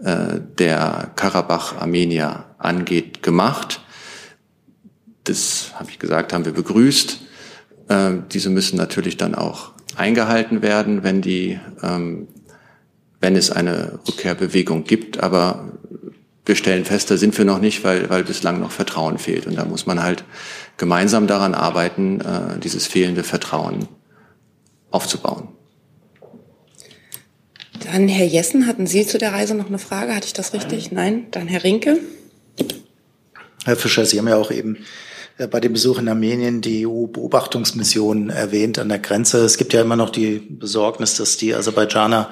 äh, 0.03 0.39
der 0.57 1.11
Karabach-Armenier 1.15 2.45
angeht, 2.57 3.21
gemacht. 3.21 3.81
Das, 5.25 5.71
habe 5.75 5.91
ich 5.91 5.99
gesagt, 5.99 6.33
haben 6.33 6.45
wir 6.45 6.53
begrüßt. 6.53 7.19
Äh, 7.87 8.13
diese 8.31 8.49
müssen 8.49 8.77
natürlich 8.77 9.17
dann 9.17 9.35
auch 9.35 9.73
eingehalten 9.95 10.63
werden, 10.63 11.03
wenn 11.03 11.21
die 11.21 11.59
ähm, 11.83 12.27
wenn 13.19 13.35
es 13.35 13.51
eine 13.51 13.99
Rückkehrbewegung 14.07 14.83
gibt. 14.83 15.21
Aber 15.21 15.71
wir 16.45 16.55
stellen 16.55 16.85
fest, 16.85 17.11
da 17.11 17.17
sind 17.17 17.37
wir 17.37 17.45
noch 17.45 17.59
nicht, 17.59 17.83
weil, 17.83 18.09
weil 18.09 18.23
bislang 18.23 18.59
noch 18.59 18.71
Vertrauen 18.71 19.17
fehlt. 19.17 19.47
Und 19.47 19.55
da 19.55 19.65
muss 19.65 19.85
man 19.85 20.01
halt 20.01 20.23
gemeinsam 20.77 21.27
daran 21.27 21.53
arbeiten, 21.53 22.21
äh, 22.21 22.59
dieses 22.59 22.87
fehlende 22.87 23.23
Vertrauen 23.23 23.87
aufzubauen. 24.91 25.49
Dann 27.91 28.07
Herr 28.07 28.25
Jessen, 28.25 28.67
hatten 28.67 28.87
Sie 28.87 29.05
zu 29.05 29.17
der 29.17 29.33
Reise 29.33 29.55
noch 29.55 29.67
eine 29.67 29.79
Frage? 29.79 30.15
Hatte 30.15 30.27
ich 30.27 30.33
das 30.33 30.53
richtig? 30.53 30.91
Nein? 30.91 31.27
Dann 31.31 31.47
Herr 31.47 31.63
Rinke. 31.63 31.99
Herr 33.65 33.75
Fischer, 33.75 34.05
Sie 34.05 34.17
haben 34.17 34.27
ja 34.27 34.37
auch 34.37 34.51
eben 34.51 34.77
äh, 35.37 35.47
bei 35.47 35.59
dem 35.59 35.73
Besuch 35.73 35.99
in 35.99 36.09
Armenien 36.09 36.61
die 36.61 36.87
EU-Beobachtungsmission 36.87 38.29
erwähnt 38.29 38.79
an 38.79 38.89
der 38.89 38.99
Grenze. 38.99 39.43
Es 39.43 39.57
gibt 39.57 39.73
ja 39.73 39.81
immer 39.81 39.95
noch 39.95 40.09
die 40.09 40.39
Besorgnis, 40.39 41.15
dass 41.15 41.37
die 41.37 41.53
Aserbaidschaner 41.53 42.31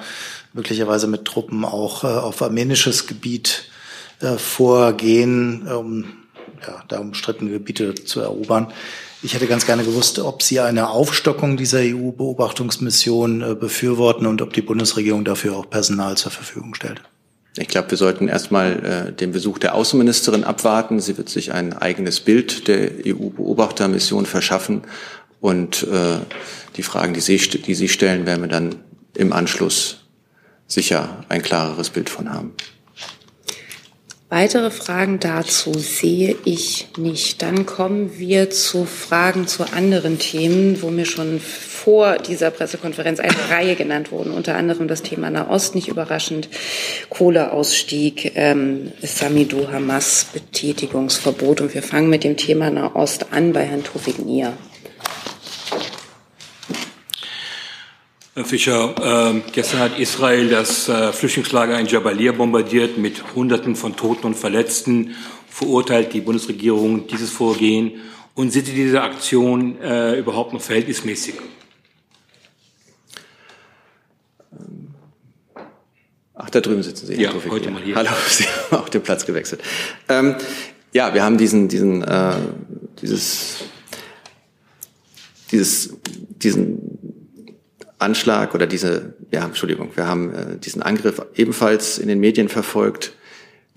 möglicherweise 0.52 1.06
mit 1.06 1.24
Truppen 1.24 1.64
auch 1.64 2.04
äh, 2.04 2.08
auf 2.08 2.42
armenisches 2.42 3.06
Gebiet 3.06 3.64
äh, 4.20 4.38
vorgehen, 4.38 5.68
um 5.68 6.04
ja, 6.66 6.82
da 6.88 6.98
umstrittene 7.00 7.50
Gebiete 7.50 7.94
zu 7.94 8.20
erobern. 8.20 8.72
Ich 9.26 9.34
hätte 9.34 9.48
ganz 9.48 9.66
gerne 9.66 9.82
gewusst, 9.82 10.20
ob 10.20 10.40
Sie 10.40 10.60
eine 10.60 10.88
Aufstockung 10.88 11.56
dieser 11.56 11.80
EU-Beobachtungsmission 11.80 13.58
befürworten 13.58 14.24
und 14.24 14.40
ob 14.40 14.52
die 14.52 14.62
Bundesregierung 14.62 15.24
dafür 15.24 15.56
auch 15.56 15.68
Personal 15.68 16.16
zur 16.16 16.30
Verfügung 16.30 16.76
stellt. 16.76 17.02
Ich 17.56 17.66
glaube, 17.66 17.90
wir 17.90 17.98
sollten 17.98 18.28
erstmal 18.28 19.08
äh, 19.08 19.12
den 19.12 19.32
Besuch 19.32 19.58
der 19.58 19.74
Außenministerin 19.74 20.44
abwarten. 20.44 21.00
Sie 21.00 21.18
wird 21.18 21.28
sich 21.28 21.52
ein 21.52 21.72
eigenes 21.72 22.20
Bild 22.20 22.68
der 22.68 23.04
EU-Beobachtermission 23.04 24.26
verschaffen. 24.26 24.82
Und 25.40 25.82
äh, 25.82 26.18
die 26.76 26.84
Fragen, 26.84 27.12
die 27.12 27.20
Sie, 27.20 27.36
die 27.36 27.74
Sie 27.74 27.88
stellen, 27.88 28.26
werden 28.26 28.42
wir 28.42 28.48
dann 28.48 28.76
im 29.16 29.32
Anschluss 29.32 30.04
sicher 30.68 31.24
ein 31.28 31.42
klareres 31.42 31.90
Bild 31.90 32.10
von 32.10 32.32
haben. 32.32 32.52
Weitere 34.38 34.70
Fragen 34.70 35.18
dazu 35.18 35.72
sehe 35.72 36.36
ich 36.44 36.88
nicht. 36.98 37.40
Dann 37.40 37.64
kommen 37.64 38.18
wir 38.18 38.50
zu 38.50 38.84
Fragen 38.84 39.46
zu 39.46 39.64
anderen 39.72 40.18
Themen, 40.18 40.82
wo 40.82 40.90
mir 40.90 41.06
schon 41.06 41.40
vor 41.40 42.18
dieser 42.18 42.50
Pressekonferenz 42.50 43.18
eine 43.18 43.32
Reihe 43.48 43.76
genannt 43.76 44.12
wurden, 44.12 44.32
unter 44.32 44.54
anderem 44.54 44.88
das 44.88 45.00
Thema 45.00 45.30
Nahost, 45.30 45.74
nicht 45.74 45.88
überraschend, 45.88 46.50
Kohleausstieg, 47.08 48.32
ähm, 48.34 48.92
Samido 49.00 49.72
Hamas, 49.72 50.26
Betätigungsverbot. 50.30 51.62
Und 51.62 51.72
wir 51.72 51.82
fangen 51.82 52.10
mit 52.10 52.22
dem 52.22 52.36
Thema 52.36 52.68
Nahost 52.68 53.32
an 53.32 53.54
bei 53.54 53.64
Herrn 53.64 53.84
Tofik 53.84 54.18
Herr 58.36 58.44
Fischer, 58.44 59.34
äh, 59.34 59.40
gestern 59.52 59.80
hat 59.80 59.98
Israel 59.98 60.50
das 60.50 60.90
äh, 60.90 61.10
Flüchtlingslager 61.10 61.80
in 61.80 61.86
Jabalia 61.86 62.32
bombardiert 62.32 62.98
mit 62.98 63.34
Hunderten 63.34 63.76
von 63.76 63.96
Toten 63.96 64.26
und 64.26 64.34
Verletzten. 64.34 65.16
Verurteilt 65.48 66.12
die 66.12 66.20
Bundesregierung 66.20 67.06
dieses 67.06 67.30
Vorgehen 67.30 67.92
und 68.34 68.50
sieht 68.50 68.66
diese 68.66 69.00
Aktion 69.00 69.80
äh, 69.80 70.18
überhaupt 70.18 70.52
noch 70.52 70.60
verhältnismäßig? 70.60 71.36
Ach, 76.34 76.50
da 76.50 76.60
drüben 76.60 76.82
sitzen 76.82 77.06
Sie. 77.06 77.14
Ja, 77.14 77.32
heute 77.48 77.70
mal 77.70 77.80
hier. 77.80 77.94
Hallo, 77.94 78.10
Sie 78.28 78.44
haben 78.44 78.82
auch 78.82 78.90
den 78.90 79.00
Platz 79.00 79.24
gewechselt. 79.24 79.62
Ähm, 80.10 80.34
ja, 80.92 81.14
wir 81.14 81.24
haben 81.24 81.38
diesen, 81.38 81.68
diesen, 81.68 82.02
äh, 82.02 82.34
dieses, 83.00 83.64
dieses, 85.50 85.96
diesen 86.42 86.95
Anschlag 87.98 88.54
oder 88.54 88.66
diese, 88.66 89.14
ja, 89.30 89.44
Entschuldigung, 89.44 89.90
wir 89.94 90.06
haben 90.06 90.34
äh, 90.34 90.58
diesen 90.58 90.82
Angriff 90.82 91.22
ebenfalls 91.34 91.98
in 91.98 92.08
den 92.08 92.20
Medien 92.20 92.48
verfolgt. 92.48 93.12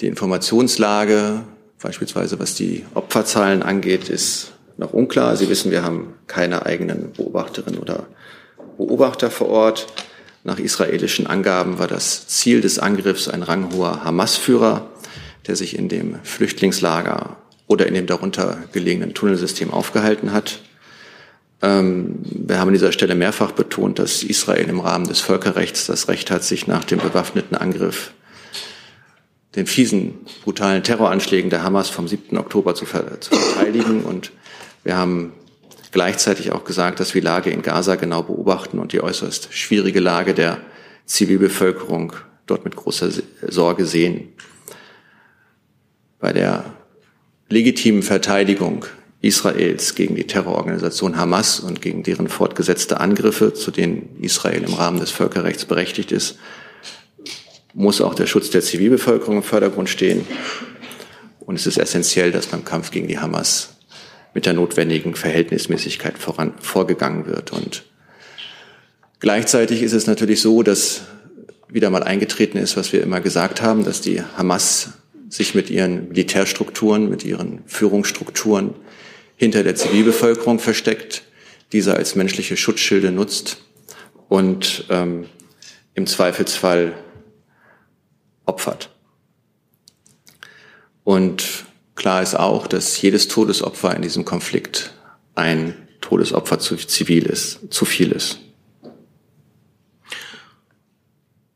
Die 0.01 0.07
Informationslage, 0.07 1.43
beispielsweise 1.81 2.39
was 2.39 2.55
die 2.55 2.85
Opferzahlen 2.93 3.63
angeht, 3.63 4.09
ist 4.09 4.51
noch 4.77 4.93
unklar. 4.93 5.35
Sie 5.37 5.49
wissen, 5.49 5.71
wir 5.71 5.83
haben 5.83 6.13
keine 6.27 6.65
eigenen 6.65 7.11
Beobachterinnen 7.13 7.79
oder 7.79 8.07
Beobachter 8.77 9.29
vor 9.29 9.49
Ort. 9.49 9.87
Nach 10.43 10.57
israelischen 10.57 11.27
Angaben 11.27 11.79
war 11.79 11.87
das 11.87 12.27
Ziel 12.27 12.61
des 12.61 12.79
Angriffs 12.79 13.27
ein 13.27 13.43
ranghoher 13.43 14.03
Hamas-Führer, 14.05 14.89
der 15.47 15.55
sich 15.55 15.77
in 15.77 15.89
dem 15.89 16.15
Flüchtlingslager 16.23 17.37
oder 17.67 17.87
in 17.87 17.93
dem 17.93 18.07
darunter 18.07 18.57
gelegenen 18.71 19.13
Tunnelsystem 19.13 19.71
aufgehalten 19.71 20.31
hat. 20.31 20.61
Ähm, 21.61 22.19
wir 22.23 22.59
haben 22.59 22.69
an 22.69 22.73
dieser 22.73 22.91
Stelle 22.91 23.15
mehrfach 23.15 23.51
betont, 23.51 23.99
dass 23.99 24.23
Israel 24.23 24.69
im 24.69 24.79
Rahmen 24.79 25.07
des 25.07 25.19
Völkerrechts 25.19 25.85
das 25.87 26.07
Recht 26.07 26.31
hat, 26.31 26.43
sich 26.43 26.67
nach 26.67 26.83
dem 26.83 26.99
bewaffneten 26.99 27.57
Angriff, 27.57 28.11
den 29.55 29.65
fiesen, 29.65 30.19
brutalen 30.43 30.83
Terroranschlägen 30.83 31.49
der 31.49 31.63
Hamas 31.63 31.89
vom 31.89 32.07
7. 32.07 32.37
Oktober 32.37 32.75
zu, 32.75 32.85
verteidigen. 32.85 34.03
Und 34.03 34.31
wir 34.83 34.95
haben 34.95 35.33
gleichzeitig 35.91 36.51
auch 36.51 36.63
gesagt, 36.63 36.99
dass 36.99 37.13
wir 37.13 37.21
Lage 37.21 37.49
in 37.49 37.61
Gaza 37.61 37.95
genau 37.95 38.23
beobachten 38.23 38.79
und 38.79 38.93
die 38.93 39.01
äußerst 39.01 39.53
schwierige 39.53 39.99
Lage 39.99 40.33
der 40.33 40.59
Zivilbevölkerung 41.05 42.13
dort 42.45 42.63
mit 42.63 42.75
großer 42.75 43.09
Sorge 43.47 43.85
sehen. 43.85 44.29
Bei 46.19 46.31
der 46.31 46.65
legitimen 47.49 48.03
Verteidigung 48.03 48.85
Israels 49.21 49.95
gegen 49.95 50.15
die 50.15 50.27
Terrororganisation 50.27 51.17
Hamas 51.17 51.59
und 51.59 51.81
gegen 51.81 52.03
deren 52.03 52.29
fortgesetzte 52.29 52.99
Angriffe, 52.99 53.53
zu 53.53 53.71
denen 53.71 54.17
Israel 54.21 54.63
im 54.63 54.73
Rahmen 54.73 54.99
des 54.99 55.11
Völkerrechts 55.11 55.65
berechtigt 55.65 56.11
ist, 56.11 56.37
muss 57.73 58.01
auch 58.01 58.15
der 58.15 58.27
Schutz 58.27 58.49
der 58.49 58.61
Zivilbevölkerung 58.61 59.37
im 59.37 59.43
Vordergrund 59.43 59.89
stehen. 59.89 60.25
Und 61.39 61.55
es 61.55 61.67
ist 61.67 61.77
essentiell, 61.77 62.31
dass 62.31 62.47
beim 62.47 62.63
Kampf 62.63 62.91
gegen 62.91 63.07
die 63.07 63.19
Hamas 63.19 63.77
mit 64.33 64.45
der 64.45 64.53
notwendigen 64.53 65.15
Verhältnismäßigkeit 65.15 66.17
voran, 66.17 66.53
vorgegangen 66.59 67.25
wird. 67.25 67.51
Und 67.51 67.83
gleichzeitig 69.19 69.81
ist 69.81 69.93
es 69.93 70.07
natürlich 70.07 70.41
so, 70.41 70.63
dass 70.63 71.01
wieder 71.67 71.89
mal 71.89 72.03
eingetreten 72.03 72.57
ist, 72.57 72.77
was 72.77 72.93
wir 72.93 73.03
immer 73.03 73.19
gesagt 73.19 73.61
haben, 73.61 73.83
dass 73.83 74.01
die 74.01 74.21
Hamas 74.37 74.93
sich 75.27 75.55
mit 75.55 75.69
ihren 75.69 76.09
Militärstrukturen, 76.09 77.09
mit 77.09 77.23
ihren 77.23 77.61
Führungsstrukturen 77.65 78.73
hinter 79.39 79.63
der 79.63 79.75
Zivilbevölkerung 79.75 80.59
versteckt, 80.59 81.23
diese 81.71 81.95
als 81.95 82.15
menschliche 82.15 82.57
Schutzschilde 82.57 83.09
nutzt 83.09 83.63
und 84.27 84.85
ähm, 84.89 85.27
im 85.93 86.05
Zweifelsfall 86.05 86.93
opfert. 88.45 88.89
Und 91.05 91.65
klar 91.95 92.21
ist 92.21 92.35
auch, 92.35 92.67
dass 92.67 93.01
jedes 93.01 93.29
Todesopfer 93.29 93.95
in 93.95 94.01
diesem 94.01 94.25
Konflikt 94.25 94.93
ein 95.35 95.87
Todesopfer 96.01 96.59
zu 96.59 96.75
zivil 96.75 97.25
ist, 97.25 97.73
zu 97.73 97.85
viel 97.85 98.11
ist. 98.11 98.39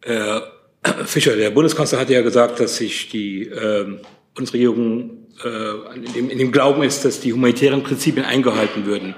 Herr 0.01 0.53
Fischer, 1.05 1.35
der 1.35 1.51
Bundeskanzler 1.51 1.99
hat 1.99 2.09
ja 2.09 2.21
gesagt, 2.21 2.61
dass 2.61 2.77
sich 2.77 3.09
die 3.09 3.43
äh, 3.43 3.99
Bundesregierung 4.33 5.22
in, 5.95 6.13
dem, 6.13 6.29
in 6.29 6.37
dem 6.37 6.51
Glauben 6.51 6.83
ist, 6.83 7.05
dass 7.05 7.19
die 7.19 7.33
humanitären 7.33 7.83
Prinzipien 7.83 8.25
eingehalten 8.25 8.85
würden. 8.85 9.15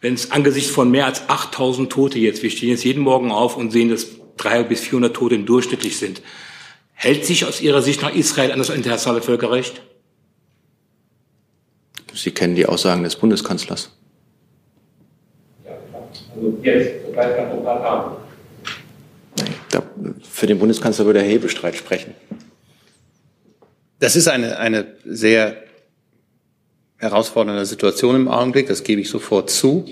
Wenn 0.00 0.14
es 0.14 0.30
angesichts 0.30 0.70
von 0.70 0.90
mehr 0.90 1.06
als 1.06 1.28
8000 1.28 1.90
Tote 1.90 2.18
jetzt, 2.18 2.42
wir 2.42 2.50
stehen 2.50 2.70
jetzt 2.70 2.84
jeden 2.84 3.02
Morgen 3.02 3.32
auf 3.32 3.56
und 3.56 3.70
sehen, 3.70 3.88
dass 3.88 4.06
300 4.36 4.68
bis 4.68 4.80
400 4.80 5.14
Tote 5.14 5.38
durchschnittlich 5.38 5.98
sind, 5.98 6.22
hält 6.92 7.24
sich 7.24 7.44
aus 7.44 7.60
Ihrer 7.60 7.82
Sicht 7.82 8.02
nach 8.02 8.14
Israel 8.14 8.52
an 8.52 8.58
das 8.58 8.70
internationale 8.70 9.22
Völkerrecht? 9.22 9.82
Sie 12.14 12.30
kennen 12.30 12.54
die 12.54 12.66
Aussagen 12.66 13.02
des 13.02 13.16
Bundeskanzlers. 13.16 13.90
Also 16.34 16.58
jetzt, 16.62 17.06
sobald 17.06 17.36
wir 17.36 17.64
haben. 17.64 18.16
Für 20.22 20.46
den 20.46 20.58
Bundeskanzler 20.58 21.06
würde 21.06 21.20
Herr 21.20 21.28
Hebestreit 21.28 21.76
sprechen. 21.76 22.14
Das 23.98 24.16
ist 24.16 24.28
eine, 24.28 24.58
eine 24.58 24.86
sehr 25.04 25.56
herausfordernde 26.98 27.66
Situation 27.66 28.16
im 28.16 28.28
Augenblick, 28.28 28.68
das 28.68 28.84
gebe 28.84 29.00
ich 29.00 29.08
sofort 29.08 29.50
zu. 29.50 29.86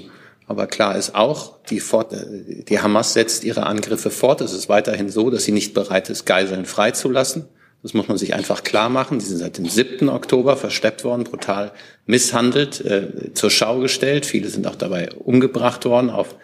Aber 0.46 0.66
klar 0.66 0.96
ist 0.96 1.14
auch, 1.14 1.62
die, 1.70 1.80
fort, 1.80 2.14
die 2.14 2.80
Hamas 2.80 3.14
setzt 3.14 3.44
ihre 3.44 3.64
Angriffe 3.64 4.10
fort. 4.10 4.42
Es 4.42 4.52
ist 4.52 4.68
weiterhin 4.68 5.08
so, 5.08 5.30
dass 5.30 5.44
sie 5.44 5.52
nicht 5.52 5.72
bereit 5.72 6.10
ist, 6.10 6.26
Geiseln 6.26 6.66
freizulassen. 6.66 7.46
Das 7.82 7.94
muss 7.94 8.08
man 8.08 8.16
sich 8.16 8.34
einfach 8.34 8.62
klar 8.62 8.88
machen. 8.88 9.20
Sie 9.20 9.28
sind 9.28 9.38
seit 9.38 9.58
dem 9.58 9.68
7. 9.68 10.08
Oktober 10.08 10.56
versteppt 10.56 11.04
worden, 11.04 11.24
brutal 11.24 11.72
misshandelt, 12.06 12.80
äh, 12.82 13.32
zur 13.34 13.50
Schau 13.50 13.80
gestellt. 13.80 14.26
Viele 14.26 14.48
sind 14.48 14.66
auch 14.66 14.74
dabei 14.74 15.12
umgebracht 15.12 15.84
worden 15.84 16.10
auf 16.10 16.36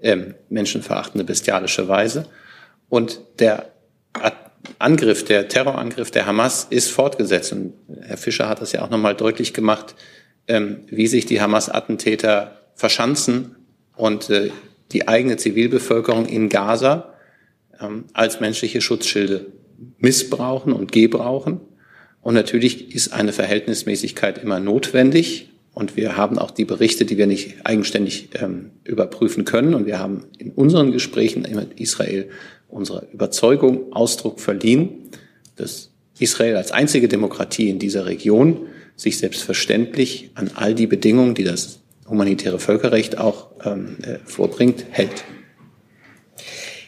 ähm, 0.00 0.34
menschenverachtende, 0.48 1.24
bestialische 1.24 1.88
Weise. 1.88 2.26
Und 2.88 3.20
der 3.38 3.72
Angriff, 4.78 5.24
der 5.24 5.48
Terrorangriff 5.48 6.10
der 6.10 6.26
Hamas 6.26 6.66
ist 6.70 6.90
fortgesetzt. 6.90 7.52
Und 7.52 7.74
Herr 8.02 8.16
Fischer 8.16 8.48
hat 8.48 8.60
das 8.60 8.72
ja 8.72 8.82
auch 8.82 8.90
nochmal 8.90 9.14
deutlich 9.14 9.54
gemacht, 9.54 9.94
ähm, 10.48 10.80
wie 10.88 11.06
sich 11.06 11.26
die 11.26 11.40
Hamas-Attentäter 11.40 12.60
verschanzen 12.74 13.56
und 13.96 14.30
äh, 14.30 14.50
die 14.92 15.08
eigene 15.08 15.36
Zivilbevölkerung 15.36 16.26
in 16.26 16.48
Gaza 16.48 17.14
ähm, 17.80 18.04
als 18.12 18.40
menschliche 18.40 18.80
Schutzschilde 18.80 19.46
missbrauchen 19.98 20.72
und 20.72 20.92
gebrauchen. 20.92 21.60
Und 22.20 22.34
natürlich 22.34 22.94
ist 22.94 23.12
eine 23.12 23.32
Verhältnismäßigkeit 23.32 24.38
immer 24.38 24.60
notwendig. 24.60 25.50
Und 25.72 25.96
wir 25.96 26.16
haben 26.16 26.38
auch 26.38 26.50
die 26.50 26.64
Berichte, 26.64 27.04
die 27.04 27.18
wir 27.18 27.26
nicht 27.26 27.56
eigenständig 27.64 28.30
ähm, 28.34 28.70
überprüfen 28.84 29.44
können. 29.44 29.74
Und 29.74 29.86
wir 29.86 29.98
haben 29.98 30.24
in 30.38 30.52
unseren 30.52 30.90
Gesprächen 30.90 31.42
mit 31.42 31.78
Israel 31.78 32.30
unserer 32.68 33.04
Überzeugung 33.12 33.92
Ausdruck 33.92 34.40
verliehen, 34.40 35.10
dass 35.56 35.90
Israel 36.18 36.56
als 36.56 36.72
einzige 36.72 37.08
Demokratie 37.08 37.68
in 37.68 37.78
dieser 37.78 38.06
Region 38.06 38.66
sich 38.96 39.18
selbstverständlich 39.18 40.30
an 40.34 40.50
all 40.54 40.74
die 40.74 40.86
Bedingungen, 40.86 41.34
die 41.34 41.44
das 41.44 41.80
humanitäre 42.08 42.58
Völkerrecht 42.58 43.18
auch 43.18 43.48
ähm, 43.64 43.98
äh, 44.02 44.18
vorbringt, 44.24 44.86
hält. 44.90 45.24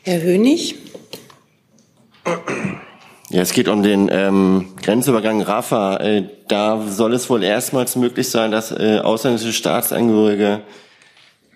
Herr 0.03 0.23
Hönig. 0.23 0.77
Ja, 3.31 3.43
es 3.43 3.53
geht 3.53 3.69
um 3.69 3.83
den 3.83 4.09
ähm, 4.11 4.69
Grenzübergang 4.83 5.43
Rafah. 5.43 5.99
Äh, 5.99 6.25
da 6.49 6.83
soll 6.89 7.13
es 7.13 7.29
wohl 7.29 7.43
erstmals 7.43 7.95
möglich 7.95 8.31
sein, 8.31 8.51
dass 8.51 8.71
äh, 8.71 9.01
ausländische 9.03 9.53
Staatsangehörige 9.53 10.63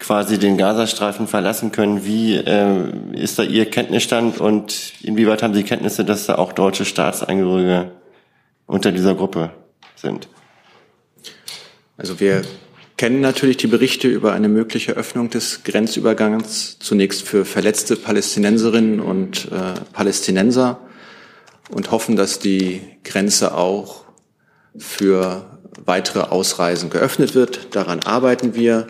quasi 0.03 0.37
den 0.37 0.59
Gazastreifen 0.59 1.29
verlassen 1.29 1.71
können. 1.71 2.05
Wie 2.05 2.35
äh, 2.35 2.93
ist 3.15 3.39
da 3.39 3.45
Ihr 3.45 3.71
Kenntnisstand 3.71 4.41
und 4.41 4.93
inwieweit 5.01 5.43
haben 5.45 5.55
Sie 5.55 5.63
Kenntnisse, 5.63 6.05
dass 6.05 6.27
da 6.27 6.35
auch 6.35 6.53
deutsche 6.53 6.85
Staatsangehörige 6.85 7.93
unter 8.67 8.91
dieser 8.91 9.15
Gruppe 9.15 9.53
sind? 9.95 10.27
Also 11.97 12.19
wir 12.19 12.43
kennen 12.97 13.21
natürlich 13.21 13.59
die 13.59 13.69
Berichte 13.69 14.09
über 14.09 14.33
eine 14.33 14.49
mögliche 14.49 14.93
Öffnung 14.93 15.31
des 15.31 15.63
Grenzübergangs, 15.63 16.81
zunächst 16.81 17.23
für 17.23 17.45
verletzte 17.45 17.95
Palästinenserinnen 17.95 18.99
und 18.99 19.53
äh, 19.53 19.75
Palästinenser 19.93 20.81
und 21.71 21.93
hoffen, 21.93 22.17
dass 22.17 22.41
die 22.41 22.81
Grenze 23.05 23.57
auch 23.57 24.03
für 24.77 25.61
weitere 25.85 26.23
Ausreisen 26.23 26.91
geöffnet 26.91 27.37
wird. 27.37 27.77
Daran 27.77 28.01
arbeiten 28.01 28.57
wir 28.57 28.89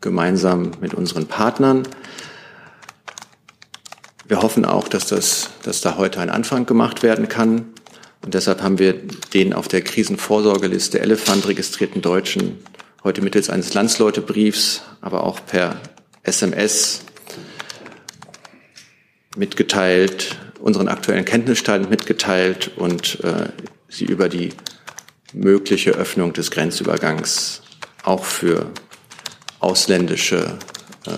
gemeinsam 0.00 0.72
mit 0.80 0.94
unseren 0.94 1.26
Partnern. 1.26 1.82
Wir 4.26 4.42
hoffen 4.42 4.64
auch, 4.64 4.88
dass, 4.88 5.06
das, 5.06 5.50
dass 5.62 5.80
da 5.80 5.96
heute 5.96 6.20
ein 6.20 6.30
Anfang 6.30 6.66
gemacht 6.66 7.02
werden 7.02 7.28
kann. 7.28 7.66
Und 8.22 8.34
deshalb 8.34 8.62
haben 8.62 8.78
wir 8.78 8.94
den 9.32 9.52
auf 9.52 9.68
der 9.68 9.82
Krisenvorsorgeliste 9.82 11.00
Elefant 11.00 11.46
registrierten 11.46 12.02
Deutschen 12.02 12.58
heute 13.04 13.22
mittels 13.22 13.48
eines 13.48 13.74
Landsleutebriefs, 13.74 14.82
aber 15.00 15.24
auch 15.24 15.40
per 15.46 15.80
SMS 16.24 17.02
mitgeteilt, 19.36 20.36
unseren 20.60 20.88
aktuellen 20.88 21.24
Kenntnisstand 21.24 21.88
mitgeteilt 21.88 22.72
und 22.76 23.22
äh, 23.24 23.48
sie 23.88 24.04
über 24.04 24.28
die 24.28 24.50
mögliche 25.32 25.92
Öffnung 25.92 26.32
des 26.32 26.50
Grenzübergangs 26.50 27.62
auch 28.02 28.24
für 28.24 28.70
ausländische 29.60 30.58
äh, 31.06 31.12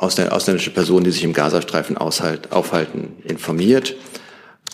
ausländische 0.00 0.70
Personen, 0.70 1.04
die 1.04 1.10
sich 1.10 1.24
im 1.24 1.34
Gazastreifen 1.34 1.98
aufhalten, 1.98 3.16
informiert. 3.22 3.94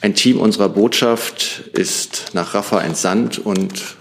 Ein 0.01 0.15
Team 0.15 0.39
unserer 0.39 0.69
Botschaft 0.69 1.65
ist 1.73 2.31
nach 2.33 2.55
Rafah 2.55 2.83
entsandt 2.83 3.39
und 3.39 3.97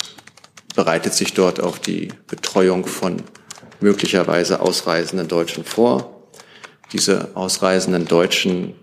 bereitet 0.75 1.13
sich 1.13 1.33
dort 1.33 1.59
auf 1.59 1.79
die 1.79 2.09
Betreuung 2.27 2.85
von 2.85 3.23
möglicherweise 3.79 4.59
ausreisenden 4.59 5.27
Deutschen 5.27 5.63
vor. 5.63 6.27
Diese 6.93 7.31
ausreisenden 7.35 8.05
Deutschen 8.07 8.75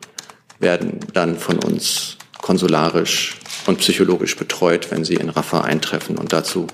werden 0.58 1.00
dann 1.12 1.38
von 1.38 1.62
uns 1.62 2.16
konsularisch 2.40 3.36
und 3.66 3.78
psychologisch 3.78 4.36
betreut, 4.36 4.90
wenn 4.90 5.04
sie 5.04 5.14
in 5.14 5.28
Rafah 5.28 5.62
eintreffen. 5.62 6.18
Und 6.18 6.32
dazu 6.32 6.66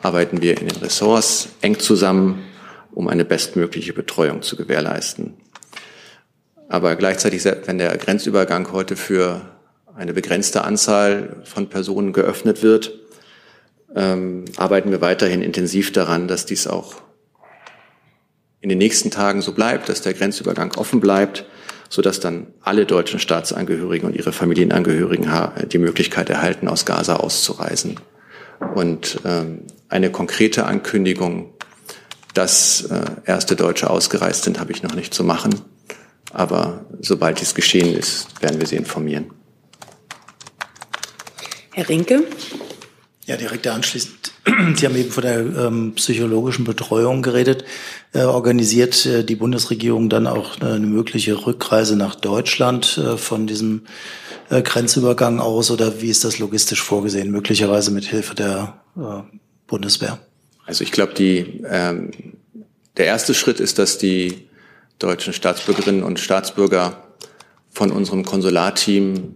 arbeiten 0.00 0.42
wir 0.42 0.60
in 0.60 0.68
den 0.68 0.78
Ressorts 0.78 1.48
eng 1.60 1.78
zusammen, 1.78 2.44
um 2.92 3.08
eine 3.08 3.24
bestmögliche 3.24 3.92
Betreuung 3.92 4.42
zu 4.42 4.56
gewährleisten. 4.56 5.34
Aber 6.68 6.96
gleichzeitig, 6.96 7.44
wenn 7.44 7.78
der 7.78 7.96
Grenzübergang 7.96 8.72
heute 8.72 8.96
für 8.96 9.42
eine 9.96 10.12
begrenzte 10.12 10.64
Anzahl 10.64 11.42
von 11.44 11.68
Personen 11.68 12.12
geöffnet 12.12 12.62
wird, 12.62 12.92
ähm, 13.94 14.44
arbeiten 14.56 14.90
wir 14.90 15.00
weiterhin 15.00 15.42
intensiv 15.42 15.92
daran, 15.92 16.26
dass 16.26 16.46
dies 16.46 16.66
auch 16.66 16.94
in 18.60 18.68
den 18.68 18.78
nächsten 18.78 19.10
Tagen 19.10 19.42
so 19.42 19.52
bleibt, 19.52 19.88
dass 19.88 20.02
der 20.02 20.14
Grenzübergang 20.14 20.74
offen 20.76 20.98
bleibt, 20.98 21.44
so 21.88 22.02
dass 22.02 22.20
dann 22.20 22.48
alle 22.60 22.86
deutschen 22.86 23.20
Staatsangehörigen 23.20 24.08
und 24.08 24.16
ihre 24.16 24.32
Familienangehörigen 24.32 25.30
die 25.72 25.78
Möglichkeit 25.78 26.30
erhalten, 26.30 26.68
aus 26.68 26.84
Gaza 26.84 27.16
auszureisen. 27.16 28.00
Und 28.74 29.20
ähm, 29.24 29.62
eine 29.88 30.10
konkrete 30.10 30.66
Ankündigung, 30.66 31.52
dass 32.34 32.82
äh, 32.82 33.04
erste 33.26 33.56
Deutsche 33.56 33.90
ausgereist 33.90 34.44
sind, 34.44 34.58
habe 34.58 34.72
ich 34.72 34.82
noch 34.82 34.94
nicht 34.94 35.14
zu 35.14 35.24
machen. 35.24 35.54
Aber 36.32 36.84
sobald 37.00 37.40
dies 37.40 37.54
geschehen 37.54 37.96
ist, 37.96 38.42
werden 38.42 38.60
wir 38.60 38.66
Sie 38.66 38.76
informieren. 38.76 39.30
Herr 41.72 41.88
Rinke. 41.88 42.24
Ja, 43.26 43.36
direkt 43.36 43.66
anschließend. 43.66 44.33
Sie 44.74 44.86
haben 44.86 44.96
eben 44.96 45.10
von 45.10 45.22
der 45.22 45.38
ähm, 45.38 45.92
psychologischen 45.96 46.64
Betreuung 46.64 47.22
geredet. 47.22 47.64
Äh, 48.12 48.22
organisiert 48.22 49.06
äh, 49.06 49.24
die 49.24 49.36
Bundesregierung 49.36 50.08
dann 50.08 50.26
auch 50.26 50.60
äh, 50.60 50.66
eine 50.66 50.86
mögliche 50.86 51.46
Rückreise 51.46 51.96
nach 51.96 52.14
Deutschland 52.14 52.98
äh, 52.98 53.16
von 53.16 53.46
diesem 53.46 53.82
äh, 54.50 54.62
Grenzübergang 54.62 55.40
aus 55.40 55.70
oder 55.70 56.00
wie 56.02 56.10
ist 56.10 56.24
das 56.24 56.38
logistisch 56.38 56.82
vorgesehen? 56.82 57.30
Möglicherweise 57.30 57.90
mit 57.90 58.04
Hilfe 58.04 58.34
der 58.34 58.80
äh, 58.96 59.22
Bundeswehr? 59.66 60.18
Also 60.66 60.84
ich 60.84 60.92
glaube, 60.92 61.14
die 61.14 61.62
ähm, 61.66 62.10
der 62.96 63.06
erste 63.06 63.34
Schritt 63.34 63.60
ist, 63.60 63.78
dass 63.78 63.98
die 63.98 64.48
deutschen 64.98 65.32
Staatsbürgerinnen 65.32 66.02
und 66.02 66.20
Staatsbürger 66.20 67.02
von 67.70 67.90
unserem 67.90 68.24
Konsularteam 68.24 69.34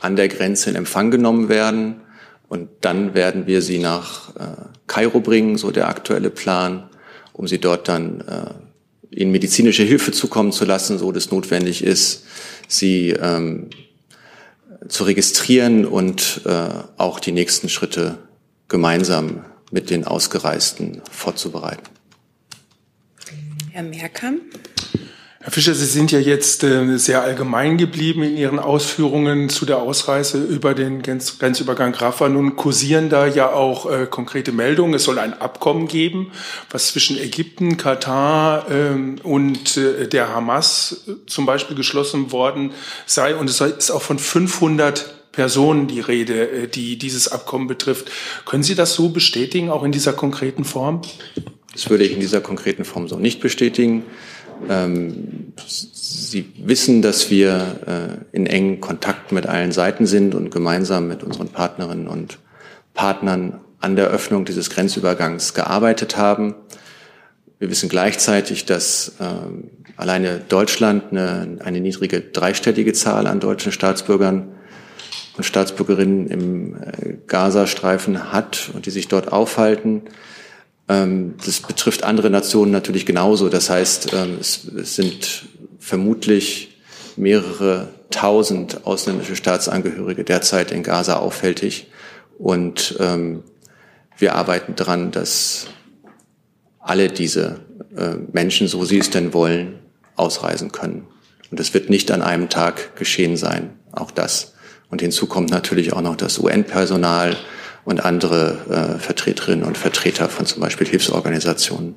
an 0.00 0.16
der 0.16 0.28
Grenze 0.28 0.70
in 0.70 0.76
Empfang 0.76 1.10
genommen 1.10 1.48
werden. 1.48 2.00
Und 2.48 2.68
dann 2.80 3.14
werden 3.14 3.46
wir 3.46 3.62
sie 3.62 3.78
nach 3.78 4.34
äh, 4.36 4.56
Kairo 4.86 5.20
bringen, 5.20 5.58
so 5.58 5.70
der 5.70 5.88
aktuelle 5.88 6.30
Plan, 6.30 6.88
um 7.32 7.48
sie 7.48 7.58
dort 7.58 7.88
dann 7.88 8.20
äh, 8.20 8.54
in 9.10 9.30
medizinische 9.30 9.82
Hilfe 9.82 10.12
zukommen 10.12 10.52
zu 10.52 10.64
lassen, 10.64 10.98
so 10.98 11.10
das 11.12 11.30
notwendig 11.30 11.82
ist, 11.82 12.24
sie 12.68 13.10
ähm, 13.10 13.70
zu 14.88 15.04
registrieren 15.04 15.86
und 15.86 16.42
äh, 16.44 16.68
auch 16.96 17.18
die 17.18 17.32
nächsten 17.32 17.68
Schritte 17.68 18.18
gemeinsam 18.68 19.44
mit 19.70 19.90
den 19.90 20.04
Ausgereisten 20.04 21.02
vorzubereiten. 21.10 21.84
Herr 23.72 23.82
Merkamp. 23.82 24.42
Herr 25.46 25.52
Fischer, 25.52 25.76
Sie 25.76 25.86
sind 25.86 26.10
ja 26.10 26.18
jetzt 26.18 26.64
äh, 26.64 26.96
sehr 26.98 27.22
allgemein 27.22 27.78
geblieben 27.78 28.24
in 28.24 28.36
Ihren 28.36 28.58
Ausführungen 28.58 29.48
zu 29.48 29.64
der 29.64 29.78
Ausreise 29.78 30.42
über 30.42 30.74
den 30.74 31.02
Grenzübergang 31.02 31.94
Rafah. 31.94 32.28
Nun 32.28 32.56
kursieren 32.56 33.10
da 33.10 33.28
ja 33.28 33.52
auch 33.52 33.88
äh, 33.88 34.08
konkrete 34.10 34.50
Meldungen. 34.50 34.94
Es 34.94 35.04
soll 35.04 35.20
ein 35.20 35.40
Abkommen 35.40 35.86
geben, 35.86 36.32
was 36.68 36.88
zwischen 36.88 37.16
Ägypten, 37.16 37.76
Katar 37.76 38.66
ähm, 38.68 39.20
und 39.22 39.76
äh, 39.76 40.08
der 40.08 40.34
Hamas 40.34 41.04
zum 41.28 41.46
Beispiel 41.46 41.76
geschlossen 41.76 42.32
worden 42.32 42.72
sei. 43.06 43.36
Und 43.36 43.48
es 43.48 43.60
ist 43.60 43.92
auch 43.92 44.02
von 44.02 44.18
500 44.18 45.30
Personen 45.30 45.86
die 45.86 46.00
Rede, 46.00 46.66
die 46.66 46.98
dieses 46.98 47.28
Abkommen 47.28 47.68
betrifft. 47.68 48.10
Können 48.46 48.64
Sie 48.64 48.74
das 48.74 48.94
so 48.94 49.10
bestätigen, 49.10 49.70
auch 49.70 49.84
in 49.84 49.92
dieser 49.92 50.12
konkreten 50.12 50.64
Form? 50.64 51.02
Das 51.72 51.88
würde 51.88 52.04
ich 52.04 52.12
in 52.12 52.20
dieser 52.20 52.40
konkreten 52.40 52.84
Form 52.84 53.06
so 53.06 53.16
nicht 53.16 53.40
bestätigen. 53.40 54.02
Ähm, 54.68 55.52
Sie 55.66 56.52
wissen, 56.58 57.02
dass 57.02 57.30
wir 57.30 58.26
äh, 58.32 58.36
in 58.36 58.46
engen 58.46 58.80
Kontakt 58.80 59.32
mit 59.32 59.46
allen 59.46 59.72
Seiten 59.72 60.06
sind 60.06 60.34
und 60.34 60.50
gemeinsam 60.50 61.08
mit 61.08 61.22
unseren 61.22 61.48
Partnerinnen 61.48 62.08
und 62.08 62.38
Partnern 62.94 63.60
an 63.80 63.96
der 63.96 64.08
Öffnung 64.08 64.44
dieses 64.44 64.70
Grenzübergangs 64.70 65.54
gearbeitet 65.54 66.16
haben. 66.16 66.54
Wir 67.58 67.70
wissen 67.70 67.88
gleichzeitig, 67.88 68.64
dass 68.64 69.14
äh, 69.20 69.24
alleine 69.96 70.40
Deutschland 70.48 71.04
eine, 71.10 71.58
eine 71.64 71.80
niedrige 71.80 72.20
dreistellige 72.20 72.92
Zahl 72.92 73.26
an 73.26 73.40
deutschen 73.40 73.72
Staatsbürgern 73.72 74.48
und 75.36 75.44
Staatsbürgerinnen 75.44 76.26
im 76.26 76.74
äh, 76.74 77.16
Gazastreifen 77.26 78.32
hat 78.32 78.70
und 78.74 78.86
die 78.86 78.90
sich 78.90 79.08
dort 79.08 79.32
aufhalten. 79.32 80.02
Ähm, 80.88 81.34
das 81.44 81.60
betrifft 81.60 82.04
andere 82.04 82.30
Nationen 82.30 82.72
natürlich 82.72 83.06
genauso. 83.06 83.48
Das 83.48 83.70
heißt, 83.70 84.12
ähm, 84.14 84.38
es, 84.40 84.62
sind 84.62 85.46
vermutlich 85.78 86.78
mehrere 87.16 87.88
tausend 88.10 88.86
ausländische 88.86 89.36
Staatsangehörige 89.36 90.24
derzeit 90.24 90.70
in 90.70 90.82
Gaza 90.82 91.16
auffällig. 91.16 91.88
Und 92.38 92.96
ähm, 93.00 93.42
wir 94.18 94.34
arbeiten 94.34 94.74
daran, 94.76 95.10
dass 95.10 95.66
alle 96.78 97.08
diese 97.08 97.60
äh, 97.96 98.14
Menschen, 98.32 98.68
so 98.68 98.84
sie 98.84 98.98
es 98.98 99.10
denn 99.10 99.32
wollen, 99.34 99.78
ausreisen 100.14 100.72
können. 100.72 101.06
Und 101.50 101.60
das 101.60 101.74
wird 101.74 101.90
nicht 101.90 102.10
an 102.10 102.22
einem 102.22 102.48
Tag 102.48 102.96
geschehen 102.96 103.36
sein, 103.36 103.70
auch 103.92 104.10
das. 104.10 104.54
Und 104.90 105.00
hinzu 105.00 105.26
kommt 105.26 105.50
natürlich 105.50 105.92
auch 105.92 106.00
noch 106.00 106.16
das 106.16 106.38
UN-Personal 106.38 107.36
und 107.86 108.04
andere 108.04 108.96
äh, 108.98 108.98
Vertreterinnen 108.98 109.64
und 109.64 109.78
Vertreter 109.78 110.28
von 110.28 110.44
zum 110.44 110.60
Beispiel 110.60 110.86
Hilfsorganisationen. 110.86 111.94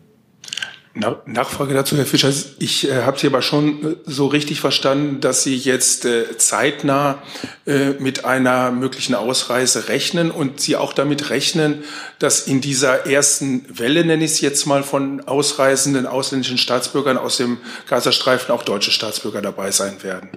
Nachfrage 1.26 1.74
dazu, 1.74 1.96
Herr 1.98 2.06
Fischer. 2.06 2.32
Ich 2.60 2.90
äh, 2.90 3.04
habe 3.04 3.18
Sie 3.18 3.28
aber 3.28 3.42
schon 3.42 3.84
äh, 3.84 3.96
so 4.06 4.28
richtig 4.28 4.60
verstanden, 4.60 5.20
dass 5.22 5.44
Sie 5.44 5.56
jetzt 5.56 6.06
äh, 6.06 6.38
zeitnah 6.38 7.24
äh, 7.66 7.92
mit 8.00 8.26
einer 8.26 8.72
möglichen 8.72 9.16
Ausreise 9.16 9.88
rechnen 9.88 10.30
und 10.30 10.60
Sie 10.60 10.76
auch 10.76 10.94
damit 10.94 11.30
rechnen, 11.30 11.84
dass 12.20 12.46
in 12.46 12.62
dieser 12.62 13.08
ersten 13.08 13.66
Welle, 13.70 14.04
nenne 14.06 14.26
ich 14.26 14.32
es 14.32 14.42
jetzt 14.42 14.66
mal, 14.66 14.84
von 14.84 15.22
ausreisenden 15.22 16.06
ausländischen 16.06 16.58
Staatsbürgern 16.58 17.18
aus 17.18 17.38
dem 17.38 17.58
Gazastreifen 17.88 18.54
auch 18.54 18.64
deutsche 18.64 18.92
Staatsbürger 18.92 19.42
dabei 19.42 19.72
sein 19.72 20.04
werden. 20.04 20.30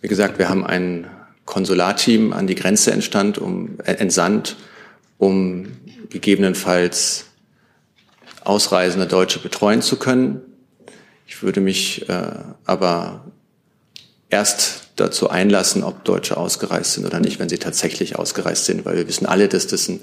Wie 0.00 0.08
gesagt, 0.08 0.38
wir 0.38 0.48
haben 0.48 0.66
ein 0.66 1.06
Konsularteam 1.44 2.32
an 2.32 2.46
die 2.46 2.56
Grenze 2.56 2.92
entstand, 2.92 3.38
um, 3.38 3.78
äh, 3.84 3.92
entsandt, 3.94 4.56
um 5.22 5.68
gegebenenfalls 6.10 7.26
ausreisende 8.42 9.06
Deutsche 9.06 9.38
betreuen 9.38 9.80
zu 9.80 9.96
können. 9.96 10.40
Ich 11.28 11.44
würde 11.44 11.60
mich 11.60 12.08
äh, 12.08 12.32
aber 12.64 13.24
erst 14.30 14.88
dazu 14.96 15.30
einlassen, 15.30 15.84
ob 15.84 16.02
Deutsche 16.02 16.36
ausgereist 16.36 16.94
sind 16.94 17.06
oder 17.06 17.20
nicht, 17.20 17.38
wenn 17.38 17.48
sie 17.48 17.58
tatsächlich 17.58 18.18
ausgereist 18.18 18.64
sind, 18.64 18.84
weil 18.84 18.96
wir 18.96 19.06
wissen 19.06 19.26
alle, 19.26 19.46
dass 19.46 19.68
das 19.68 19.88
ein 19.88 20.00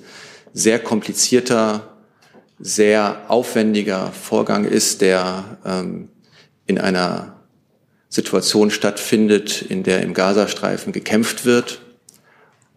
sehr 0.53 0.79
komplizierter, 0.79 1.97
sehr 2.57 3.25
aufwendiger 3.27 4.13
Vorgang 4.13 4.63
ist, 4.63 5.01
der 5.01 5.57
ähm, 5.65 6.07
in 6.65 6.79
einer 6.79 7.35
Situation 8.07 8.71
stattfindet, 8.71 9.61
in 9.63 9.83
der 9.83 10.01
im 10.01 10.13
Gazastreifen 10.13 10.93
gekämpft 10.93 11.43
wird 11.43 11.81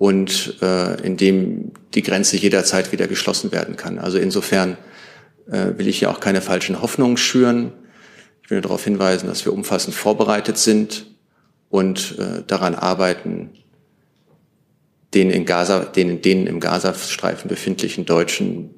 und 0.02 0.60
äh, 0.60 1.00
in 1.06 1.16
dem 1.16 1.70
die 1.94 2.02
Grenze 2.02 2.36
jederzeit 2.36 2.90
wieder 2.90 3.06
geschlossen 3.06 3.52
werden 3.52 3.76
kann. 3.76 4.00
Also 4.00 4.18
insofern 4.18 4.76
äh, 5.48 5.78
will 5.78 5.86
ich 5.86 6.00
hier 6.00 6.10
auch 6.10 6.18
keine 6.18 6.40
falschen 6.40 6.82
Hoffnungen 6.82 7.16
schüren. 7.16 7.72
Ich 8.42 8.50
will 8.50 8.60
darauf 8.60 8.82
hinweisen, 8.82 9.28
dass 9.28 9.44
wir 9.44 9.52
umfassend 9.52 9.94
vorbereitet 9.94 10.58
sind 10.58 11.06
und 11.70 12.18
äh, 12.18 12.42
daran 12.44 12.74
arbeiten, 12.74 13.50
den 15.14 15.30
in 15.30 15.44
Gaza, 15.44 15.84
den, 15.84 16.20
den 16.20 16.48
im 16.48 16.58
Gazastreifen 16.58 17.48
befindlichen 17.48 18.04
Deutschen 18.04 18.70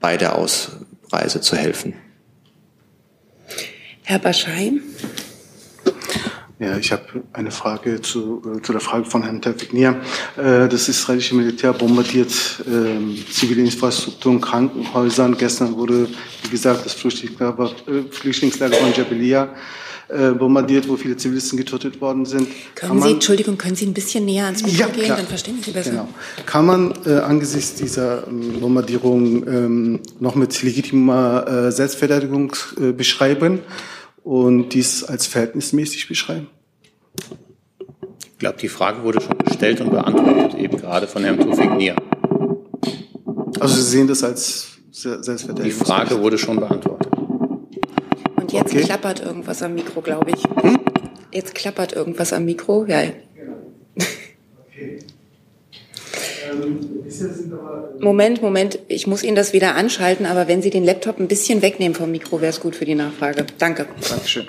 bei 0.00 0.16
der 0.16 0.36
Ausreise 0.36 1.42
zu 1.42 1.54
helfen. 1.54 1.92
Herr 4.04 4.20
Baschheim. 4.20 4.80
Ja, 6.58 6.78
ich 6.78 6.90
habe 6.90 7.02
eine 7.34 7.50
Frage 7.50 8.00
zu, 8.00 8.40
äh, 8.56 8.62
zu 8.62 8.72
der 8.72 8.80
Frage 8.80 9.04
von 9.04 9.22
Herrn 9.22 9.42
Tevfiknir. 9.42 10.00
Äh, 10.38 10.68
das 10.68 10.88
israelische 10.88 11.34
Militär 11.34 11.74
bombardiert 11.74 12.32
äh, 12.66 13.30
zivile 13.30 13.62
Infrastrukturen, 13.62 14.40
Krankenhäusern. 14.40 15.36
Gestern 15.36 15.76
wurde, 15.76 16.08
wie 16.42 16.48
gesagt, 16.48 16.86
das 16.86 16.94
Flüchtlingslager, 16.94 17.72
äh, 17.86 18.10
Flüchtlingslager 18.10 18.74
von 18.76 18.92
Jabelia 18.94 19.50
äh, 20.08 20.30
bombardiert, 20.30 20.88
wo 20.88 20.96
viele 20.96 21.16
Zivilisten 21.18 21.58
getötet 21.58 22.00
worden 22.00 22.24
sind. 22.24 22.48
Können 22.74 23.02
Sie, 23.02 23.10
Entschuldigung, 23.10 23.58
können 23.58 23.76
Sie 23.76 23.84
ein 23.84 23.92
bisschen 23.92 24.24
näher 24.24 24.46
ans 24.46 24.62
Mikro 24.62 24.78
ja, 24.78 24.86
gehen, 24.86 25.04
klar. 25.04 25.16
dann 25.18 25.26
verstehen 25.26 25.58
Sie 25.62 25.72
besser. 25.72 25.90
Genau. 25.90 26.08
Kann 26.46 26.64
man 26.64 26.94
äh, 27.04 27.18
angesichts 27.18 27.74
dieser 27.74 28.26
ähm, 28.28 28.60
Bombardierung 28.60 29.46
ähm, 29.46 30.00
noch 30.20 30.36
mit 30.36 30.62
legitimer 30.62 31.46
äh, 31.46 31.72
Selbstverteidigung 31.72 32.56
äh, 32.80 32.92
beschreiben? 32.92 33.58
Und 34.26 34.70
dies 34.70 35.04
als 35.04 35.28
verhältnismäßig 35.28 36.08
beschreiben? 36.08 36.48
Ich 38.32 38.38
glaube, 38.38 38.58
die 38.58 38.68
Frage 38.68 39.04
wurde 39.04 39.20
schon 39.20 39.38
gestellt 39.38 39.80
und 39.80 39.90
beantwortet, 39.90 40.58
eben 40.58 40.76
gerade 40.76 41.06
von 41.06 41.22
Herrn 41.22 41.38
Tufik 41.38 41.94
Also 43.60 43.76
Sie 43.76 43.82
sehen 43.82 44.08
das 44.08 44.24
als 44.24 44.78
Selbstverteidigung? 44.90 45.64
Die 45.64 45.70
Frage 45.70 46.20
wurde 46.20 46.38
schon 46.38 46.58
beantwortet. 46.58 47.12
Und 48.34 48.52
jetzt 48.52 48.72
okay. 48.72 48.82
klappert 48.82 49.20
irgendwas 49.20 49.62
am 49.62 49.74
Mikro, 49.74 50.00
glaube 50.00 50.32
ich. 50.32 50.42
Hm? 50.60 50.80
Jetzt 51.32 51.54
klappert 51.54 51.92
irgendwas 51.92 52.32
am 52.32 52.44
Mikro. 52.44 52.84
Ja. 52.86 53.02
Okay. 54.66 54.98
Moment, 58.00 58.42
Moment, 58.42 58.78
ich 58.88 59.06
muss 59.06 59.22
Ihnen 59.22 59.36
das 59.36 59.52
wieder 59.52 59.74
anschalten, 59.74 60.26
aber 60.26 60.48
wenn 60.48 60.62
Sie 60.62 60.70
den 60.70 60.84
Laptop 60.84 61.18
ein 61.18 61.28
bisschen 61.28 61.62
wegnehmen 61.62 61.94
vom 61.94 62.10
Mikro, 62.10 62.40
wäre 62.40 62.50
es 62.50 62.60
gut 62.60 62.76
für 62.76 62.84
die 62.84 62.94
Nachfrage. 62.94 63.46
Danke. 63.58 63.86
Dankeschön. 64.08 64.46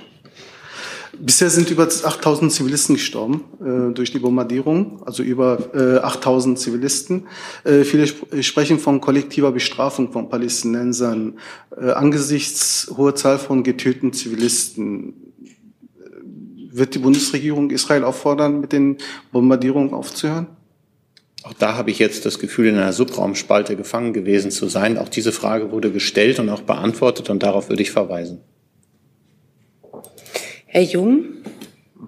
Bisher 1.19 1.49
sind 1.49 1.71
über 1.71 1.83
8000 1.83 2.51
Zivilisten 2.51 2.95
gestorben 2.95 3.43
äh, 3.59 3.93
durch 3.93 4.11
die 4.11 4.19
Bombardierung, 4.19 5.01
also 5.03 5.23
über 5.23 5.57
äh, 5.73 5.97
8000 5.97 6.59
Zivilisten. 6.59 7.27
Äh, 7.63 7.83
viele 7.83 8.03
sp 8.05 8.29
sprechen 8.43 8.77
von 8.77 9.01
kollektiver 9.01 9.51
Bestrafung 9.51 10.11
von 10.11 10.29
Palästinensern. 10.29 11.39
Äh, 11.75 11.91
angesichts 11.91 12.93
hoher 12.95 13.15
Zahl 13.15 13.39
von 13.39 13.63
getöteten 13.63 14.13
Zivilisten 14.13 15.33
äh, 15.39 16.03
wird 16.77 16.93
die 16.93 16.99
Bundesregierung 16.99 17.71
Israel 17.71 18.03
auffordern, 18.03 18.59
mit 18.59 18.71
den 18.71 18.97
Bombardierungen 19.31 19.93
aufzuhören? 19.93 20.56
Auch 21.43 21.53
da 21.53 21.75
habe 21.75 21.91
ich 21.91 21.99
jetzt 21.99 22.25
das 22.25 22.39
Gefühl, 22.39 22.67
in 22.67 22.77
einer 22.77 22.93
Subraumspalte 22.93 23.75
gefangen 23.75 24.13
gewesen 24.13 24.51
zu 24.51 24.67
sein. 24.67 24.97
Auch 24.97 25.09
diese 25.09 25.31
Frage 25.31 25.71
wurde 25.71 25.91
gestellt 25.91 26.39
und 26.39 26.49
auch 26.49 26.61
beantwortet 26.61 27.29
und 27.29 27.43
darauf 27.43 27.69
würde 27.69 27.81
ich 27.81 27.91
verweisen. 27.91 28.41
Herr 30.65 30.81
Jung. 30.81 31.25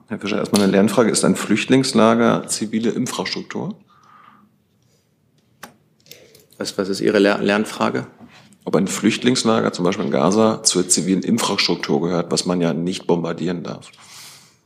Herr 0.08 0.20
Fischer, 0.20 0.38
erstmal 0.38 0.64
eine 0.64 0.72
Lernfrage. 0.72 1.10
Ist 1.10 1.24
ein 1.24 1.36
Flüchtlingslager 1.36 2.48
zivile 2.48 2.90
Infrastruktur? 2.90 3.80
Was, 6.58 6.78
was 6.78 6.90
ist 6.90 7.00
Ihre 7.00 7.20
Lernfrage? 7.20 8.08
Ob 8.66 8.76
ein 8.76 8.88
Flüchtlingslager, 8.88 9.72
zum 9.72 9.86
Beispiel 9.86 10.06
in 10.06 10.12
Gaza, 10.12 10.62
zur 10.64 10.88
zivilen 10.90 11.24
Infrastruktur 11.24 12.02
gehört, 12.02 12.32
was 12.32 12.46
man 12.46 12.60
ja 12.60 12.74
nicht 12.74 13.08
bombardieren 13.08 13.64
darf. 13.64 13.90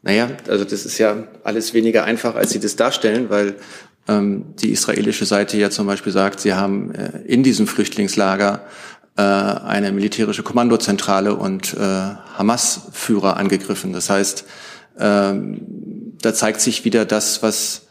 Naja, 0.02 0.30
also 0.48 0.66
das 0.66 0.86
ist 0.86 0.98
ja 0.98 1.28
alles 1.44 1.74
weniger 1.74 2.04
einfach, 2.04 2.36
als 2.36 2.50
Sie 2.50 2.60
das 2.60 2.76
darstellen, 2.76 3.30
weil 3.30 3.56
die 4.08 4.72
israelische 4.72 5.26
Seite 5.26 5.58
ja 5.58 5.70
zum 5.70 5.88
Beispiel 5.88 6.12
sagt, 6.12 6.42
sie 6.42 6.54
haben 6.54 6.94
äh, 6.94 7.20
in 7.26 7.42
diesem 7.42 7.68
Flüchtlingslager 7.68 8.66
äh, 9.16 9.22
eine 9.22 9.94
militärische 9.94 10.44
Kommandozentrale 10.44 11.36
und 11.36 11.74
äh, 11.74 11.78
Hamas-Führer 11.80 13.38
angegriffen. 13.38 13.94
Das 13.94 14.10
heißt, 14.10 14.46
ähm, 15.00 15.62
da 16.22 16.34
zeigt 16.34 16.60
sich 16.60 16.84
wieder 16.84 17.06
das, 17.06 17.44
was 17.44 17.88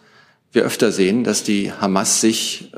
wir 0.52 0.64
öfter 0.64 0.92
sehen, 0.92 1.24
dass 1.24 1.44
die 1.44 1.72
Hamas 1.72 2.20
sich 2.20 2.72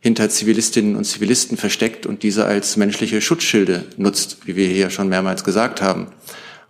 hinter 0.00 0.30
Zivilistinnen 0.30 0.96
und 0.96 1.04
Zivilisten 1.04 1.58
versteckt 1.58 2.06
und 2.06 2.22
diese 2.22 2.46
als 2.46 2.76
menschliche 2.76 3.20
Schutzschilde 3.20 3.84
nutzt, 3.98 4.46
wie 4.46 4.56
wir 4.56 4.68
hier 4.68 4.88
schon 4.88 5.08
mehrmals 5.08 5.44
gesagt 5.44 5.82
haben. 5.82 6.08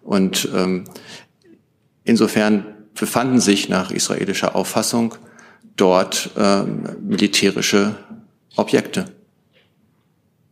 Und 0.02 0.48
ähm, 0.54 0.84
insofern 2.02 2.66
befanden 2.98 3.38
sich 3.38 3.68
nach 3.68 3.92
israelischer 3.92 4.56
Auffassung 4.56 5.14
dort 5.78 6.30
ähm, 6.36 6.84
militärische 7.00 7.94
Objekte. 8.56 9.06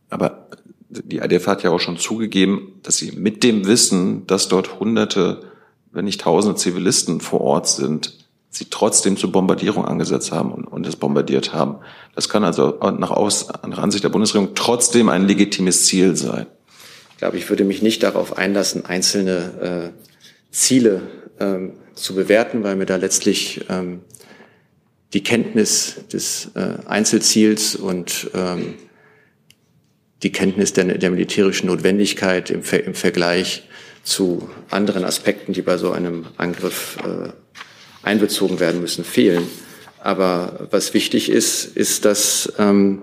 Aber 0.09 0.47
die 0.89 1.17
IDF 1.17 1.47
hat 1.47 1.63
ja 1.63 1.69
auch 1.69 1.79
schon 1.79 1.97
zugegeben, 1.97 2.79
dass 2.83 2.97
sie 2.97 3.11
mit 3.11 3.43
dem 3.43 3.67
Wissen, 3.67 4.25
dass 4.25 4.47
dort 4.47 4.79
Hunderte, 4.79 5.43
wenn 5.91 6.05
nicht 6.05 6.21
Tausende 6.21 6.55
Zivilisten 6.55 7.21
vor 7.21 7.41
Ort 7.41 7.67
sind, 7.67 8.13
sie 8.49 8.65
trotzdem 8.69 9.17
zur 9.17 9.31
Bombardierung 9.31 9.85
angesetzt 9.85 10.31
haben 10.31 10.51
und, 10.51 10.65
und 10.65 10.87
es 10.87 10.95
bombardiert 10.95 11.53
haben. 11.53 11.77
Das 12.15 12.29
kann 12.29 12.43
also 12.43 12.79
nach, 12.97 13.11
Aus, 13.11 13.49
nach 13.67 13.77
Ansicht 13.77 14.03
der 14.03 14.09
Bundesregierung 14.09 14.55
trotzdem 14.55 15.09
ein 15.09 15.27
legitimes 15.27 15.85
Ziel 15.85 16.15
sein. 16.15 16.47
Ich 17.11 17.17
glaube, 17.17 17.37
ich 17.37 17.49
würde 17.49 17.65
mich 17.65 17.81
nicht 17.81 18.03
darauf 18.03 18.37
einlassen, 18.37 18.85
einzelne 18.85 19.93
äh, 19.93 20.07
Ziele 20.51 21.01
ähm, 21.39 21.73
zu 21.95 22.15
bewerten, 22.15 22.63
weil 22.63 22.75
mir 22.75 22.85
da 22.85 22.95
letztlich 22.95 23.65
ähm, 23.69 24.01
die 25.13 25.23
Kenntnis 25.23 25.95
des 26.11 26.51
äh, 26.55 26.85
Einzelziels 26.85 27.75
und 27.75 28.29
ähm, 28.33 28.75
die 30.23 30.31
Kenntnis 30.31 30.73
der, 30.73 30.97
der 30.97 31.11
militärischen 31.11 31.67
Notwendigkeit 31.67 32.49
im, 32.49 32.63
Ver 32.63 32.83
im 32.83 32.95
Vergleich 32.95 33.63
zu 34.03 34.49
anderen 34.69 35.03
Aspekten, 35.03 35.53
die 35.53 35.61
bei 35.61 35.77
so 35.77 35.91
einem 35.91 36.25
Angriff 36.37 36.97
äh, 37.03 37.29
einbezogen 38.03 38.59
werden 38.59 38.81
müssen, 38.81 39.03
fehlen. 39.03 39.47
Aber 39.99 40.67
was 40.71 40.93
wichtig 40.93 41.29
ist, 41.29 41.65
ist, 41.65 42.05
dass 42.05 42.51
ähm, 42.57 43.01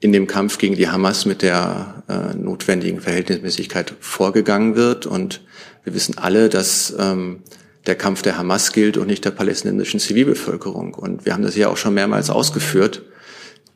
in 0.00 0.12
dem 0.12 0.26
Kampf 0.26 0.58
gegen 0.58 0.76
die 0.76 0.88
Hamas 0.88 1.24
mit 1.24 1.42
der 1.42 2.04
äh, 2.08 2.36
notwendigen 2.36 3.00
Verhältnismäßigkeit 3.00 3.94
vorgegangen 4.00 4.76
wird. 4.76 5.06
Und 5.06 5.42
wir 5.84 5.94
wissen 5.94 6.18
alle, 6.18 6.48
dass 6.48 6.94
ähm, 6.98 7.42
der 7.86 7.94
Kampf 7.94 8.22
der 8.22 8.36
Hamas 8.38 8.72
gilt 8.72 8.96
und 8.96 9.06
nicht 9.06 9.24
der 9.24 9.30
palästinensischen 9.30 10.00
Zivilbevölkerung. 10.00 10.94
Und 10.94 11.24
wir 11.24 11.32
haben 11.32 11.42
das 11.42 11.56
ja 11.56 11.68
auch 11.68 11.76
schon 11.76 11.94
mehrmals 11.94 12.30
ausgeführt. 12.30 13.02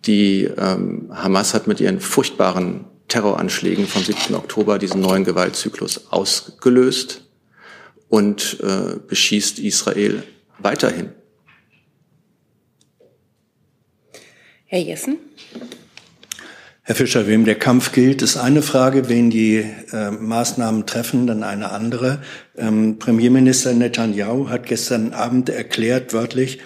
Die 0.07 0.45
ähm, 0.45 1.11
Hamas 1.13 1.55
hat 1.55 1.67
mit 1.67 1.81
ihren 1.81 2.01
furchtbaren 2.01 2.85
Terroranschlägen 3.09 3.87
vom 3.87 4.03
7. 4.03 4.35
Oktober 4.35 4.79
diesen 4.79 5.01
neuen 5.01 5.25
Gewaltzyklus 5.25 6.11
ausgelöst 6.11 7.25
und 8.09 8.59
äh, 8.63 8.97
beschießt 9.07 9.59
Israel 9.59 10.23
weiterhin. 10.59 11.11
Herr 14.67 14.81
Jessen. 14.81 15.19
Herr 16.85 16.97
Fischer, 16.97 17.29
wem 17.29 17.45
der 17.45 17.55
Kampf 17.55 17.93
gilt, 17.93 18.23
ist 18.23 18.37
eine 18.37 18.61
Frage. 18.61 19.09
Wen 19.09 19.31
die 19.31 19.65
äh, 19.93 20.11
Maßnahmen 20.11 20.85
treffen, 20.85 21.29
dann 21.29 21.45
eine 21.45 21.71
andere. 21.71 22.21
Ähm, 22.57 22.99
Premierminister 22.99 23.73
Netanyahu 23.73 24.49
hat 24.49 24.67
gestern 24.67 25.13
Abend 25.13 25.49
erklärt, 25.49 26.13
wörtlich, 26.13 26.59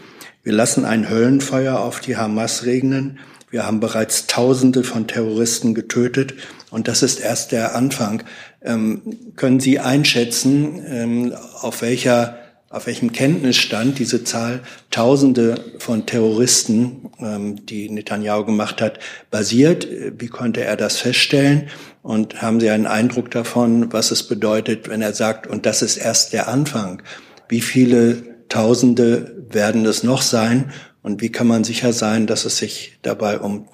wir 0.42 0.54
lassen 0.54 0.86
ein 0.86 1.10
Höllenfeuer 1.10 1.80
auf 1.80 2.00
die 2.00 2.16
Hamas 2.16 2.64
regnen. 2.64 3.18
Wir 3.50 3.66
haben 3.66 3.78
bereits 3.78 4.26
Tausende 4.26 4.84
von 4.84 5.06
Terroristen 5.06 5.74
getötet 5.74 6.32
und 6.70 6.88
das 6.88 7.02
ist 7.02 7.20
erst 7.20 7.52
der 7.52 7.74
Anfang. 7.74 8.22
Ähm, 8.62 9.02
können 9.36 9.60
Sie 9.60 9.80
einschätzen, 9.80 10.82
ähm, 10.88 11.34
auf 11.60 11.82
welcher 11.82 12.38
auf 12.76 12.86
welchem 12.86 13.10
Kenntnisstand 13.10 13.98
diese 13.98 14.22
Zahl 14.22 14.60
Tausende 14.90 15.54
von 15.78 16.04
Terroristen, 16.04 17.10
ähm, 17.18 17.64
die 17.64 17.88
Netanyahu 17.88 18.44
gemacht 18.44 18.82
hat, 18.82 18.98
basiert. 19.30 19.88
Wie 20.18 20.28
konnte 20.28 20.62
er 20.62 20.76
das 20.76 20.98
feststellen? 20.98 21.68
Und 22.02 22.42
haben 22.42 22.60
Sie 22.60 22.68
einen 22.68 22.86
Eindruck 22.86 23.30
davon, 23.30 23.94
was 23.94 24.10
es 24.10 24.24
bedeutet, 24.24 24.90
wenn 24.90 25.00
er 25.00 25.14
sagt, 25.14 25.46
und 25.46 25.64
das 25.64 25.80
ist 25.80 25.96
erst 25.96 26.34
der 26.34 26.48
Anfang? 26.48 27.02
Wie 27.48 27.62
viele 27.62 28.22
Tausende 28.50 29.46
werden 29.48 29.86
es 29.86 30.02
noch 30.02 30.20
sein? 30.20 30.70
Und 31.02 31.22
wie 31.22 31.32
kann 31.32 31.46
man 31.46 31.64
sicher 31.64 31.94
sein, 31.94 32.26
dass 32.26 32.44
es 32.44 32.58
sich 32.58 32.98
dabei 33.00 33.38
um 33.38 33.68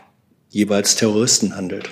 jeweils 0.48 0.94
Terroristen 0.94 1.56
handelt? 1.56 1.90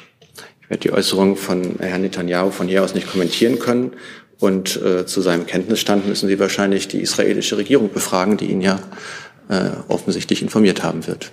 Ich 0.62 0.70
werde 0.70 0.82
die 0.82 0.92
Äußerung 0.92 1.34
von 1.34 1.80
Herrn 1.80 2.02
Netanyahu 2.02 2.52
von 2.52 2.68
hier 2.68 2.84
aus 2.84 2.94
nicht 2.94 3.10
kommentieren 3.10 3.58
können. 3.58 3.94
Und 4.40 4.80
äh, 4.82 5.06
zu 5.06 5.20
seinem 5.20 5.46
Kenntnisstand 5.46 6.06
müssen 6.08 6.26
Sie 6.26 6.40
wahrscheinlich 6.40 6.88
die 6.88 7.00
israelische 7.00 7.58
Regierung 7.58 7.92
befragen, 7.92 8.38
die 8.38 8.46
ihn 8.46 8.62
ja 8.62 8.80
äh, 9.50 9.70
offensichtlich 9.88 10.42
informiert 10.42 10.82
haben 10.82 11.06
wird. 11.06 11.32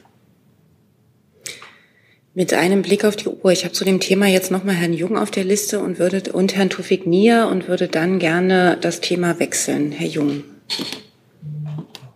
Mit 2.34 2.54
einem 2.54 2.84
Blick 2.84 3.04
auf 3.06 3.16
die 3.16 3.30
Uhr. 3.30 3.52
Ich 3.52 3.64
habe 3.64 3.74
zu 3.74 3.86
dem 3.86 4.00
Thema 4.00 4.28
jetzt 4.28 4.52
nochmal 4.52 4.76
Herrn 4.76 4.94
Jung 4.94 5.18
auf 5.18 5.32
der 5.32 5.46
Liste 5.46 5.80
und 5.80 5.98
würde 5.98 6.22
und 6.34 6.56
Herrn 6.56 6.70
Tufik 6.70 7.08
Nia 7.08 7.46
und 7.46 7.68
würde 7.68 7.88
dann 7.88 8.20
gerne 8.20 8.78
das 8.80 9.00
Thema 9.00 9.40
wechseln. 9.40 9.92
Herr 9.92 10.08
Jung. 10.08 10.44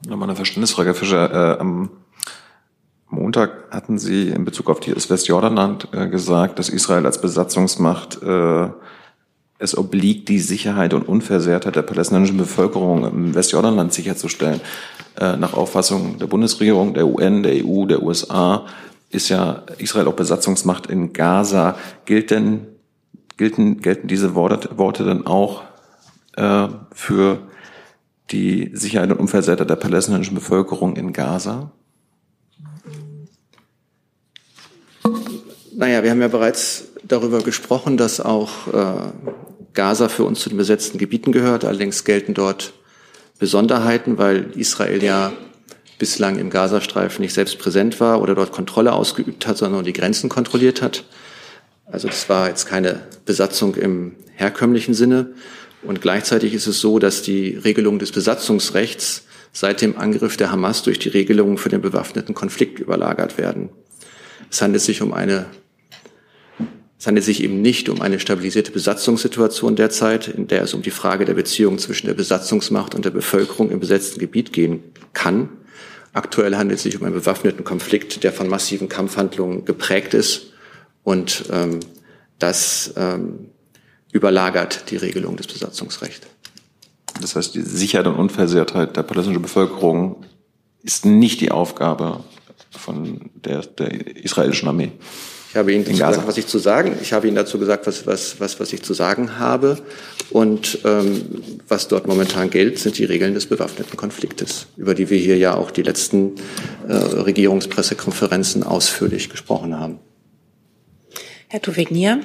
Nochmal 0.07 0.29
eine 0.29 0.35
Verständnisfrage, 0.35 0.89
Herr 0.89 0.95
Fischer. 0.95 1.55
Äh, 1.55 1.59
am 1.59 1.89
Montag 3.09 3.71
hatten 3.71 3.97
Sie 3.97 4.29
in 4.29 4.45
Bezug 4.45 4.69
auf 4.69 4.79
das 4.81 5.09
Westjordanland 5.09 5.87
äh, 5.93 6.07
gesagt, 6.07 6.59
dass 6.59 6.69
Israel 6.69 7.05
als 7.05 7.21
Besatzungsmacht 7.21 8.21
äh, 8.21 8.69
es 9.62 9.78
obliegt, 9.78 10.28
die 10.30 10.39
Sicherheit 10.39 10.93
und 10.93 11.07
Unversehrtheit 11.07 11.76
der 11.76 11.84
palästinensischen 11.84 12.38
Bevölkerung 12.38 13.05
im 13.05 13.36
Westjordanland 13.36 13.93
sicherzustellen. 13.93 14.59
Äh, 15.20 15.38
nach 15.38 15.53
Auffassung 15.53 16.18
der 16.18 16.28
Bundesregierung, 16.28 16.93
der 16.93 17.07
UN, 17.07 17.43
der 17.43 17.66
EU, 17.66 17.86
der 17.86 18.01
USA 18.01 18.66
ist 19.09 19.30
ja 19.30 19.64
Israel 19.78 20.07
auch 20.07 20.14
Besatzungsmacht 20.14 20.88
in 20.88 21.14
Gaza. 21.14 21.78
Gilt 22.05 22.32
denn, 22.32 22.68
gelten, 23.38 23.82
gelten 23.82 24.07
diese 24.07 24.36
Worte, 24.36 24.78
Worte 24.78 25.03
dann 25.03 25.28
auch 25.28 25.64
äh, 26.38 26.68
für 26.93 27.39
die 28.32 28.72
Sicherheit 28.74 29.12
und 29.12 29.20
Unversehrtheit 29.20 29.70
der 29.70 29.76
palästinensischen 29.76 30.36
Bevölkerung 30.36 30.95
in 30.95 31.14
Gaza? 31.14 31.72
Naja, 35.76 36.03
wir 36.03 36.12
haben 36.12 36.22
ja 36.22 36.28
bereits 36.28 36.86
darüber 37.03 37.39
gesprochen, 37.39 37.97
dass 37.97 38.20
auch 38.22 38.68
äh, 38.68 39.12
Gaza 39.74 40.09
für 40.09 40.24
uns 40.24 40.39
zu 40.39 40.49
den 40.49 40.57
besetzten 40.57 40.97
Gebieten 40.97 41.32
gehört. 41.32 41.65
Allerdings 41.65 42.03
gelten 42.03 42.34
dort 42.34 42.74
Besonderheiten, 43.39 44.17
weil 44.17 44.51
Israel 44.55 45.03
ja 45.03 45.34
bislang 45.97 46.39
im 46.39 46.49
Gazastreifen 46.49 47.22
nicht 47.22 47.34
selbst 47.34 47.59
präsent 47.59 47.99
war 47.99 48.22
oder 48.22 48.36
dort 48.36 48.51
Kontrolle 48.51 48.93
ausgeübt 48.93 49.47
hat, 49.47 49.57
sondern 49.57 49.74
nur 49.74 49.84
die 49.84 49.93
Grenzen 49.93 50.30
kontrolliert 50.30 50.82
hat. 50.82 51.05
Also 51.86 52.07
das 52.07 52.28
war 52.30 52.47
jetzt 52.47 52.65
keine 52.65 53.01
Besatzung 53.26 53.76
im 53.76 54.15
herkömmlichen 54.36 54.93
Sinne. 54.93 55.34
Und 55.84 56.01
gleichzeitig 56.01 56.53
ist 56.53 56.67
es 56.67 56.80
so, 56.80 56.99
dass 56.99 57.22
die 57.22 57.55
Regelung 57.55 57.99
des 57.99 58.11
Besatzungsrechts 58.11 59.26
seit 59.51 59.82
dem 59.82 59.97
Angriff 59.97 60.38
der 60.38 60.51
Hamas 60.51 60.84
durch 60.84 60.99
die 60.99 61.09
Regelungen 61.09 61.57
für 61.57 61.69
den 61.69 61.82
bewaffneten 61.82 62.34
Konflikt 62.34 62.80
überlagert 62.80 63.38
werden. 63.38 63.69
Es 64.49 64.61
handelt 64.61 64.84
sich 64.84 65.01
um 65.01 65.13
eine 65.13 65.47
es 67.01 67.07
handelt 67.07 67.25
sich 67.25 67.41
eben 67.41 67.63
nicht 67.63 67.89
um 67.89 67.99
eine 67.99 68.19
stabilisierte 68.19 68.71
Besatzungssituation 68.71 69.75
derzeit, 69.75 70.27
in 70.27 70.45
der 70.45 70.61
es 70.61 70.75
um 70.75 70.83
die 70.83 70.91
Frage 70.91 71.25
der 71.25 71.33
Beziehung 71.33 71.79
zwischen 71.79 72.05
der 72.05 72.13
Besatzungsmacht 72.13 72.93
und 72.93 73.05
der 73.05 73.09
Bevölkerung 73.09 73.71
im 73.71 73.79
besetzten 73.79 74.19
Gebiet 74.19 74.53
gehen 74.53 74.83
kann. 75.13 75.49
Aktuell 76.13 76.57
handelt 76.57 76.77
es 76.77 76.83
sich 76.83 76.99
um 76.99 77.03
einen 77.03 77.15
bewaffneten 77.15 77.63
Konflikt, 77.63 78.23
der 78.23 78.31
von 78.31 78.47
massiven 78.47 78.87
Kampfhandlungen 78.87 79.65
geprägt 79.65 80.13
ist 80.13 80.53
und 81.01 81.45
ähm, 81.51 81.79
das 82.37 82.93
ähm, 82.95 83.49
überlagert 84.11 84.91
die 84.91 84.97
Regelung 84.97 85.37
des 85.37 85.47
Besatzungsrechts. 85.47 86.27
Das 87.19 87.35
heißt, 87.35 87.55
die 87.55 87.61
Sicherheit 87.61 88.05
und 88.05 88.15
Unversehrtheit 88.15 88.95
der 88.95 89.01
palästinensischen 89.01 89.41
Bevölkerung 89.41 90.23
ist 90.83 91.07
nicht 91.07 91.41
die 91.41 91.49
Aufgabe 91.49 92.23
von 92.69 93.31
der, 93.33 93.61
der 93.61 94.17
israelischen 94.23 94.67
Armee. 94.67 94.91
Ich 95.51 95.57
habe 95.57 95.73
Ihnen 95.73 95.83
gesagt, 95.83 96.25
was 96.25 96.37
ich 96.37 96.47
zu 96.47 96.59
sagen. 96.59 96.97
Ich 97.01 97.11
habe 97.11 97.27
Ihnen 97.27 97.35
dazu 97.35 97.59
gesagt, 97.59 97.85
was, 97.85 98.07
was, 98.07 98.39
was, 98.39 98.61
was 98.61 98.71
ich 98.71 98.83
zu 98.83 98.93
sagen 98.93 99.37
habe. 99.37 99.77
Und 100.29 100.79
ähm, 100.85 101.43
was 101.67 101.89
dort 101.89 102.07
momentan 102.07 102.49
gilt, 102.49 102.79
sind 102.79 102.97
die 102.97 103.03
Regeln 103.03 103.33
des 103.33 103.47
bewaffneten 103.47 103.97
Konfliktes, 103.97 104.67
über 104.77 104.95
die 104.95 105.09
wir 105.09 105.17
hier 105.17 105.35
ja 105.35 105.55
auch 105.55 105.69
die 105.69 105.81
letzten 105.81 106.35
äh, 106.87 106.93
Regierungspressekonferenzen 106.93 108.63
ausführlich 108.63 109.29
gesprochen 109.29 109.77
haben. 109.77 109.99
Herr 111.49 111.61
Tuvignier. 111.61 112.21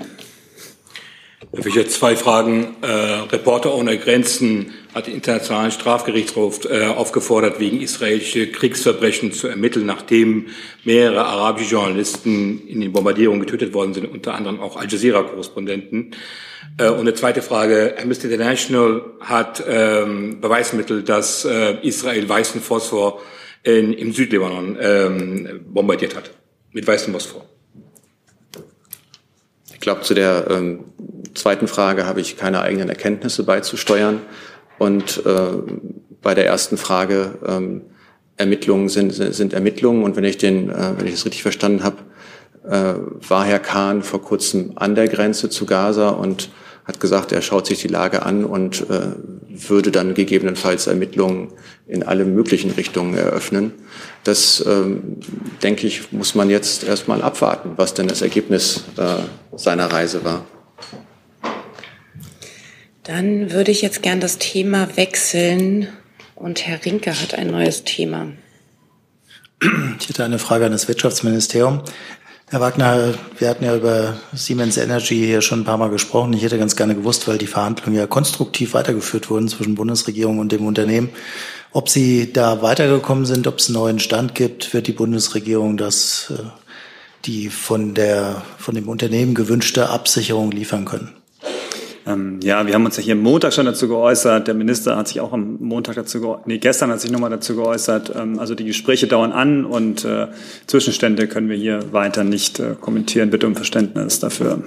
Herr 1.52 1.62
Fischer, 1.64 1.88
zwei 1.88 2.14
Fragen. 2.14 2.76
Äh, 2.80 2.86
Reporter 2.86 3.74
ohne 3.74 3.98
Grenzen 3.98 4.70
hat 4.96 5.08
den 5.08 5.14
Internationalen 5.14 5.70
Strafgerichtshof 5.70 6.64
äh, 6.64 6.86
aufgefordert, 6.86 7.60
wegen 7.60 7.82
israelischer 7.82 8.46
Kriegsverbrechen 8.46 9.30
zu 9.30 9.46
ermitteln, 9.46 9.84
nachdem 9.84 10.46
mehrere 10.84 11.26
arabische 11.26 11.72
Journalisten 11.72 12.66
in 12.66 12.80
den 12.80 12.92
Bombardierungen 12.92 13.40
getötet 13.40 13.74
worden 13.74 13.92
sind, 13.92 14.10
unter 14.10 14.34
anderem 14.34 14.58
auch 14.58 14.78
Al 14.78 14.88
Jazeera-Korrespondenten. 14.90 16.12
Äh, 16.78 16.88
und 16.88 17.00
eine 17.00 17.12
zweite 17.12 17.42
Frage. 17.42 17.94
Amnesty 18.00 18.26
International 18.26 19.02
hat 19.20 19.62
ähm, 19.68 20.40
Beweismittel, 20.40 21.02
dass 21.02 21.44
äh, 21.44 21.76
Israel 21.82 22.26
weißen 22.26 22.62
Phosphor 22.62 23.20
in, 23.64 23.92
im 23.92 24.14
Südlibanon 24.14 24.78
ähm, 24.80 25.60
bombardiert 25.66 26.16
hat. 26.16 26.30
Mit 26.72 26.86
weißem 26.86 27.12
Phosphor. 27.12 27.44
Ich 29.74 29.80
glaube, 29.80 30.00
zu 30.00 30.14
der 30.14 30.46
ähm, 30.50 30.84
zweiten 31.34 31.68
Frage 31.68 32.06
habe 32.06 32.22
ich 32.22 32.38
keine 32.38 32.62
eigenen 32.62 32.88
Erkenntnisse 32.88 33.42
beizusteuern. 33.42 34.22
Und 34.78 35.24
äh, 35.24 35.48
bei 36.22 36.34
der 36.34 36.46
ersten 36.46 36.76
Frage, 36.76 37.38
ähm, 37.46 37.82
Ermittlungen 38.36 38.88
sind, 38.88 39.12
sind 39.12 39.52
Ermittlungen. 39.52 40.02
Und 40.02 40.16
wenn 40.16 40.24
ich 40.24 40.38
den, 40.38 40.70
äh, 40.70 40.94
wenn 40.98 41.06
ich 41.06 41.14
es 41.14 41.24
richtig 41.24 41.42
verstanden 41.42 41.82
habe, 41.82 41.96
äh, 42.68 42.94
war 43.28 43.44
Herr 43.44 43.60
Kahn 43.60 44.02
vor 44.02 44.20
kurzem 44.20 44.72
an 44.76 44.94
der 44.94 45.08
Grenze 45.08 45.48
zu 45.48 45.66
Gaza 45.66 46.10
und 46.10 46.50
hat 46.84 47.00
gesagt, 47.00 47.32
er 47.32 47.42
schaut 47.42 47.66
sich 47.66 47.80
die 47.80 47.88
Lage 47.88 48.22
an 48.22 48.44
und 48.44 48.88
äh, 48.90 49.12
würde 49.48 49.90
dann 49.90 50.14
gegebenenfalls 50.14 50.86
Ermittlungen 50.86 51.48
in 51.88 52.04
alle 52.04 52.24
möglichen 52.24 52.70
Richtungen 52.70 53.16
eröffnen. 53.16 53.72
Das, 54.22 54.64
ähm, 54.66 55.16
denke 55.62 55.86
ich, 55.86 56.12
muss 56.12 56.34
man 56.34 56.48
jetzt 56.48 56.84
erstmal 56.84 57.22
abwarten, 57.22 57.72
was 57.76 57.94
denn 57.94 58.06
das 58.06 58.22
Ergebnis 58.22 58.84
äh, 58.96 59.56
seiner 59.56 59.90
Reise 59.90 60.24
war. 60.24 60.44
Dann 63.06 63.52
würde 63.52 63.70
ich 63.70 63.82
jetzt 63.82 64.02
gern 64.02 64.18
das 64.18 64.38
Thema 64.38 64.96
wechseln 64.96 65.86
und 66.34 66.66
Herr 66.66 66.84
Rinke 66.84 67.20
hat 67.20 67.34
ein 67.34 67.52
neues 67.52 67.84
Thema. 67.84 68.32
Ich 70.00 70.08
hätte 70.08 70.24
eine 70.24 70.40
Frage 70.40 70.66
an 70.66 70.72
das 70.72 70.88
Wirtschaftsministerium. 70.88 71.82
Herr 72.50 72.60
Wagner, 72.60 73.14
wir 73.38 73.48
hatten 73.48 73.64
ja 73.64 73.76
über 73.76 74.16
Siemens 74.32 74.76
Energy 74.76 75.14
hier 75.16 75.40
schon 75.40 75.60
ein 75.60 75.64
paar 75.64 75.78
Mal 75.78 75.90
gesprochen. 75.90 76.32
Ich 76.32 76.42
hätte 76.42 76.58
ganz 76.58 76.74
gerne 76.74 76.96
gewusst, 76.96 77.28
weil 77.28 77.38
die 77.38 77.46
Verhandlungen 77.46 77.96
ja 77.96 78.08
konstruktiv 78.08 78.74
weitergeführt 78.74 79.30
wurden 79.30 79.48
zwischen 79.48 79.76
Bundesregierung 79.76 80.40
und 80.40 80.50
dem 80.50 80.66
Unternehmen, 80.66 81.10
ob 81.72 81.88
Sie 81.88 82.32
da 82.32 82.60
weitergekommen 82.60 83.24
sind, 83.24 83.46
ob 83.46 83.58
es 83.58 83.68
einen 83.68 83.74
neuen 83.74 83.98
Stand 84.00 84.34
gibt, 84.34 84.74
wird 84.74 84.88
die 84.88 84.92
Bundesregierung 84.92 85.76
das, 85.76 86.32
äh, 86.36 86.42
die 87.24 87.50
von 87.50 87.94
der, 87.94 88.42
von 88.58 88.74
dem 88.74 88.88
Unternehmen 88.88 89.34
gewünschte 89.34 89.90
Absicherung 89.90 90.50
liefern 90.50 90.84
können? 90.84 91.15
Ähm, 92.06 92.38
ja, 92.42 92.64
wir 92.66 92.74
haben 92.74 92.84
uns 92.84 92.96
ja 92.96 93.02
hier 93.02 93.16
Montag 93.16 93.52
schon 93.52 93.66
dazu 93.66 93.88
geäußert. 93.88 94.46
Der 94.46 94.54
Minister 94.54 94.96
hat 94.96 95.08
sich 95.08 95.20
auch 95.20 95.32
am 95.32 95.56
Montag 95.60 95.96
dazu 95.96 96.20
geäußert, 96.20 96.46
nee, 96.46 96.58
gestern 96.58 96.90
hat 96.90 97.00
sich 97.00 97.10
nochmal 97.10 97.30
dazu 97.30 97.56
geäußert. 97.56 98.12
Ähm, 98.14 98.38
also 98.38 98.54
die 98.54 98.64
Gespräche 98.64 99.08
dauern 99.08 99.32
an 99.32 99.64
und 99.64 100.04
äh, 100.04 100.28
Zwischenstände 100.66 101.26
können 101.26 101.48
wir 101.48 101.56
hier 101.56 101.92
weiter 101.92 102.22
nicht 102.22 102.60
äh, 102.60 102.74
kommentieren. 102.80 103.30
Bitte 103.30 103.46
um 103.48 103.56
Verständnis 103.56 104.20
dafür. 104.20 104.62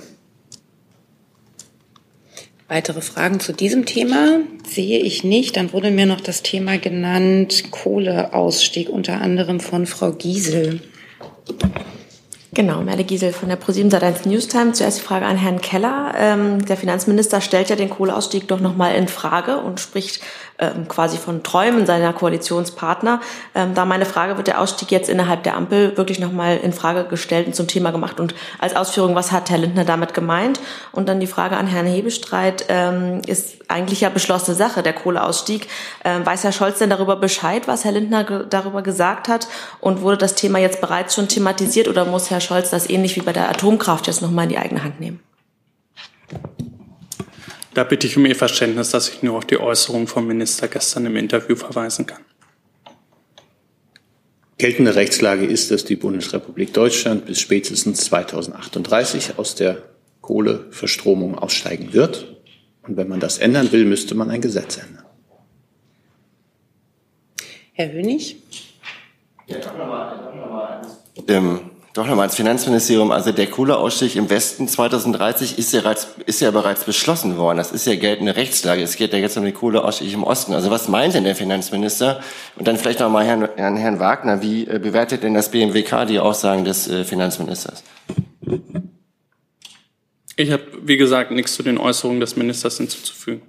Weitere 2.68 3.02
Fragen 3.02 3.40
zu 3.40 3.54
diesem 3.54 3.86
Thema 3.86 4.42
sehe 4.68 5.00
ich 5.00 5.24
nicht. 5.24 5.58
Dann 5.58 5.74
wurde 5.74 5.90
mir 5.90 6.06
noch 6.06 6.22
das 6.22 6.44
Thema 6.44 6.78
genannt, 6.78 7.72
Kohleausstieg, 7.72 8.90
unter 8.90 9.22
anderem 9.22 9.60
von 9.60 9.88
Frau 9.88 10.12
Giesel. 10.12 10.82
Genau, 12.52 12.82
Merle 12.82 13.04
Giesel 13.04 13.32
von 13.32 13.48
der 13.48 13.58
ProSieben 13.58 13.92
Sat1 13.92 14.28
Newstime. 14.28 14.74
Zuerst 14.74 14.98
die 14.98 15.04
Frage 15.04 15.28
an 15.28 15.38
Herrn 15.38 15.62
Keller. 15.62 16.14
Ähm, 16.18 16.66
der 16.66 16.78
Finanzminister 16.78 17.42
stellt 17.42 17.70
ja 17.70 17.76
den 17.76 17.92
Kohleausstieg 17.92 18.48
doch 18.48 18.60
nochmal 18.60 18.96
in 18.96 19.08
Frage 19.08 19.58
und 19.58 19.80
spricht 19.80 20.22
ähm, 20.60 20.88
quasi 20.88 21.18
von 21.18 21.44
Träumen 21.44 21.86
seiner 21.86 22.14
Koalitionspartner. 22.14 23.22
Ähm, 23.56 23.74
da 23.74 23.86
meine 23.86 24.06
Frage, 24.06 24.38
wird 24.38 24.48
der 24.48 24.60
Ausstieg 24.60 24.92
jetzt 24.92 25.10
innerhalb 25.10 25.44
der 25.44 25.56
Ampel 25.56 25.96
wirklich 25.98 26.20
nochmal 26.20 26.58
in 26.58 26.74
Frage 26.74 27.06
gestellt 27.06 27.48
und 27.48 27.56
zum 27.56 27.68
Thema 27.68 27.92
gemacht? 27.92 28.20
Und 28.20 28.36
als 28.60 28.76
Ausführung, 28.76 29.16
was 29.16 29.32
hat 29.32 29.50
Herr 29.50 29.58
Lindner 29.58 29.86
damit 29.86 30.14
gemeint? 30.14 30.60
Und 30.92 31.08
dann 31.10 31.20
die 31.20 31.28
Frage 31.28 31.58
an 31.58 31.68
Herrn 31.68 31.86
Hebestreit, 31.86 32.66
ähm, 32.70 33.22
ist 33.26 33.58
eigentlich 33.70 34.02
ja 34.02 34.10
beschlossene 34.10 34.56
Sache, 34.56 34.84
der 34.84 34.94
Kohleausstieg. 34.94 35.68
Ähm, 36.04 36.26
weiß 36.26 36.44
Herr 36.44 36.52
Scholz 36.52 36.80
denn 36.80 36.90
darüber 36.90 37.16
Bescheid, 37.16 37.68
was 37.68 37.86
Herr 37.86 37.92
Lindner 37.92 38.24
ge 38.24 38.46
darüber 38.50 38.82
gesagt 38.82 39.28
hat? 39.28 39.48
Und 39.80 40.02
wurde 40.02 40.18
das 40.18 40.36
Thema 40.36 40.60
jetzt 40.60 40.82
bereits 40.82 41.16
schon 41.16 41.28
thematisiert 41.28 41.88
oder 41.88 42.06
muss 42.06 42.30
Herr 42.30 42.42
Scholz 42.42 42.70
das 42.70 42.90
ähnlich 42.90 43.16
wie 43.16 43.22
bei 43.22 43.34
der 43.34 43.50
Atomkraft 43.50 44.08
jetzt 44.08 44.22
nochmal 44.22 44.44
in 44.44 44.50
die 44.50 44.58
eigene 44.58 44.84
Hand 44.84 45.00
nehmen? 45.00 45.20
Da 47.80 47.86
bitte 47.86 48.08
ich 48.08 48.18
um 48.18 48.26
Ihr 48.26 48.36
Verständnis, 48.36 48.90
dass 48.90 49.08
ich 49.08 49.24
nur 49.24 49.38
auf 49.38 49.46
die 49.46 49.58
Äußerung 49.58 50.06
vom 50.06 50.28
Minister 50.28 50.68
gestern 50.68 51.06
im 51.06 51.16
Interview 51.16 51.56
verweisen 51.56 52.06
kann. 52.06 52.20
Geltende 54.58 54.96
Rechtslage 54.96 55.46
ist, 55.46 55.72
dass 55.72 55.86
die 55.86 55.96
Bundesrepublik 55.96 56.74
Deutschland 56.74 57.26
bis 57.26 57.40
spätestens 57.40 58.04
2038 58.04 59.40
aus 59.40 59.56
der 59.56 59.82
Kohleverstromung 60.20 61.40
aussteigen 61.40 61.94
wird. 61.94 62.42
Und 62.82 62.98
wenn 62.98 63.08
man 63.08 63.22
das 63.22 63.38
ändern 63.38 63.72
will, 63.72 63.86
müsste 63.86 64.14
man 64.14 64.30
ein 64.30 64.42
Gesetz 64.42 64.76
ändern. 64.76 65.06
Herr 67.72 67.94
Hönig? 67.94 68.42
Ja, 69.48 69.56
ähm, 71.30 71.69
doch 72.00 72.08
nochmal 72.08 72.24
ans 72.24 72.36
Finanzministerium. 72.36 73.12
Also 73.12 73.32
der 73.32 73.48
Kohleausstieg 73.48 74.16
im 74.16 74.30
Westen 74.30 74.68
2030 74.68 75.58
ist 75.58 75.74
ja, 75.74 75.82
bereits, 75.82 76.08
ist 76.26 76.40
ja 76.40 76.50
bereits 76.52 76.86
beschlossen 76.86 77.38
worden. 77.38 77.58
Das 77.58 77.72
ist 77.72 77.86
ja 77.86 77.96
geltende 77.96 78.36
Rechtslage. 78.36 78.82
Es 78.82 78.96
geht 78.96 79.12
ja 79.12 79.20
jetzt 79.20 79.38
um 79.38 79.44
den 79.44 79.54
Kohleausstieg 79.54 80.14
im 80.14 80.24
Osten. 80.24 80.54
Also 80.54 80.72
was 80.72 80.88
meint 80.88 81.14
denn 81.14 81.26
der 81.26 81.36
Finanzminister? 81.36 82.22
Und 82.56 82.68
dann 82.68 82.78
vielleicht 82.78 83.02
nochmal 83.02 83.26
Herrn, 83.26 83.50
Herrn, 83.56 83.76
Herrn 83.76 84.00
Wagner. 84.00 84.42
Wie 84.42 84.66
äh, 84.66 84.80
bewertet 84.80 85.24
denn 85.24 85.34
das 85.34 85.52
BMWK 85.52 86.06
die 86.08 86.20
Aussagen 86.20 86.64
des 86.64 86.88
äh, 86.88 87.04
Finanzministers? 87.04 87.84
Ich 90.38 90.52
habe, 90.52 90.64
wie 90.82 90.96
gesagt, 90.96 91.32
nichts 91.32 91.54
zu 91.54 91.64
den 91.64 91.78
Äußerungen 91.78 92.22
des 92.22 92.38
Ministers 92.38 92.78
hinzuzufügen. 92.78 93.42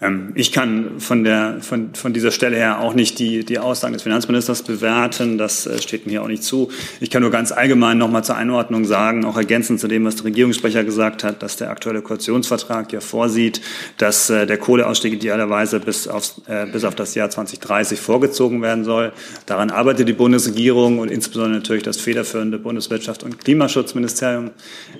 Ähm, 0.00 0.32
ich 0.34 0.52
kann 0.52 0.98
von, 0.98 1.24
der, 1.24 1.58
von, 1.60 1.94
von 1.94 2.12
dieser 2.12 2.30
Stelle 2.30 2.56
her 2.56 2.80
auch 2.80 2.94
nicht 2.94 3.18
die, 3.18 3.44
die 3.44 3.58
Aussagen 3.58 3.92
des 3.92 4.02
Finanzministers 4.02 4.62
bewerten. 4.62 5.38
Das 5.38 5.66
äh, 5.66 5.80
steht 5.80 6.06
mir 6.06 6.12
hier 6.12 6.22
auch 6.22 6.28
nicht 6.28 6.42
zu. 6.42 6.70
Ich 7.00 7.10
kann 7.10 7.22
nur 7.22 7.30
ganz 7.30 7.52
allgemein 7.52 7.98
noch 7.98 8.10
mal 8.10 8.22
zur 8.22 8.36
Einordnung 8.36 8.84
sagen, 8.84 9.24
auch 9.24 9.36
ergänzend 9.36 9.80
zu 9.80 9.88
dem, 9.88 10.04
was 10.04 10.16
der 10.16 10.26
Regierungssprecher 10.26 10.84
gesagt 10.84 11.24
hat, 11.24 11.42
dass 11.42 11.56
der 11.56 11.70
aktuelle 11.70 12.02
Koalitionsvertrag 12.02 12.92
ja 12.92 13.00
vorsieht, 13.00 13.60
dass 13.98 14.30
äh, 14.30 14.46
der 14.46 14.58
Kohleausstieg 14.58 15.12
idealerweise 15.12 15.80
bis, 15.80 16.08
aufs, 16.08 16.42
äh, 16.46 16.66
bis 16.66 16.84
auf 16.84 16.94
das 16.94 17.14
Jahr 17.14 17.30
2030 17.30 18.00
vorgezogen 18.00 18.62
werden 18.62 18.84
soll. 18.84 19.12
Daran 19.46 19.70
arbeitet 19.70 20.08
die 20.08 20.12
Bundesregierung 20.12 20.98
und 20.98 21.10
insbesondere 21.10 21.58
natürlich 21.58 21.82
das 21.82 21.98
federführende 21.98 22.58
Bundeswirtschafts- 22.58 23.24
und 23.24 23.38
Klimaschutzministerium. 23.38 24.50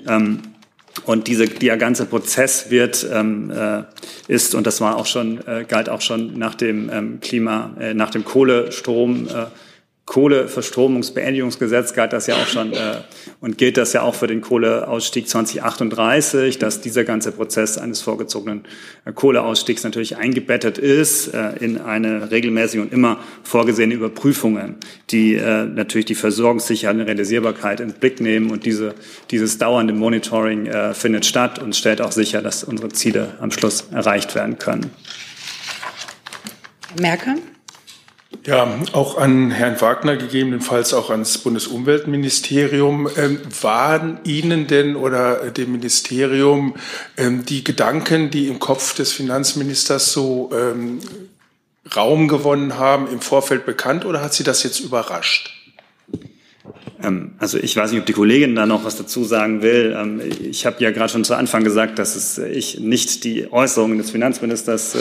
Ähm, 0.07 0.39
und 1.05 1.27
diese, 1.27 1.45
der 1.47 1.77
ganze 1.77 2.05
Prozess 2.05 2.69
wird, 2.69 3.07
ähm, 3.11 3.51
äh, 3.51 3.83
ist, 4.27 4.55
und 4.55 4.67
das 4.67 4.81
war 4.81 4.97
auch 4.97 5.05
schon, 5.05 5.39
äh, 5.47 5.65
galt 5.67 5.89
auch 5.89 6.01
schon 6.01 6.37
nach 6.37 6.55
dem 6.55 6.89
ähm, 6.91 7.19
Klima, 7.21 7.71
äh, 7.79 7.93
nach 7.93 8.09
dem 8.09 8.25
Kohlestrom, 8.25 9.27
äh, 9.27 9.45
Kohleverstromungsbeendigungsgesetz 10.05 11.93
galt 11.93 12.11
das 12.11 12.27
ja 12.27 12.35
auch 12.35 12.47
schon 12.47 12.73
äh, 12.73 12.97
und 13.39 13.57
gilt 13.57 13.77
das 13.77 13.93
ja 13.93 14.01
auch 14.01 14.15
für 14.15 14.27
den 14.27 14.41
Kohleausstieg 14.41 15.29
2038, 15.29 16.59
dass 16.59 16.81
dieser 16.81 17.03
ganze 17.03 17.31
Prozess 17.31 17.77
eines 17.77 18.01
vorgezogenen 18.01 18.65
äh, 19.05 19.13
Kohleausstiegs 19.13 19.83
natürlich 19.83 20.17
eingebettet 20.17 20.79
ist 20.79 21.27
äh, 21.33 21.55
in 21.59 21.77
eine 21.77 22.31
regelmäßige 22.31 22.81
und 22.81 22.91
immer 22.91 23.19
vorgesehene 23.43 23.93
Überprüfungen, 23.93 24.75
die 25.11 25.35
äh, 25.35 25.65
natürlich 25.65 26.07
die 26.07 26.15
Versorgungssicherheit 26.15 26.97
und 26.97 27.03
Realisierbarkeit 27.03 27.79
ins 27.79 27.93
Blick 27.93 28.19
nehmen 28.19 28.49
und 28.49 28.65
diese, 28.65 28.95
dieses 29.29 29.59
dauernde 29.59 29.93
Monitoring 29.93 30.65
äh, 30.65 30.93
findet 30.93 31.25
statt 31.25 31.59
und 31.59 31.75
stellt 31.75 32.01
auch 32.01 32.11
sicher, 32.11 32.41
dass 32.41 32.63
unsere 32.63 32.89
Ziele 32.89 33.35
am 33.39 33.51
Schluss 33.51 33.85
erreicht 33.91 34.35
werden 34.35 34.57
können. 34.57 34.89
Merker? 36.99 37.35
Ja, 38.45 38.79
auch 38.93 39.17
an 39.17 39.51
Herrn 39.51 39.79
Wagner, 39.81 40.15
gegebenenfalls 40.15 40.93
auch 40.93 41.09
ans 41.11 41.37
Bundesumweltministerium. 41.37 43.07
Ähm, 43.15 43.39
waren 43.61 44.19
Ihnen 44.23 44.67
denn 44.67 44.95
oder 44.95 45.51
dem 45.51 45.73
Ministerium 45.73 46.75
ähm, 47.17 47.45
die 47.45 47.63
Gedanken, 47.63 48.31
die 48.31 48.47
im 48.47 48.59
Kopf 48.59 48.95
des 48.95 49.11
Finanzministers 49.11 50.11
so 50.11 50.49
ähm, 50.53 50.99
Raum 51.95 52.27
gewonnen 52.27 52.77
haben, 52.77 53.07
im 53.11 53.21
Vorfeld 53.21 53.65
bekannt 53.65 54.05
oder 54.05 54.21
hat 54.21 54.33
Sie 54.33 54.43
das 54.43 54.63
jetzt 54.63 54.79
überrascht? 54.79 55.60
Ähm, 57.03 57.31
also 57.39 57.57
ich 57.57 57.75
weiß 57.75 57.91
nicht, 57.91 57.99
ob 57.99 58.05
die 58.05 58.13
Kollegin 58.13 58.55
da 58.55 58.65
noch 58.65 58.83
was 58.83 58.97
dazu 58.97 59.23
sagen 59.23 59.61
will. 59.61 59.95
Ähm, 59.97 60.21
ich 60.41 60.65
habe 60.65 60.81
ja 60.83 60.91
gerade 60.91 61.11
schon 61.11 61.23
zu 61.23 61.35
Anfang 61.35 61.63
gesagt, 61.63 61.99
dass 61.99 62.15
es, 62.15 62.37
äh, 62.37 62.49
ich 62.49 62.79
nicht 62.79 63.23
die 63.23 63.51
Äußerungen 63.51 63.97
des 63.97 64.11
Finanzministers 64.11 64.95
äh, 64.95 64.99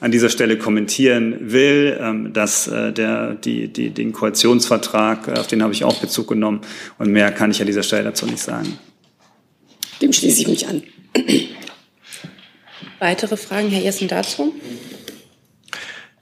an 0.00 0.10
dieser 0.10 0.30
Stelle 0.30 0.58
kommentieren 0.58 1.52
will, 1.52 1.98
ähm, 2.00 2.32
dass 2.32 2.68
äh, 2.68 2.92
der, 2.92 3.34
die, 3.34 3.68
die, 3.68 3.90
den 3.90 4.12
Koalitionsvertrag, 4.12 5.28
auf 5.38 5.46
den 5.46 5.62
habe 5.62 5.72
ich 5.72 5.84
auch 5.84 5.96
Bezug 6.00 6.28
genommen 6.28 6.62
und 6.98 7.10
mehr 7.10 7.30
kann 7.32 7.50
ich 7.50 7.60
an 7.60 7.66
dieser 7.66 7.82
Stelle 7.82 8.04
dazu 8.04 8.26
nicht 8.26 8.42
sagen. 8.42 8.78
Dem 10.00 10.12
schließe 10.12 10.42
ich 10.42 10.48
mich 10.48 10.66
an. 10.66 10.82
Weitere 12.98 13.36
Fragen, 13.36 13.68
Herr 13.68 13.82
Jessen, 13.82 14.08
dazu? 14.08 14.54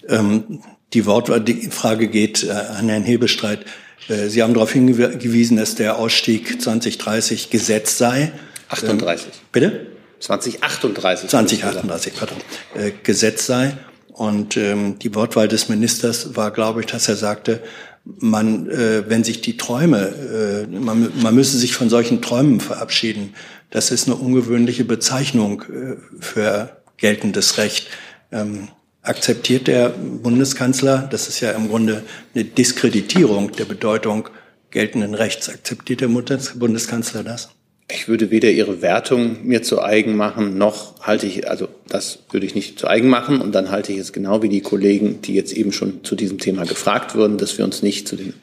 Ähm, 0.08 0.62
die 0.92 1.06
Wortfrage 1.06 2.08
geht 2.08 2.48
an 2.48 2.88
Herrn 2.88 3.04
Hebestreit. 3.04 3.64
Äh, 4.08 4.28
Sie 4.28 4.42
haben 4.42 4.54
darauf 4.54 4.72
hingewiesen, 4.72 5.56
dass 5.56 5.74
der 5.74 5.98
Ausstieg 5.98 6.60
2030 6.60 7.50
Gesetz 7.50 7.98
sei. 7.98 8.32
38. 8.68 9.26
Ähm, 9.26 9.32
bitte? 9.52 9.86
2038. 10.20 11.30
2038, 11.30 12.12
pardon. 12.14 12.36
Äh, 12.74 12.92
Gesetz 13.02 13.46
sei. 13.46 13.76
Und 14.08 14.56
ähm, 14.56 14.98
die 14.98 15.14
Wortwahl 15.14 15.48
des 15.48 15.68
Ministers 15.68 16.36
war, 16.36 16.50
glaube 16.50 16.80
ich, 16.80 16.86
dass 16.86 17.08
er 17.08 17.16
sagte, 17.16 17.62
man, 18.04 18.68
äh, 18.68 19.08
wenn 19.08 19.24
sich 19.24 19.40
die 19.40 19.56
Träume, 19.56 20.66
äh, 20.70 20.78
man, 20.78 21.10
man 21.22 21.34
müsse 21.34 21.56
sich 21.56 21.74
von 21.74 21.88
solchen 21.88 22.20
Träumen 22.20 22.60
verabschieden. 22.60 23.34
Das 23.70 23.90
ist 23.90 24.08
eine 24.08 24.16
ungewöhnliche 24.16 24.84
Bezeichnung 24.84 25.62
äh, 25.62 25.96
für 26.20 26.76
geltendes 26.96 27.56
Recht. 27.56 27.88
Ähm, 28.32 28.68
akzeptiert 29.02 29.66
der 29.66 29.88
Bundeskanzler, 29.90 31.08
das 31.10 31.28
ist 31.28 31.40
ja 31.40 31.52
im 31.52 31.68
Grunde 31.68 32.02
eine 32.34 32.44
Diskreditierung 32.44 33.52
der 33.52 33.64
Bedeutung 33.64 34.28
geltenden 34.70 35.14
Rechts, 35.14 35.48
akzeptiert 35.48 36.00
der 36.00 36.08
Bundeskanzler 36.08 37.24
das? 37.24 37.50
Ich 37.92 38.06
würde 38.06 38.30
weder 38.30 38.50
Ihre 38.50 38.82
Wertung 38.82 39.44
mir 39.44 39.62
zu 39.62 39.82
eigen 39.82 40.14
machen, 40.14 40.56
noch 40.56 41.00
halte 41.00 41.26
ich, 41.26 41.50
also 41.50 41.66
das 41.88 42.20
würde 42.30 42.46
ich 42.46 42.54
nicht 42.54 42.78
zu 42.78 42.86
eigen 42.86 43.08
machen. 43.08 43.40
Und 43.40 43.52
dann 43.52 43.70
halte 43.70 43.92
ich 43.92 43.98
es 43.98 44.12
genau 44.12 44.42
wie 44.42 44.48
die 44.48 44.60
Kollegen, 44.60 45.20
die 45.22 45.34
jetzt 45.34 45.52
eben 45.52 45.72
schon 45.72 46.04
zu 46.04 46.14
diesem 46.14 46.38
Thema 46.38 46.64
gefragt 46.64 47.16
wurden, 47.16 47.36
dass 47.36 47.58
wir 47.58 47.64
uns 47.64 47.82
nicht 47.82 48.06
zu 48.06 48.14
den, 48.14 48.34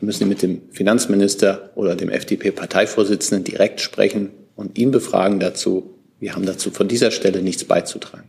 wir 0.00 0.06
müssen 0.06 0.28
mit 0.28 0.42
dem 0.42 0.62
Finanzminister 0.72 1.70
oder 1.76 1.94
dem 1.94 2.08
FDP-Parteivorsitzenden 2.08 3.44
direkt 3.44 3.80
sprechen 3.80 4.30
und 4.56 4.76
ihn 4.76 4.90
befragen 4.90 5.38
dazu. 5.38 5.94
Wir 6.18 6.34
haben 6.34 6.46
dazu 6.46 6.72
von 6.72 6.88
dieser 6.88 7.12
Stelle 7.12 7.40
nichts 7.40 7.62
beizutragen. 7.62 8.28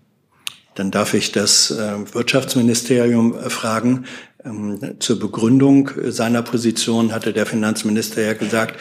Dann 0.75 0.91
darf 0.91 1.13
ich 1.13 1.31
das 1.31 1.71
äh, 1.71 2.13
Wirtschaftsministerium 2.13 3.37
äh, 3.37 3.49
fragen. 3.49 4.05
Ähm, 4.45 4.95
zur 4.99 5.19
Begründung 5.19 5.91
seiner 6.05 6.41
Position 6.41 7.11
hatte 7.11 7.33
der 7.33 7.45
Finanzminister 7.45 8.21
ja 8.21 8.33
gesagt, 8.33 8.79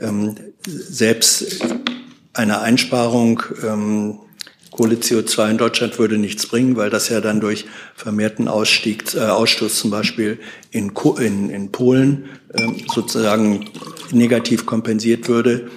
ähm, 0.00 0.36
selbst 0.66 1.64
eine 2.32 2.60
Einsparung 2.60 3.42
ähm, 3.66 4.20
Kohle 4.70 4.96
CO2 4.96 5.50
in 5.50 5.58
Deutschland 5.58 5.98
würde 5.98 6.16
nichts 6.16 6.46
bringen, 6.46 6.76
weil 6.76 6.90
das 6.90 7.08
ja 7.08 7.20
dann 7.20 7.40
durch 7.40 7.66
vermehrten 7.96 8.46
Ausstieg, 8.46 9.14
äh, 9.16 9.20
Ausstoß 9.22 9.76
zum 9.76 9.90
Beispiel 9.90 10.38
in, 10.70 10.92
in, 11.18 11.50
in 11.50 11.72
Polen 11.72 12.26
sozusagen 12.92 13.66
negativ 14.10 14.66
kompensiert 14.66 15.28
würde. 15.28 15.70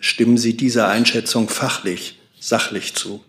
stimmen 0.00 0.36
Sie 0.36 0.54
dieser 0.54 0.88
Einschätzung 0.88 1.48
fachlich, 1.48 2.20
sachlich 2.38 2.94
zu? 2.94 3.22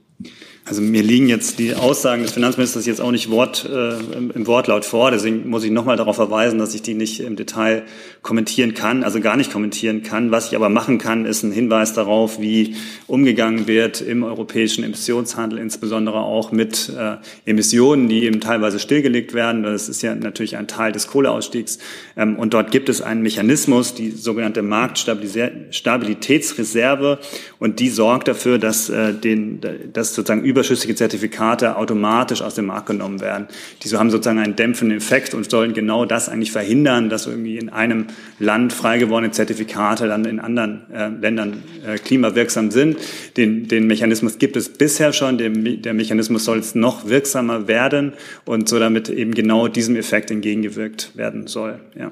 Also 0.68 0.82
mir 0.82 1.02
liegen 1.02 1.30
jetzt 1.30 1.60
die 1.60 1.76
Aussagen 1.76 2.24
des 2.24 2.34
Finanzministers 2.34 2.86
jetzt 2.86 3.00
auch 3.00 3.12
nicht 3.12 3.32
Wort, 3.32 3.64
äh, 3.64 3.94
im 4.18 4.48
Wortlaut 4.48 4.84
vor. 4.84 5.12
Deswegen 5.12 5.50
muss 5.50 5.64
ich 5.64 5.72
nochmal 5.72 5.96
darauf 5.96 6.18
verweisen, 6.18 6.60
dass 6.60 6.76
ich 6.76 6.82
die 6.82 6.94
nicht 6.94 7.22
im 7.22 7.38
Detail 7.38 7.84
kommentieren 8.22 8.74
kann, 8.74 9.06
also 9.06 9.22
gar 9.22 9.38
nicht 9.38 9.50
kommentieren 9.50 10.04
kann. 10.04 10.32
Was 10.32 10.48
ich 10.48 10.58
aber 10.58 10.68
machen 10.68 10.98
kann, 10.98 11.24
ist 11.24 11.44
ein 11.44 11.54
Hinweis 11.54 11.94
darauf, 11.94 12.42
wie 12.42 12.76
umgegangen 13.08 13.68
wird 13.68 14.02
im 14.02 14.24
europäischen 14.24 14.84
Emissionshandel, 14.84 15.58
insbesondere 15.58 16.20
auch 16.20 16.52
mit 16.52 16.90
äh, 16.90 17.16
Emissionen, 17.46 18.10
die 18.10 18.26
eben 18.26 18.42
teilweise 18.42 18.80
stillgelegt 18.80 19.34
werden. 19.34 19.64
Das 19.64 19.88
ist 19.88 20.02
ja 20.02 20.16
natürlich 20.16 20.58
ein 20.58 20.68
Teil 20.68 20.92
des 20.92 21.08
Kohleausstiegs. 21.08 21.80
Ähm, 22.18 22.36
und 22.36 22.54
dort 22.54 22.72
gibt 22.72 22.90
es 22.90 23.02
einen 23.02 23.22
Mechanismus, 23.22 23.94
die 23.94 24.12
sogenannte 24.12 24.64
Marktstabilitätsreserve. 24.64 27.20
Und 27.58 27.80
die 27.80 27.88
sorgt 27.88 28.28
dafür, 28.28 28.60
dass, 28.60 28.90
äh, 28.90 29.14
den, 29.14 29.62
dass 29.94 30.14
sozusagen 30.14 30.44
über 30.44 30.57
überschüssige 30.58 30.96
Zertifikate 30.96 31.78
automatisch 31.78 32.42
aus 32.42 32.56
dem 32.56 32.66
Markt 32.66 32.88
genommen 32.88 33.22
werden. 33.22 33.48
Die 33.84 33.88
so 33.88 34.00
haben 34.00 34.10
sozusagen 34.10 34.40
einen 34.40 34.56
dämpfenden 34.56 34.98
Effekt 34.98 35.34
und 35.34 35.50
sollen 35.50 35.74
genau 35.74 36.06
das 36.06 36.30
eigentlich 36.30 36.52
verhindern, 36.52 37.10
dass 37.10 37.28
irgendwie 37.28 37.58
in 37.58 37.70
einem 37.70 38.08
Land 38.40 38.74
frei 38.74 38.98
gewordene 38.98 39.32
Zertifikate 39.32 40.08
dann 40.08 40.26
in 40.26 40.40
anderen 40.40 40.92
äh, 40.92 41.10
Ländern 41.10 41.64
äh, 41.86 41.98
klimawirksam 41.98 42.72
sind. 42.72 42.98
Den, 43.38 43.68
den 43.68 43.88
Mechanismus 43.88 44.40
gibt 44.40 44.56
es 44.56 44.70
bisher 44.70 45.14
schon. 45.14 45.38
Der, 45.38 45.50
der 45.50 45.94
Mechanismus 45.94 46.46
soll 46.46 46.58
jetzt 46.58 46.76
noch 46.76 47.08
wirksamer 47.08 47.68
werden 47.68 48.14
und 48.46 48.68
so 48.68 48.80
damit 48.80 49.10
eben 49.10 49.34
genau 49.34 49.68
diesem 49.68 49.96
Effekt 49.96 50.32
entgegengewirkt 50.32 51.16
werden 51.16 51.48
soll. 51.48 51.80
Ja. 51.96 52.12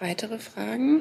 Weitere 0.00 0.38
Fragen? 0.38 1.00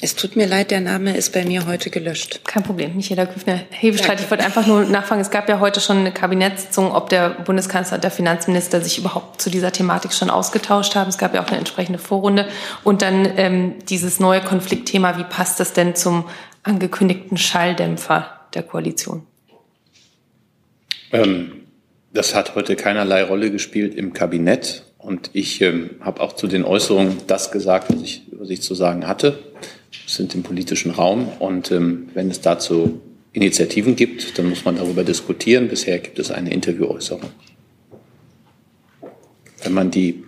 Es 0.00 0.14
tut 0.14 0.36
mir 0.36 0.46
leid, 0.46 0.70
der 0.70 0.80
Name 0.80 1.16
ist 1.16 1.32
bei 1.32 1.44
mir 1.44 1.66
heute 1.66 1.90
gelöscht. 1.90 2.42
Kein 2.44 2.62
Problem, 2.62 2.94
Michaela 2.94 3.26
Küffner. 3.26 3.62
Hebestreit, 3.70 4.20
ich 4.20 4.30
wollte 4.30 4.44
einfach 4.44 4.64
nur 4.64 4.84
nachfragen, 4.84 5.20
es 5.20 5.30
gab 5.30 5.48
ja 5.48 5.58
heute 5.58 5.80
schon 5.80 5.98
eine 5.98 6.12
Kabinettssitzung, 6.12 6.92
ob 6.92 7.08
der 7.08 7.30
Bundeskanzler 7.30 7.96
und 7.96 8.04
der 8.04 8.12
Finanzminister 8.12 8.80
sich 8.80 8.98
überhaupt 8.98 9.42
zu 9.42 9.50
dieser 9.50 9.72
Thematik 9.72 10.12
schon 10.12 10.30
ausgetauscht 10.30 10.94
haben. 10.94 11.08
Es 11.08 11.18
gab 11.18 11.34
ja 11.34 11.42
auch 11.42 11.48
eine 11.48 11.58
entsprechende 11.58 11.98
Vorrunde. 11.98 12.46
Und 12.84 13.02
dann 13.02 13.28
ähm, 13.36 13.74
dieses 13.88 14.20
neue 14.20 14.40
Konfliktthema, 14.40 15.18
wie 15.18 15.24
passt 15.24 15.58
das 15.58 15.72
denn 15.72 15.96
zum 15.96 16.28
angekündigten 16.62 17.36
Schalldämpfer 17.36 18.28
der 18.54 18.62
Koalition? 18.62 19.26
Ähm, 21.10 21.64
das 22.12 22.36
hat 22.36 22.54
heute 22.54 22.76
keinerlei 22.76 23.24
Rolle 23.24 23.50
gespielt 23.50 23.94
im 23.96 24.12
Kabinett. 24.12 24.84
Und 24.96 25.30
ich 25.32 25.60
ähm, 25.60 25.90
habe 26.00 26.20
auch 26.20 26.34
zu 26.34 26.46
den 26.46 26.64
Äußerungen 26.64 27.16
das 27.26 27.50
gesagt, 27.50 27.92
was 27.92 28.02
ich, 28.02 28.22
was 28.30 28.50
ich 28.50 28.62
zu 28.62 28.76
sagen 28.76 29.08
hatte 29.08 29.38
sind 30.08 30.34
im 30.34 30.42
politischen 30.42 30.90
Raum. 30.90 31.28
Und 31.38 31.70
ähm, 31.70 32.08
wenn 32.14 32.30
es 32.30 32.40
dazu 32.40 33.00
Initiativen 33.32 33.94
gibt, 33.94 34.38
dann 34.38 34.48
muss 34.48 34.64
man 34.64 34.76
darüber 34.76 35.04
diskutieren. 35.04 35.68
Bisher 35.68 35.98
gibt 35.98 36.18
es 36.18 36.30
eine 36.30 36.52
Interviewäußerung. 36.52 37.30
Wenn 39.62 39.72
man 39.74 39.90
die 39.90 40.24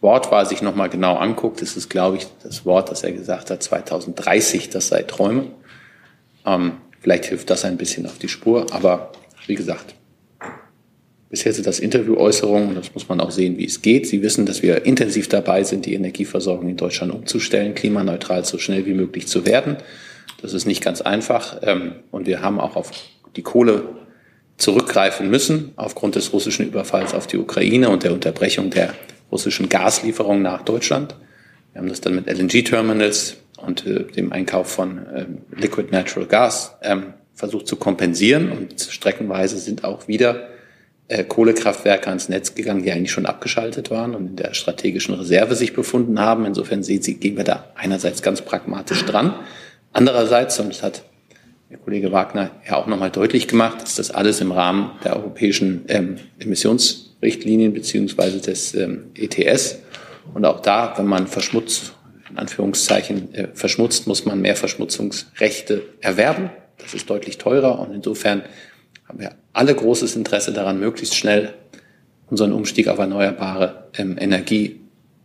Wortwahl 0.00 0.46
sich 0.46 0.62
nochmal 0.62 0.88
genau 0.88 1.16
anguckt, 1.16 1.62
ist 1.62 1.76
es, 1.76 1.88
glaube 1.88 2.18
ich, 2.18 2.26
das 2.42 2.64
Wort, 2.64 2.90
das 2.90 3.02
er 3.02 3.12
gesagt 3.12 3.50
hat, 3.50 3.62
2030, 3.62 4.70
das 4.70 4.88
sei 4.88 5.02
Träume. 5.02 5.46
Ähm, 6.46 6.72
vielleicht 7.00 7.26
hilft 7.26 7.50
das 7.50 7.64
ein 7.64 7.76
bisschen 7.76 8.06
auf 8.06 8.18
die 8.18 8.28
Spur, 8.28 8.66
aber 8.72 9.12
wie 9.46 9.54
gesagt, 9.54 9.94
Bisher 11.34 11.52
sind 11.52 11.66
das 11.66 11.80
Interviewäußerungen, 11.80 12.76
das 12.76 12.94
muss 12.94 13.08
man 13.08 13.18
auch 13.18 13.32
sehen, 13.32 13.58
wie 13.58 13.64
es 13.64 13.82
geht. 13.82 14.06
Sie 14.06 14.22
wissen, 14.22 14.46
dass 14.46 14.62
wir 14.62 14.86
intensiv 14.86 15.26
dabei 15.26 15.64
sind, 15.64 15.84
die 15.84 15.94
Energieversorgung 15.94 16.68
in 16.68 16.76
Deutschland 16.76 17.12
umzustellen, 17.12 17.74
klimaneutral 17.74 18.44
so 18.44 18.56
schnell 18.56 18.86
wie 18.86 18.94
möglich 18.94 19.26
zu 19.26 19.44
werden. 19.44 19.78
Das 20.42 20.52
ist 20.52 20.64
nicht 20.64 20.80
ganz 20.80 21.00
einfach. 21.00 21.58
Ähm, 21.62 21.96
und 22.12 22.28
wir 22.28 22.40
haben 22.40 22.60
auch 22.60 22.76
auf 22.76 22.92
die 23.34 23.42
Kohle 23.42 23.82
zurückgreifen 24.58 25.28
müssen, 25.28 25.72
aufgrund 25.74 26.14
des 26.14 26.32
russischen 26.32 26.68
Überfalls 26.68 27.14
auf 27.14 27.26
die 27.26 27.38
Ukraine 27.38 27.88
und 27.88 28.04
der 28.04 28.12
Unterbrechung 28.12 28.70
der 28.70 28.94
russischen 29.32 29.68
Gaslieferung 29.68 30.40
nach 30.40 30.62
Deutschland. 30.62 31.16
Wir 31.72 31.80
haben 31.80 31.88
das 31.88 32.00
dann 32.00 32.14
mit 32.14 32.28
LNG-Terminals 32.28 33.38
und 33.56 33.84
äh, 33.88 34.04
dem 34.04 34.32
Einkauf 34.32 34.70
von 34.70 35.04
ähm, 35.12 35.38
Liquid 35.50 35.90
Natural 35.90 36.28
Gas 36.28 36.76
ähm, 36.82 37.14
versucht 37.34 37.66
zu 37.66 37.74
kompensieren. 37.74 38.52
Und 38.52 38.80
streckenweise 38.80 39.58
sind 39.58 39.82
auch 39.82 40.06
wieder 40.06 40.53
äh, 41.08 41.24
Kohlekraftwerke 41.24 42.08
ans 42.08 42.28
Netz 42.28 42.54
gegangen, 42.54 42.82
die 42.82 42.90
eigentlich 42.90 43.12
schon 43.12 43.26
abgeschaltet 43.26 43.90
waren 43.90 44.14
und 44.14 44.26
in 44.26 44.36
der 44.36 44.54
strategischen 44.54 45.14
Reserve 45.14 45.54
sich 45.54 45.74
befunden 45.74 46.18
haben. 46.18 46.46
Insofern 46.46 46.82
sehen 46.82 47.02
Sie, 47.02 47.14
gehen 47.16 47.36
wir 47.36 47.44
da 47.44 47.72
einerseits 47.74 48.22
ganz 48.22 48.42
pragmatisch 48.42 49.04
dran. 49.04 49.34
Andererseits, 49.92 50.58
und 50.60 50.70
das 50.70 50.82
hat 50.82 51.04
der 51.70 51.78
Kollege 51.78 52.12
Wagner 52.12 52.50
ja 52.68 52.76
auch 52.76 52.86
nochmal 52.86 53.10
deutlich 53.10 53.48
gemacht, 53.48 53.82
ist 53.82 53.98
das 53.98 54.10
alles 54.10 54.40
im 54.40 54.52
Rahmen 54.52 54.92
der 55.04 55.16
europäischen 55.16 55.84
ähm, 55.88 56.16
Emissionsrichtlinien 56.38 57.72
beziehungsweise 57.72 58.40
des 58.40 58.74
ähm, 58.74 59.10
ETS. 59.14 59.80
Und 60.32 60.44
auch 60.44 60.60
da, 60.60 60.94
wenn 60.96 61.06
man 61.06 61.26
verschmutzt, 61.26 61.92
in 62.30 62.38
Anführungszeichen 62.38 63.34
äh, 63.34 63.48
verschmutzt, 63.52 64.06
muss 64.06 64.24
man 64.24 64.40
mehr 64.40 64.56
Verschmutzungsrechte 64.56 65.82
erwerben. 66.00 66.50
Das 66.78 66.94
ist 66.94 67.10
deutlich 67.10 67.38
teurer 67.38 67.78
und 67.78 67.94
insofern 67.94 68.42
haben 69.08 69.20
wir 69.20 69.32
alle 69.52 69.74
großes 69.74 70.16
Interesse 70.16 70.52
daran, 70.52 70.80
möglichst 70.80 71.14
schnell 71.16 71.54
unseren 72.30 72.52
Umstieg 72.52 72.88
auf 72.88 72.98
erneuerbare 72.98 73.88
ähm, 73.96 74.16
Energie 74.18 74.80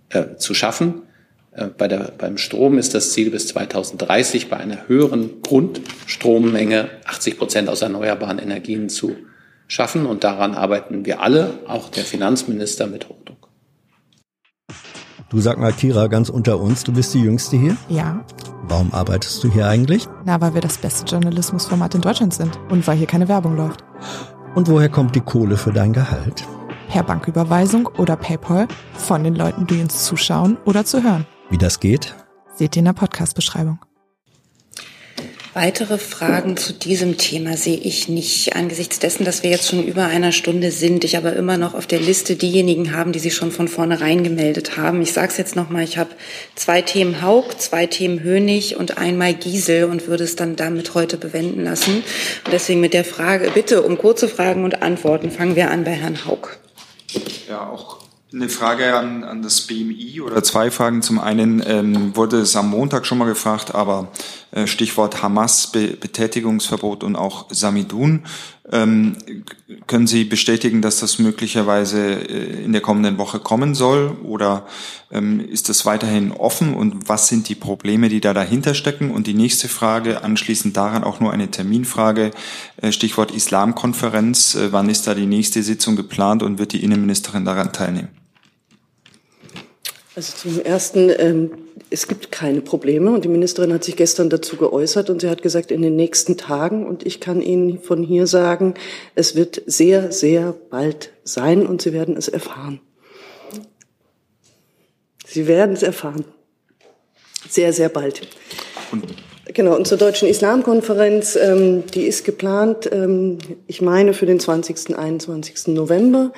äh, 0.10 0.36
zu 0.36 0.54
schaffen. 0.54 1.04
Äh, 1.52 1.68
bei 1.78 1.88
der, 1.88 2.12
beim 2.18 2.38
Strom 2.38 2.78
ist 2.78 2.94
das 2.94 3.14
Ziel 3.14 3.32
bis 3.32 3.48
2030 3.48 4.50
bei 4.50 4.58
einer 4.58 4.88
höheren 4.88 5.42
Grundstrommenge 5.42 6.90
80 7.06 7.38
Prozent 7.38 7.70
aus 7.70 7.82
erneuerbaren 7.82 8.40
Energien 8.40 8.90
zu 8.90 9.16
schaffen. 9.68 10.06
Und 10.06 10.24
daran 10.24 10.56
arbeiten 10.56 11.06
wir 11.06 11.22
alle, 11.22 11.60
auch 11.68 11.90
der 11.90 12.04
Finanzminister 12.04 12.88
mit 12.88 13.08
Hochdruck. 13.08 13.39
Du 15.30 15.40
sag 15.40 15.60
mal, 15.60 15.72
Kira, 15.72 16.08
ganz 16.08 16.30
unter 16.30 16.60
uns, 16.60 16.84
du 16.84 16.92
bist 16.92 17.14
die 17.14 17.22
Jüngste 17.22 17.56
hier? 17.56 17.78
Ja. 17.88 18.26
Warum 18.64 18.92
arbeitest 18.92 19.44
du 19.44 19.52
hier 19.52 19.68
eigentlich? 19.68 20.08
Na, 20.26 20.42
weil 20.42 20.56
wir 20.56 20.62
das 20.62 20.80
beste 20.80 21.06
Journalismusformat 21.06 21.94
in 21.94 22.02
Deutschland 22.02 22.34
sind 22.34 22.60
und 22.70 22.88
weil 22.88 22.98
hier 22.98 23.06
keine 23.06 23.28
Werbung 23.28 23.56
läuft. 23.56 23.84
Und 24.56 24.68
woher 24.68 24.90
kommt 24.90 25.16
die 25.16 25.22
Kohle 25.22 25.56
für 25.56 25.72
dein 25.72 25.94
Gehalt? 25.94 26.48
Per 26.88 27.04
Banküberweisung 27.04 27.86
oder 28.00 28.16
PayPal 28.16 28.68
von 28.96 29.24
den 29.24 29.36
Leuten, 29.36 29.68
die 29.68 29.80
uns 29.80 30.04
zuschauen 30.04 30.58
oder 30.66 30.84
zu 30.84 31.04
hören. 31.04 31.28
Wie 31.52 31.60
das 31.60 31.80
geht? 31.80 32.16
Seht 32.56 32.76
ihr 32.76 32.80
in 32.80 32.86
der 32.86 32.94
Podcast-Beschreibung. 32.94 33.78
Weitere 35.56 35.98
Fragen 35.98 36.58
zu 36.58 36.74
diesem 36.74 37.18
Thema 37.18 37.58
sehe 37.58 37.78
ich 37.78 38.08
nicht. 38.08 38.56
Angesichts 38.56 39.00
dessen, 39.00 39.26
dass 39.26 39.42
wir 39.42 39.50
jetzt 39.50 39.68
schon 39.68 39.84
über 39.84 40.06
einer 40.06 40.32
Stunde 40.32 40.70
sind, 40.70 41.04
ich 41.04 41.18
aber 41.18 41.34
immer 41.34 41.58
noch 41.58 41.74
auf 41.74 41.88
der 41.88 42.00
Liste 42.00 42.36
diejenigen 42.36 42.96
haben, 42.96 43.14
die 43.14 43.20
sich 43.20 43.34
schon 43.34 43.52
von 43.52 43.68
vornherein 43.68 44.24
gemeldet 44.24 44.78
haben. 44.78 45.02
Ich 45.02 45.12
sage 45.12 45.30
es 45.30 45.38
jetzt 45.38 45.56
nochmal, 45.56 45.84
ich 45.84 45.98
habe 45.98 46.12
zwei 46.54 46.84
Themen 46.84 47.24
Haug, 47.24 47.46
zwei 47.58 47.88
Themen 47.88 48.22
Hönig 48.22 48.78
und 48.78 49.00
einmal 49.00 49.34
Giesel 49.34 49.86
und 49.86 50.06
würde 50.06 50.26
es 50.26 50.36
dann 50.36 50.56
damit 50.56 50.94
heute 50.94 51.18
bewenden 51.18 51.64
lassen. 51.64 52.04
Und 52.46 52.54
deswegen 52.54 52.80
mit 52.80 52.94
der 52.94 53.06
Frage, 53.06 53.50
bitte 53.52 53.82
um 53.82 53.98
kurze 53.98 54.28
Fragen 54.28 54.64
und 54.64 54.84
Antworten. 54.84 55.32
Fangen 55.32 55.56
wir 55.56 55.72
an 55.72 55.84
bei 55.84 55.92
Herrn 55.92 56.26
Haug. 56.26 56.60
Ja, 57.50 57.72
auch 57.72 58.09
eine 58.32 58.50
Frage 58.50 58.96
an, 58.96 59.24
an 59.24 59.42
das 59.42 59.62
BMI 59.62 60.22
oder 60.22 60.44
zwei 60.44 60.70
Fragen. 60.70 61.02
Zum 61.02 61.20
einen 61.20 61.64
ähm, 61.66 62.16
wurde 62.16 62.38
es 62.38 62.56
am 62.56 62.70
Montag 62.70 63.06
schon 63.06 63.18
mal 63.18 63.26
gefragt, 63.26 63.74
aber 63.74 64.12
äh, 64.52 64.68
Stichwort 64.68 65.24
Hamas, 65.24 65.72
Be 65.72 65.98
Betätigungsverbot 66.00 67.04
und 67.04 67.16
auch 67.16 67.48
Samidun. 67.50 68.24
Ähm, 68.72 69.18
können 69.88 70.06
Sie 70.06 70.26
bestätigen, 70.26 70.84
dass 70.84 71.00
das 71.00 71.18
möglicherweise 71.18 72.00
äh, 72.00 72.64
in 72.64 72.72
der 72.72 72.82
kommenden 72.82 73.18
Woche 73.18 73.40
kommen 73.40 73.74
soll 73.74 74.16
oder 74.24 74.68
ähm, 75.12 75.40
ist 75.40 75.70
das 75.70 75.88
weiterhin 75.88 76.32
offen 76.32 76.76
und 76.76 77.10
was 77.10 77.30
sind 77.30 77.50
die 77.50 77.56
Probleme, 77.56 78.10
die 78.10 78.22
da 78.22 78.36
dahinter 78.36 78.76
stecken? 78.76 79.10
Und 79.10 79.26
die 79.26 79.34
nächste 79.34 79.70
Frage, 79.70 80.24
anschließend 80.24 80.78
daran 80.78 81.04
auch 81.04 81.20
nur 81.20 81.34
eine 81.34 81.50
Terminfrage, 81.50 82.30
äh, 82.78 82.92
Stichwort 82.92 83.32
Islamkonferenz. 83.32 84.54
Äh, 84.54 84.72
wann 84.72 84.88
ist 84.88 85.08
da 85.08 85.16
die 85.16 85.26
nächste 85.26 85.64
Sitzung 85.64 85.96
geplant 85.96 86.44
und 86.44 86.60
wird 86.60 86.74
die 86.74 86.84
Innenministerin 86.84 87.46
daran 87.46 87.74
teilnehmen? 87.74 88.19
Also 90.20 90.36
zum 90.36 90.62
Ersten, 90.66 91.10
ähm, 91.18 91.52
es 91.90 92.10
gibt 92.10 92.30
keine 92.30 92.60
Probleme 92.60 93.10
und 93.12 93.24
die 93.24 93.30
Ministerin 93.30 93.72
hat 93.72 93.86
sich 93.86 93.96
gestern 93.96 94.30
dazu 94.30 94.58
geäußert 94.58 95.10
und 95.10 95.22
sie 95.22 95.30
hat 95.30 95.42
gesagt, 95.42 95.72
in 95.72 95.82
den 95.82 95.96
nächsten 95.96 96.36
Tagen 96.36 96.86
und 96.86 97.06
ich 97.06 97.22
kann 97.22 97.42
Ihnen 97.42 97.82
von 97.82 98.04
hier 98.04 98.28
sagen, 98.28 98.74
es 99.16 99.38
wird 99.38 99.62
sehr, 99.66 100.12
sehr 100.12 100.54
bald 100.70 101.14
sein 101.24 101.66
und 101.66 101.82
Sie 101.82 101.94
werden 101.94 102.18
es 102.18 102.28
erfahren. 102.28 102.82
Sie 105.26 105.48
werden 105.48 105.74
es 105.74 105.84
erfahren. 105.84 106.26
Sehr, 107.48 107.72
sehr 107.72 107.88
bald. 107.88 108.28
Und 108.92 109.06
Genau, 109.54 109.76
und 109.76 109.88
zur 109.88 109.98
Deutschen 109.98 110.28
Islamkonferenz, 110.28 111.36
ähm, 111.36 111.86
die 111.96 112.04
ist 112.04 112.24
geplant, 112.24 112.88
ähm, 112.92 113.40
ich 113.66 113.82
meine, 113.82 114.14
für 114.14 114.28
den 114.28 114.40
20. 114.40 114.96
21. 114.96 115.74
November. 115.74 116.34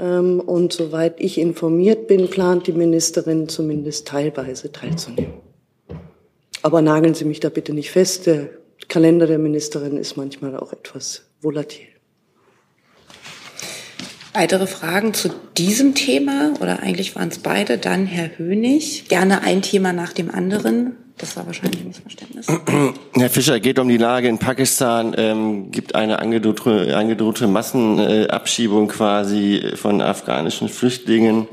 Ähm, 0.00 0.40
und 0.40 0.72
soweit 0.72 1.20
ich 1.20 1.38
informiert 1.38 2.08
bin, 2.08 2.28
plant 2.28 2.66
die 2.66 2.72
Ministerin 2.72 3.48
zumindest 3.48 4.08
teilweise 4.08 4.72
teilzunehmen. 4.72 5.34
Aber 6.62 6.82
nageln 6.82 7.14
Sie 7.14 7.24
mich 7.24 7.40
da 7.40 7.48
bitte 7.48 7.72
nicht 7.72 7.90
fest. 7.90 8.26
Der 8.26 8.50
Kalender 8.88 9.26
der 9.26 9.38
Ministerin 9.38 9.96
ist 9.96 10.16
manchmal 10.16 10.56
auch 10.56 10.72
etwas 10.72 11.22
volatil. 11.40 11.86
Weitere 14.32 14.66
Fragen 14.66 15.12
zu 15.12 15.30
diesem 15.58 15.94
Thema 15.94 16.54
oder 16.60 16.80
eigentlich 16.80 17.16
waren 17.16 17.28
es 17.28 17.38
beide, 17.38 17.78
dann 17.78 18.06
Herr 18.06 18.38
Hönig. 18.38 19.08
Gerne 19.08 19.42
ein 19.42 19.60
Thema 19.60 19.92
nach 19.92 20.12
dem 20.12 20.30
anderen. 20.30 20.96
Das 21.20 21.36
war 21.36 21.46
wahrscheinlich 21.46 21.82
ein 21.82 21.88
Missverständnis. 21.88 22.46
Herr 23.14 23.30
Fischer, 23.30 23.60
geht 23.60 23.78
um 23.78 23.88
die 23.88 23.98
Lage 23.98 24.28
in 24.28 24.38
Pakistan. 24.38 25.14
Ähm, 25.18 25.70
gibt 25.70 25.94
eine 25.94 26.18
angedrohte, 26.18 26.96
angedrohte 26.96 27.46
Massenabschiebung 27.46 28.88
quasi 28.88 29.72
von 29.74 30.00
afghanischen 30.00 30.70
Flüchtlingen. 30.70 31.46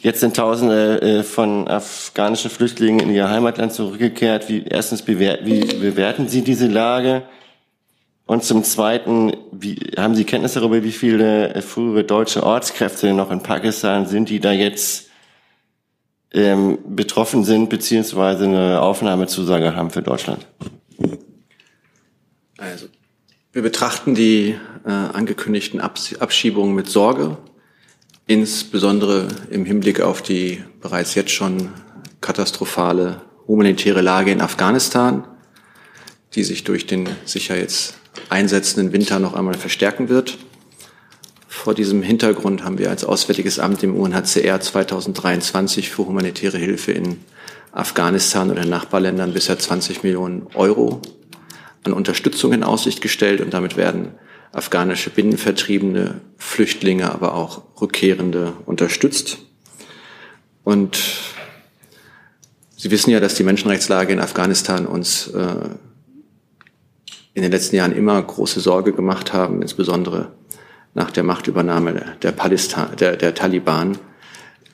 Jetzt 0.00 0.20
sind 0.20 0.36
Tausende 0.36 1.02
äh, 1.02 1.22
von 1.24 1.66
afghanischen 1.66 2.48
Flüchtlingen 2.48 3.00
in 3.00 3.10
ihr 3.12 3.28
Heimatland 3.28 3.72
zurückgekehrt. 3.72 4.48
Wie, 4.48 4.62
erstens, 4.64 5.04
wie 5.06 5.14
bewerten 5.14 6.28
Sie 6.28 6.42
diese 6.42 6.68
Lage? 6.68 7.24
Und 8.26 8.44
zum 8.44 8.62
Zweiten, 8.62 9.32
wie, 9.50 9.76
haben 9.96 10.14
Sie 10.14 10.24
Kenntnis 10.24 10.54
darüber, 10.54 10.84
wie 10.84 10.92
viele 10.92 11.54
äh, 11.54 11.62
frühere 11.62 12.04
deutsche 12.04 12.44
Ortskräfte 12.44 13.12
noch 13.14 13.32
in 13.32 13.42
Pakistan 13.42 14.06
sind, 14.06 14.28
die 14.28 14.38
da 14.38 14.52
jetzt 14.52 15.05
ähm, 16.32 16.78
betroffen 16.88 17.44
sind, 17.44 17.70
beziehungsweise 17.70 18.44
eine 18.44 18.80
Aufnahmezusage 18.80 19.74
haben 19.74 19.90
für 19.90 20.02
Deutschland? 20.02 20.46
Also, 22.58 22.86
wir 23.52 23.62
betrachten 23.62 24.14
die 24.14 24.56
äh, 24.84 24.90
angekündigten 24.90 25.80
Abschiebungen 25.80 26.74
mit 26.74 26.88
Sorge 26.88 27.38
insbesondere 28.26 29.28
im 29.50 29.64
Hinblick 29.64 30.00
auf 30.00 30.22
die 30.22 30.62
bereits 30.80 31.14
jetzt 31.14 31.30
schon 31.30 31.70
katastrophale 32.20 33.22
humanitäre 33.46 34.00
Lage 34.00 34.32
in 34.32 34.40
Afghanistan, 34.40 35.24
die 36.34 36.42
sich 36.42 36.64
durch 36.64 36.86
den 36.86 37.08
sicher 37.24 37.56
jetzt 37.56 37.94
einsetzenden 38.28 38.92
Winter 38.92 39.20
noch 39.20 39.34
einmal 39.34 39.54
verstärken 39.54 40.08
wird. 40.08 40.38
Vor 41.56 41.74
diesem 41.74 42.02
Hintergrund 42.02 42.62
haben 42.62 42.78
wir 42.78 42.90
als 42.90 43.02
Auswärtiges 43.02 43.58
Amt 43.58 43.82
im 43.82 43.96
UNHCR 43.96 44.60
2023 44.60 45.90
für 45.90 46.06
humanitäre 46.06 46.58
Hilfe 46.58 46.92
in 46.92 47.18
Afghanistan 47.72 48.52
oder 48.52 48.64
Nachbarländern 48.64 49.32
bisher 49.32 49.58
20 49.58 50.04
Millionen 50.04 50.46
Euro 50.54 51.00
an 51.82 51.92
Unterstützung 51.92 52.52
in 52.52 52.62
Aussicht 52.62 53.00
gestellt 53.00 53.40
und 53.40 53.52
damit 53.52 53.76
werden 53.76 54.12
afghanische 54.52 55.10
Binnenvertriebene, 55.10 56.20
Flüchtlinge, 56.36 57.10
aber 57.10 57.34
auch 57.34 57.62
Rückkehrende 57.80 58.52
unterstützt. 58.66 59.38
Und 60.62 60.98
Sie 62.76 62.90
wissen 62.90 63.10
ja, 63.10 63.18
dass 63.18 63.34
die 63.34 63.44
Menschenrechtslage 63.44 64.12
in 64.12 64.20
Afghanistan 64.20 64.86
uns 64.86 65.28
äh, 65.28 65.70
in 67.34 67.42
den 67.42 67.50
letzten 67.50 67.76
Jahren 67.76 67.96
immer 67.96 68.22
große 68.22 68.60
Sorge 68.60 68.92
gemacht 68.92 69.32
haben, 69.32 69.62
insbesondere 69.62 70.32
nach 70.96 71.10
der 71.10 71.24
Machtübernahme 71.24 72.16
der, 72.22 72.32
Palästin 72.32 72.84
der, 72.98 73.16
der 73.16 73.34
Taliban 73.34 73.98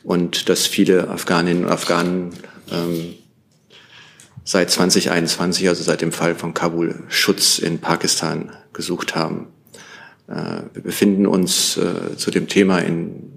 und 0.04 0.48
dass 0.48 0.68
viele 0.68 1.08
Afghaninnen 1.08 1.64
und 1.64 1.70
Afghanen 1.70 2.30
ähm, 2.70 3.14
seit 4.44 4.70
2021, 4.70 5.68
also 5.68 5.82
seit 5.82 6.00
dem 6.00 6.12
Fall 6.12 6.36
von 6.36 6.54
Kabul, 6.54 7.02
Schutz 7.08 7.58
in 7.58 7.80
Pakistan 7.80 8.52
gesucht 8.72 9.16
haben. 9.16 9.48
Äh, 10.28 10.62
wir 10.72 10.82
befinden 10.82 11.26
uns 11.26 11.76
äh, 11.76 12.16
zu 12.16 12.30
dem 12.30 12.46
Thema 12.46 12.78
in 12.78 13.32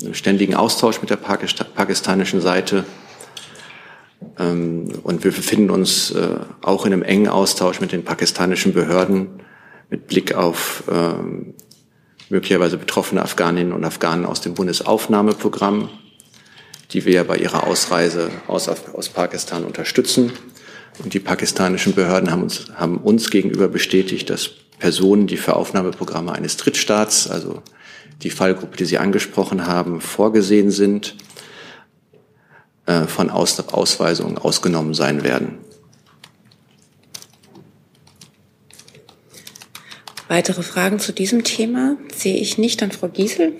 einem 0.00 0.14
ständigen 0.14 0.54
Austausch 0.54 1.00
mit 1.00 1.10
der 1.10 1.16
pakistanischen 1.16 2.40
Seite. 2.40 2.84
Ähm, 4.38 4.92
und 5.02 5.24
wir 5.24 5.32
befinden 5.32 5.70
uns 5.70 6.12
äh, 6.12 6.28
auch 6.62 6.86
in 6.86 6.92
einem 6.92 7.02
engen 7.02 7.26
Austausch 7.26 7.80
mit 7.80 7.90
den 7.90 8.04
pakistanischen 8.04 8.72
Behörden 8.72 9.40
mit 9.90 10.06
Blick 10.06 10.34
auf 10.34 10.84
ähm, 10.88 11.54
möglicherweise 12.30 12.76
betroffene 12.76 13.22
Afghaninnen 13.22 13.72
und 13.72 13.84
Afghanen 13.84 14.26
aus 14.26 14.40
dem 14.40 14.54
Bundesaufnahmeprogramm, 14.54 15.88
die 16.92 17.04
wir 17.04 17.12
ja 17.12 17.22
bei 17.24 17.36
ihrer 17.36 17.66
Ausreise 17.66 18.30
aus, 18.46 18.68
aus 18.68 19.08
Pakistan 19.08 19.64
unterstützen. 19.64 20.32
Und 21.02 21.14
die 21.14 21.20
pakistanischen 21.20 21.94
Behörden 21.94 22.30
haben 22.30 22.42
uns, 22.42 22.66
haben 22.74 22.98
uns 22.98 23.30
gegenüber 23.30 23.68
bestätigt, 23.68 24.30
dass 24.30 24.50
Personen, 24.78 25.26
die 25.26 25.36
für 25.36 25.54
Aufnahmeprogramme 25.54 26.32
eines 26.32 26.56
Drittstaats, 26.56 27.28
also 27.28 27.62
die 28.22 28.30
Fallgruppe, 28.30 28.76
die 28.76 28.84
Sie 28.84 28.98
angesprochen 28.98 29.66
haben, 29.66 30.00
vorgesehen 30.00 30.70
sind, 30.70 31.14
äh, 32.86 33.02
von 33.02 33.30
Aus 33.30 33.60
Ausweisungen 33.68 34.38
ausgenommen 34.38 34.94
sein 34.94 35.22
werden. 35.22 35.58
Weitere 40.28 40.62
Fragen 40.62 40.98
zu 40.98 41.12
diesem 41.12 41.42
Thema 41.42 41.96
sehe 42.14 42.36
ich 42.36 42.58
nicht. 42.58 42.82
Dann 42.82 42.92
Frau 42.92 43.08
Giesel. 43.08 43.54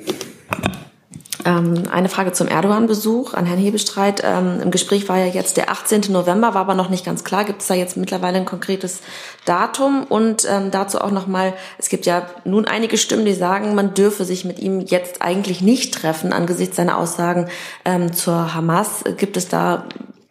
Ähm, 1.44 1.84
eine 1.90 2.10
Frage 2.10 2.32
zum 2.32 2.46
Erdogan-Besuch 2.46 3.32
an 3.32 3.46
Herrn 3.46 3.58
Hebestreit. 3.58 4.22
Ähm, 4.22 4.60
Im 4.62 4.70
Gespräch 4.70 5.08
war 5.08 5.16
ja 5.16 5.24
jetzt 5.24 5.56
der 5.56 5.70
18. 5.70 6.02
November, 6.10 6.52
war 6.52 6.62
aber 6.62 6.74
noch 6.74 6.90
nicht 6.90 7.06
ganz 7.06 7.24
klar. 7.24 7.44
Gibt 7.44 7.62
es 7.62 7.68
da 7.68 7.74
jetzt 7.74 7.96
mittlerweile 7.96 8.36
ein 8.36 8.44
konkretes 8.44 9.00
Datum? 9.46 10.04
Und 10.04 10.46
ähm, 10.46 10.70
dazu 10.70 11.00
auch 11.00 11.10
nochmal, 11.10 11.54
es 11.78 11.88
gibt 11.88 12.04
ja 12.04 12.26
nun 12.44 12.66
einige 12.66 12.98
Stimmen, 12.98 13.24
die 13.24 13.34
sagen, 13.34 13.74
man 13.74 13.94
dürfe 13.94 14.26
sich 14.26 14.44
mit 14.44 14.58
ihm 14.58 14.80
jetzt 14.80 15.22
eigentlich 15.22 15.62
nicht 15.62 15.94
treffen 15.94 16.34
angesichts 16.34 16.76
seiner 16.76 16.98
Aussagen 16.98 17.48
ähm, 17.86 18.12
zur 18.12 18.54
Hamas. 18.54 19.04
Gibt 19.16 19.38
es 19.38 19.48
da 19.48 19.84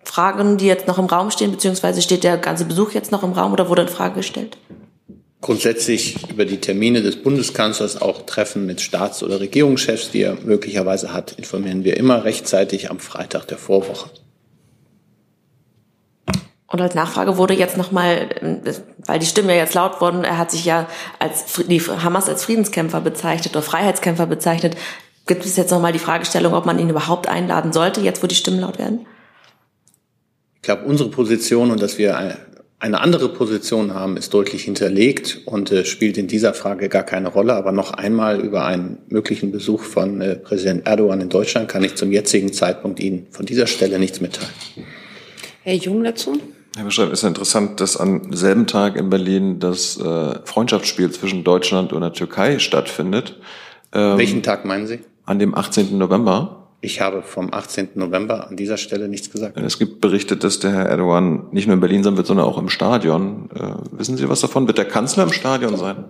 Fragen, 0.03 0.57
die 0.57 0.67
jetzt 0.67 0.87
noch 0.87 0.99
im 0.99 1.05
Raum 1.05 1.31
stehen, 1.31 1.51
beziehungsweise 1.51 2.01
steht 2.01 2.23
der 2.23 2.37
ganze 2.37 2.65
Besuch 2.65 2.91
jetzt 2.91 3.11
noch 3.11 3.23
im 3.23 3.31
Raum 3.31 3.53
oder 3.53 3.69
wurde 3.69 3.83
in 3.83 3.87
Frage 3.87 4.15
gestellt? 4.15 4.57
Grundsätzlich 5.41 6.29
über 6.29 6.45
die 6.45 6.57
Termine 6.57 7.01
des 7.01 7.21
Bundeskanzlers, 7.21 8.01
auch 8.01 8.25
Treffen 8.25 8.65
mit 8.65 8.81
Staats- 8.81 9.23
oder 9.23 9.39
Regierungschefs, 9.39 10.11
die 10.11 10.21
er 10.21 10.35
möglicherweise 10.43 11.13
hat, 11.13 11.33
informieren 11.33 11.83
wir 11.83 11.97
immer 11.97 12.23
rechtzeitig 12.23 12.89
am 12.89 12.99
Freitag 12.99 13.45
der 13.47 13.57
Vorwoche. 13.57 14.09
Und 16.69 16.81
als 16.81 16.95
Nachfrage 16.95 17.37
wurde 17.37 17.53
jetzt 17.53 17.77
nochmal, 17.77 18.29
weil 19.05 19.19
die 19.19 19.25
Stimmen 19.25 19.49
ja 19.49 19.55
jetzt 19.55 19.73
laut 19.73 20.01
wurden, 20.01 20.25
er 20.25 20.37
hat 20.37 20.51
sich 20.51 20.65
ja 20.65 20.87
als 21.17 21.45
die 21.69 21.79
Hamas 21.79 22.27
als 22.27 22.43
Friedenskämpfer 22.43 22.99
bezeichnet 22.99 23.55
oder 23.55 23.61
Freiheitskämpfer 23.61 24.25
bezeichnet. 24.25 24.75
Gibt 25.27 25.45
es 25.45 25.55
jetzt 25.55 25.71
nochmal 25.71 25.93
die 25.93 25.99
Fragestellung, 25.99 26.53
ob 26.53 26.65
man 26.65 26.77
ihn 26.77 26.89
überhaupt 26.89 27.29
einladen 27.29 27.71
sollte, 27.71 28.01
jetzt 28.01 28.21
wo 28.21 28.27
die 28.27 28.35
Stimmen 28.35 28.59
laut 28.59 28.79
werden? 28.79 29.05
Ich 30.55 30.61
glaube, 30.63 30.83
unsere 30.83 31.09
Position 31.09 31.71
und 31.71 31.81
dass 31.81 31.97
wir 31.97 32.37
eine 32.79 33.01
andere 33.01 33.29
Position 33.29 33.93
haben, 33.95 34.17
ist 34.17 34.33
deutlich 34.33 34.63
hinterlegt 34.63 35.41
und 35.45 35.71
äh, 35.71 35.83
spielt 35.83 36.17
in 36.17 36.27
dieser 36.27 36.53
Frage 36.53 36.89
gar 36.89 37.03
keine 37.03 37.29
Rolle. 37.29 37.55
Aber 37.55 37.71
noch 37.71 37.91
einmal 37.91 38.39
über 38.39 38.65
einen 38.65 38.99
möglichen 39.09 39.51
Besuch 39.51 39.81
von 39.81 40.21
äh, 40.21 40.35
Präsident 40.35 40.85
Erdogan 40.85 41.21
in 41.21 41.29
Deutschland 41.29 41.69
kann 41.69 41.83
ich 41.83 41.95
zum 41.95 42.11
jetzigen 42.11 42.53
Zeitpunkt 42.53 42.99
Ihnen 42.99 43.27
von 43.31 43.47
dieser 43.47 43.65
Stelle 43.65 43.97
nichts 43.97 44.21
mitteilen. 44.21 44.53
Herr 45.63 45.75
Jung 45.75 46.03
dazu? 46.03 46.39
Herr 46.75 46.85
Beschreib, 46.85 47.11
ist 47.11 47.23
ja 47.23 47.29
interessant, 47.29 47.81
dass 47.81 47.97
am 47.97 48.31
selben 48.33 48.67
Tag 48.67 48.95
in 48.95 49.09
Berlin 49.09 49.59
das 49.59 49.99
äh, 49.99 50.35
Freundschaftsspiel 50.45 51.09
zwischen 51.09 51.43
Deutschland 51.43 51.91
und 51.93 52.01
der 52.01 52.13
Türkei 52.13 52.59
stattfindet. 52.59 53.39
Ähm, 53.91 54.19
Welchen 54.19 54.43
Tag 54.43 54.65
meinen 54.65 54.85
Sie? 54.85 54.99
An 55.25 55.39
dem 55.39 55.55
18. 55.55 55.97
November. 55.97 56.66
Ich 56.79 57.01
habe 57.01 57.23
vom 57.23 57.53
18. 57.53 57.89
November 57.95 58.47
an 58.47 58.55
dieser 58.55 58.77
Stelle 58.77 59.07
nichts 59.07 59.31
gesagt. 59.31 59.57
Es 59.57 59.79
gibt 59.79 59.99
berichtet, 59.99 60.43
dass 60.43 60.59
der 60.59 60.71
Herr 60.71 60.85
Erdogan 60.85 61.47
nicht 61.51 61.65
nur 61.65 61.73
in 61.73 61.79
Berlin 61.79 62.03
sein 62.03 62.17
wird, 62.17 62.27
sondern 62.27 62.45
auch 62.45 62.57
im 62.57 62.69
Stadion. 62.69 63.49
Äh, 63.55 63.97
wissen 63.97 64.15
Sie 64.15 64.29
was 64.29 64.41
davon? 64.41 64.67
Wird 64.67 64.77
der 64.77 64.85
Kanzler 64.85 65.23
im 65.23 65.33
Stadion 65.33 65.75
sein? 65.75 66.05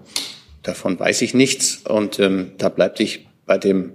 Davon 0.64 0.99
weiß 0.99 1.22
ich 1.22 1.34
nichts. 1.34 1.84
Und 1.88 2.19
ähm, 2.19 2.52
da 2.57 2.68
bleibt 2.68 2.99
ich 2.99 3.27
bei 3.45 3.57
dem 3.57 3.94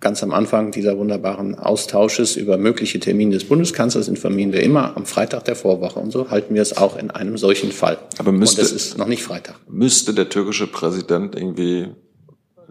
ganz 0.00 0.22
am 0.22 0.32
Anfang 0.32 0.70
dieser 0.70 0.98
wunderbaren 0.98 1.54
Austausches 1.54 2.36
über 2.36 2.58
mögliche 2.58 3.00
Termine 3.00 3.32
des 3.32 3.44
Bundeskanzlers 3.44 4.08
informieren 4.08 4.52
wir 4.52 4.62
immer 4.62 4.96
am 4.96 5.06
Freitag 5.06 5.44
der 5.44 5.56
Vorwoche. 5.56 6.00
Und 6.00 6.12
so 6.12 6.30
halten 6.30 6.54
wir 6.54 6.62
es 6.62 6.76
auch 6.76 6.96
in 6.96 7.10
einem 7.10 7.36
solchen 7.36 7.72
Fall. 7.72 7.98
Aber 8.18 8.32
müsste, 8.32 8.62
Und 8.62 8.66
es 8.66 8.72
ist 8.72 8.98
noch 8.98 9.08
nicht 9.08 9.22
Freitag. 9.22 9.56
Müsste 9.68 10.14
der 10.14 10.28
türkische 10.28 10.66
Präsident 10.66 11.34
irgendwie 11.34 11.88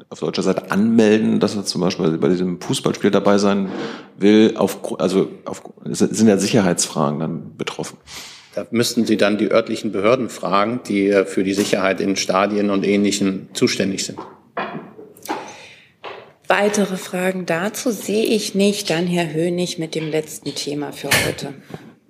auf 0.10 0.20
deutscher 0.20 0.44
Seite 0.44 0.72
anmelden, 0.72 1.40
dass 1.40 1.56
er 1.56 1.66
zum 1.66 1.82
Beispiel 1.82 2.18
bei 2.18 2.30
diesem 2.30 2.60
Fußballspiel 2.62 3.12
dabei 3.12 3.38
sein 3.38 3.70
will. 4.18 4.54
Auf, 4.58 5.00
also 5.00 5.30
auf, 5.46 5.62
sind 5.84 6.28
ja 6.28 6.38
Sicherheitsfragen 6.38 7.20
dann 7.20 7.58
betroffen. 7.58 7.98
Da 8.54 8.66
müssten 8.72 9.06
Sie 9.06 9.18
dann 9.18 9.38
die 9.38 9.52
örtlichen 9.52 9.92
Behörden 9.92 10.30
fragen, 10.30 10.80
die 10.88 11.10
äh, 11.10 11.26
für 11.26 11.44
die 11.44 11.54
Sicherheit 11.54 12.00
in 12.00 12.16
Stadien 12.16 12.70
und 12.70 12.86
Ähnlichem 12.86 13.50
zuständig 13.54 14.06
sind. 14.06 14.18
Weitere 16.48 16.96
Fragen 16.96 17.46
dazu 17.46 17.92
sehe 17.92 18.26
ich 18.26 18.56
nicht. 18.56 18.90
Dann 18.90 19.08
Herr 19.08 19.34
Hönig 19.34 19.78
mit 19.78 19.96
dem 19.96 20.10
letzten 20.10 20.54
Thema 20.56 20.94
für 20.94 21.10
heute. 21.28 21.54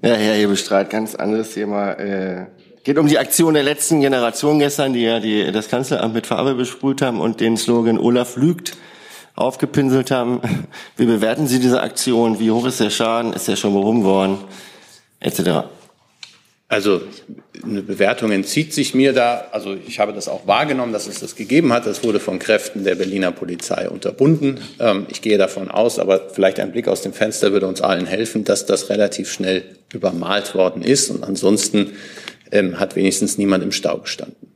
Ja, 0.03 0.13
Herr 0.13 0.35
Hebestreit, 0.35 0.89
ganz 0.89 1.15
anderes 1.15 1.53
Thema. 1.53 1.93
Äh 1.93 2.47
Geht 2.85 2.99
um 2.99 3.07
die 3.07 3.17
Aktion 3.17 3.55
der 3.55 3.63
letzten 3.63 3.99
Generation 3.99 4.59
gestern, 4.59 4.93
die 4.93 5.01
ja 5.01 5.19
die, 5.19 5.51
das 5.51 5.69
Kanzleramt 5.69 6.13
mit 6.13 6.27
Farbe 6.27 6.53
besprüht 6.53 7.01
haben 7.01 7.19
und 7.19 7.41
den 7.41 7.57
Slogan 7.57 7.97
Olaf 7.97 8.37
lügt 8.37 8.77
aufgepinselt 9.33 10.11
haben. 10.11 10.39
Wie 10.95 11.07
bewerten 11.07 11.47
Sie 11.47 11.59
diese 11.59 11.81
Aktion? 11.81 12.39
Wie 12.39 12.51
hoch 12.51 12.67
ist 12.67 12.79
der 12.79 12.91
Schaden? 12.91 13.33
Ist 13.33 13.47
der 13.47 13.55
schon 13.55 13.73
behoben 13.73 14.03
worden? 14.03 14.37
Etc. 15.19 15.63
Also 16.67 17.01
eine 17.63 17.81
Bewertung 17.81 18.31
entzieht 18.31 18.71
sich 18.71 18.93
mir 18.93 19.13
da. 19.13 19.47
Also 19.51 19.75
ich 19.87 19.99
habe 19.99 20.13
das 20.13 20.27
auch 20.27 20.45
wahrgenommen, 20.45 20.93
dass 20.93 21.07
es 21.07 21.19
das 21.19 21.35
gegeben 21.35 21.73
hat. 21.73 21.87
Das 21.87 22.03
wurde 22.03 22.19
von 22.19 22.37
Kräften 22.37 22.83
der 22.83 22.93
Berliner 22.93 23.31
Polizei 23.31 23.89
unterbunden. 23.89 24.59
Ähm, 24.79 25.07
ich 25.09 25.23
gehe 25.23 25.39
davon 25.39 25.71
aus, 25.71 25.97
aber 25.97 26.29
vielleicht 26.31 26.59
ein 26.59 26.71
Blick 26.71 26.87
aus 26.87 27.01
dem 27.01 27.13
Fenster 27.13 27.51
würde 27.51 27.65
uns 27.65 27.81
allen 27.81 28.05
helfen, 28.05 28.43
dass 28.43 28.67
das 28.67 28.91
relativ 28.91 29.31
schnell 29.31 29.63
übermalt 29.91 30.53
worden 30.53 30.83
ist. 30.83 31.09
Und 31.09 31.23
ansonsten 31.23 31.93
ähm, 32.51 32.79
hat 32.79 32.95
wenigstens 32.95 33.37
niemand 33.37 33.63
im 33.63 33.71
Stau 33.71 33.97
gestanden. 33.99 34.55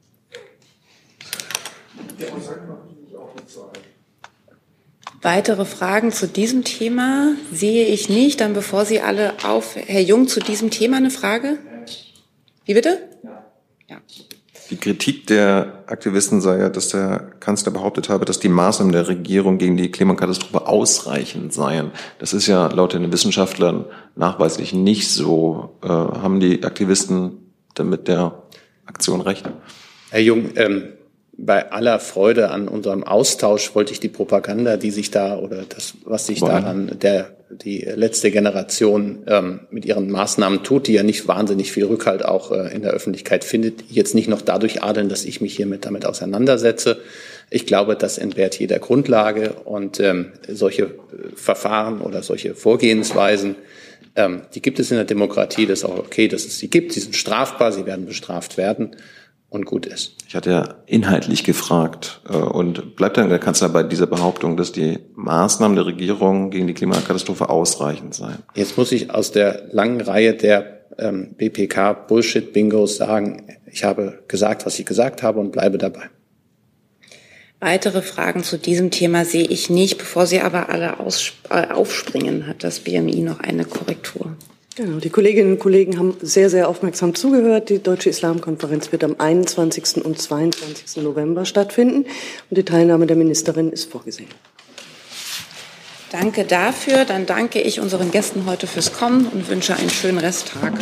Weitere 5.22 5.66
Fragen 5.66 6.12
zu 6.12 6.28
diesem 6.28 6.64
Thema 6.64 7.34
sehe 7.52 7.86
ich 7.88 8.08
nicht. 8.08 8.40
Dann 8.40 8.54
bevor 8.54 8.86
Sie 8.86 9.02
alle 9.02 9.34
auf, 9.44 9.76
Herr 9.76 10.02
Jung, 10.02 10.28
zu 10.28 10.40
diesem 10.40 10.72
Thema 10.72 10.98
eine 10.98 11.12
Frage? 11.12 11.58
Wie 12.66 12.74
bitte? 12.74 13.10
Die 14.70 14.78
Kritik 14.78 15.26
der 15.26 15.84
Aktivisten 15.88 16.42
sei 16.42 16.60
ja, 16.60 16.70
dass 16.70 16.90
der 16.90 17.32
Kanzler 17.40 17.72
behauptet 17.72 18.08
habe, 18.08 18.26
dass 18.26 18.40
die 18.40 18.50
Maßnahmen 18.50 18.94
der 18.94 19.08
Regierung 19.08 19.58
gegen 19.58 19.78
die 19.78 19.90
Klimakatastrophe 19.90 20.68
ausreichend 20.68 21.54
seien. 21.54 21.92
Das 22.20 22.34
ist 22.34 22.46
ja 22.46 22.68
laut 22.68 22.94
den 22.94 23.12
Wissenschaftlern 23.12 23.86
nachweislich 24.16 24.72
nicht 24.72 25.10
so. 25.10 25.76
Äh, 25.82 25.88
haben 25.88 26.40
die 26.40 26.64
Aktivisten 26.64 27.49
damit 27.76 28.08
der 28.08 28.44
Aktion 28.86 29.22
recht? 29.22 29.50
Herr 30.10 30.22
Jung, 30.22 30.52
ähm, 30.56 30.94
bei 31.38 31.72
aller 31.72 32.00
Freude 32.00 32.52
an 32.52 32.68
unserem 32.68 33.04
Austausch 33.04 33.74
wollte 33.74 33.94
ich 33.94 34.00
die 34.00 34.10
Propaganda, 34.10 34.78
die 34.78 34.92
sich 34.92 35.12
da 35.12 35.38
oder 35.38 35.64
das, 35.64 35.94
was 36.04 36.28
sich 36.28 36.42
Boah. 36.42 36.50
daran 36.50 37.00
der 37.00 37.36
die 37.52 37.80
letzte 37.80 38.30
Generation 38.30 39.24
ähm, 39.28 39.62
mit 39.72 39.84
ihren 39.84 40.12
Maßnahmen 40.12 40.64
tut, 40.64 40.88
die 40.88 40.94
ja 40.94 41.04
nicht 41.04 41.28
wahnsinnig 41.28 41.72
viel 41.72 41.86
Rückhalt 41.86 42.24
auch 42.24 42.52
äh, 42.52 42.74
in 42.74 42.84
der 42.84 42.92
Öffentlichkeit 42.92 43.44
findet, 43.44 43.86
jetzt 43.90 44.14
nicht 44.14 44.30
noch 44.30 44.42
dadurch 44.42 44.84
adeln, 44.84 45.10
dass 45.10 45.26
ich 45.26 45.42
mich 45.42 45.56
hiermit 45.56 45.86
damit 45.86 46.06
auseinandersetze. 46.06 47.00
Ich 47.50 47.66
glaube, 47.66 47.96
das 47.96 48.20
entbehrt 48.20 48.60
jeder 48.60 48.78
Grundlage 48.78 49.54
und 49.66 50.00
ähm, 50.00 50.34
solche 50.48 50.84
äh, 50.84 50.90
Verfahren 51.36 52.02
oder 52.02 52.22
solche 52.22 52.54
Vorgehensweisen, 52.54 53.56
ähm, 54.20 54.42
die 54.54 54.62
gibt 54.62 54.80
es 54.80 54.92
in 54.92 54.98
der 54.98 55.06
Demokratie. 55.06 55.66
Das 55.66 55.80
ist 55.80 55.86
auch 55.86 55.98
okay, 55.98 56.28
dass 56.28 56.46
es 56.46 56.60
sie 56.60 56.70
gibt. 56.70 56.92
Sie 56.92 57.00
sind 57.00 57.16
strafbar, 57.16 57.72
sie 57.72 57.86
werden 57.86 58.06
bestraft 58.06 58.58
werden 58.58 58.98
und 59.50 59.66
gut 59.66 59.86
ist. 59.86 60.16
Ich 60.28 60.36
hatte 60.36 60.52
ja 60.52 60.76
inhaltlich 60.86 61.44
gefragt 61.44 62.22
äh, 62.30 62.34
und 62.34 62.98
bleibt 62.98 63.18
dann 63.18 63.30
der 63.30 63.40
Kanzler 63.40 63.70
bei 63.70 63.84
dieser 63.84 64.08
Behauptung, 64.08 64.58
dass 64.58 64.74
die 64.74 65.00
Maßnahmen 65.16 65.76
der 65.76 65.86
Regierung 65.86 66.50
gegen 66.50 66.68
die 66.68 66.74
Klimakatastrophe 66.74 67.50
ausreichend 67.50 68.14
seien? 68.14 68.40
Jetzt 68.56 68.78
muss 68.78 68.92
ich 68.92 69.10
aus 69.12 69.32
der 69.32 69.70
langen 69.72 70.02
Reihe 70.02 70.34
der 70.34 70.82
ähm, 70.98 71.36
BPK 71.38 71.94
Bullshit-Bingos 71.94 72.98
sagen, 72.98 73.58
ich 73.72 73.86
habe 73.86 74.24
gesagt, 74.28 74.66
was 74.66 74.78
ich 74.80 74.86
gesagt 74.86 75.24
habe 75.24 75.40
und 75.40 75.52
bleibe 75.52 75.78
dabei. 75.78 76.10
Weitere 77.60 78.02
Fragen 78.02 78.44
zu 78.44 78.58
diesem 78.58 78.90
Thema 78.90 79.26
sehe 79.26 79.44
ich 79.46 79.70
nicht. 79.70 79.98
Bevor 79.98 80.26
Sie 80.26 80.40
aber 80.40 80.70
alle 80.70 80.96
äh, 81.50 81.68
aufspringen, 81.72 82.48
hat 82.48 82.64
das 82.64 82.80
BMI 82.80 83.22
noch 83.22 83.42
eine 83.42 83.66
Korrektur. 83.66 84.36
Genau, 84.76 85.00
die 85.00 85.10
Kolleginnen 85.10 85.54
und 85.54 85.60
Kollegen 85.60 86.00
haben 86.00 86.16
sehr, 86.22 86.50
sehr 86.50 86.70
aufmerksam 86.70 87.14
zugehört. 87.14 87.70
Die 87.70 87.84
Deutsche 87.84 88.10
Islamkonferenz 88.10 88.94
wird 88.94 89.04
am 89.04 89.16
21. 89.18 90.06
und 90.06 90.22
22. 90.22 91.04
November 91.04 91.44
stattfinden 91.44 92.06
und 92.50 92.58
die 92.58 92.64
Teilnahme 92.64 93.06
der 93.06 93.18
Ministerin 93.18 93.74
ist 93.74 93.92
vorgesehen. 93.92 94.30
Danke 96.14 96.46
dafür. 96.46 97.04
Dann 97.04 97.26
danke 97.26 97.60
ich 97.60 97.82
unseren 97.82 98.12
Gästen 98.12 98.46
heute 98.46 98.68
fürs 98.68 98.94
Kommen 98.94 99.28
und 99.28 99.50
wünsche 99.50 99.76
einen 99.76 99.90
schönen 99.90 100.18
Resttag. 100.18 100.74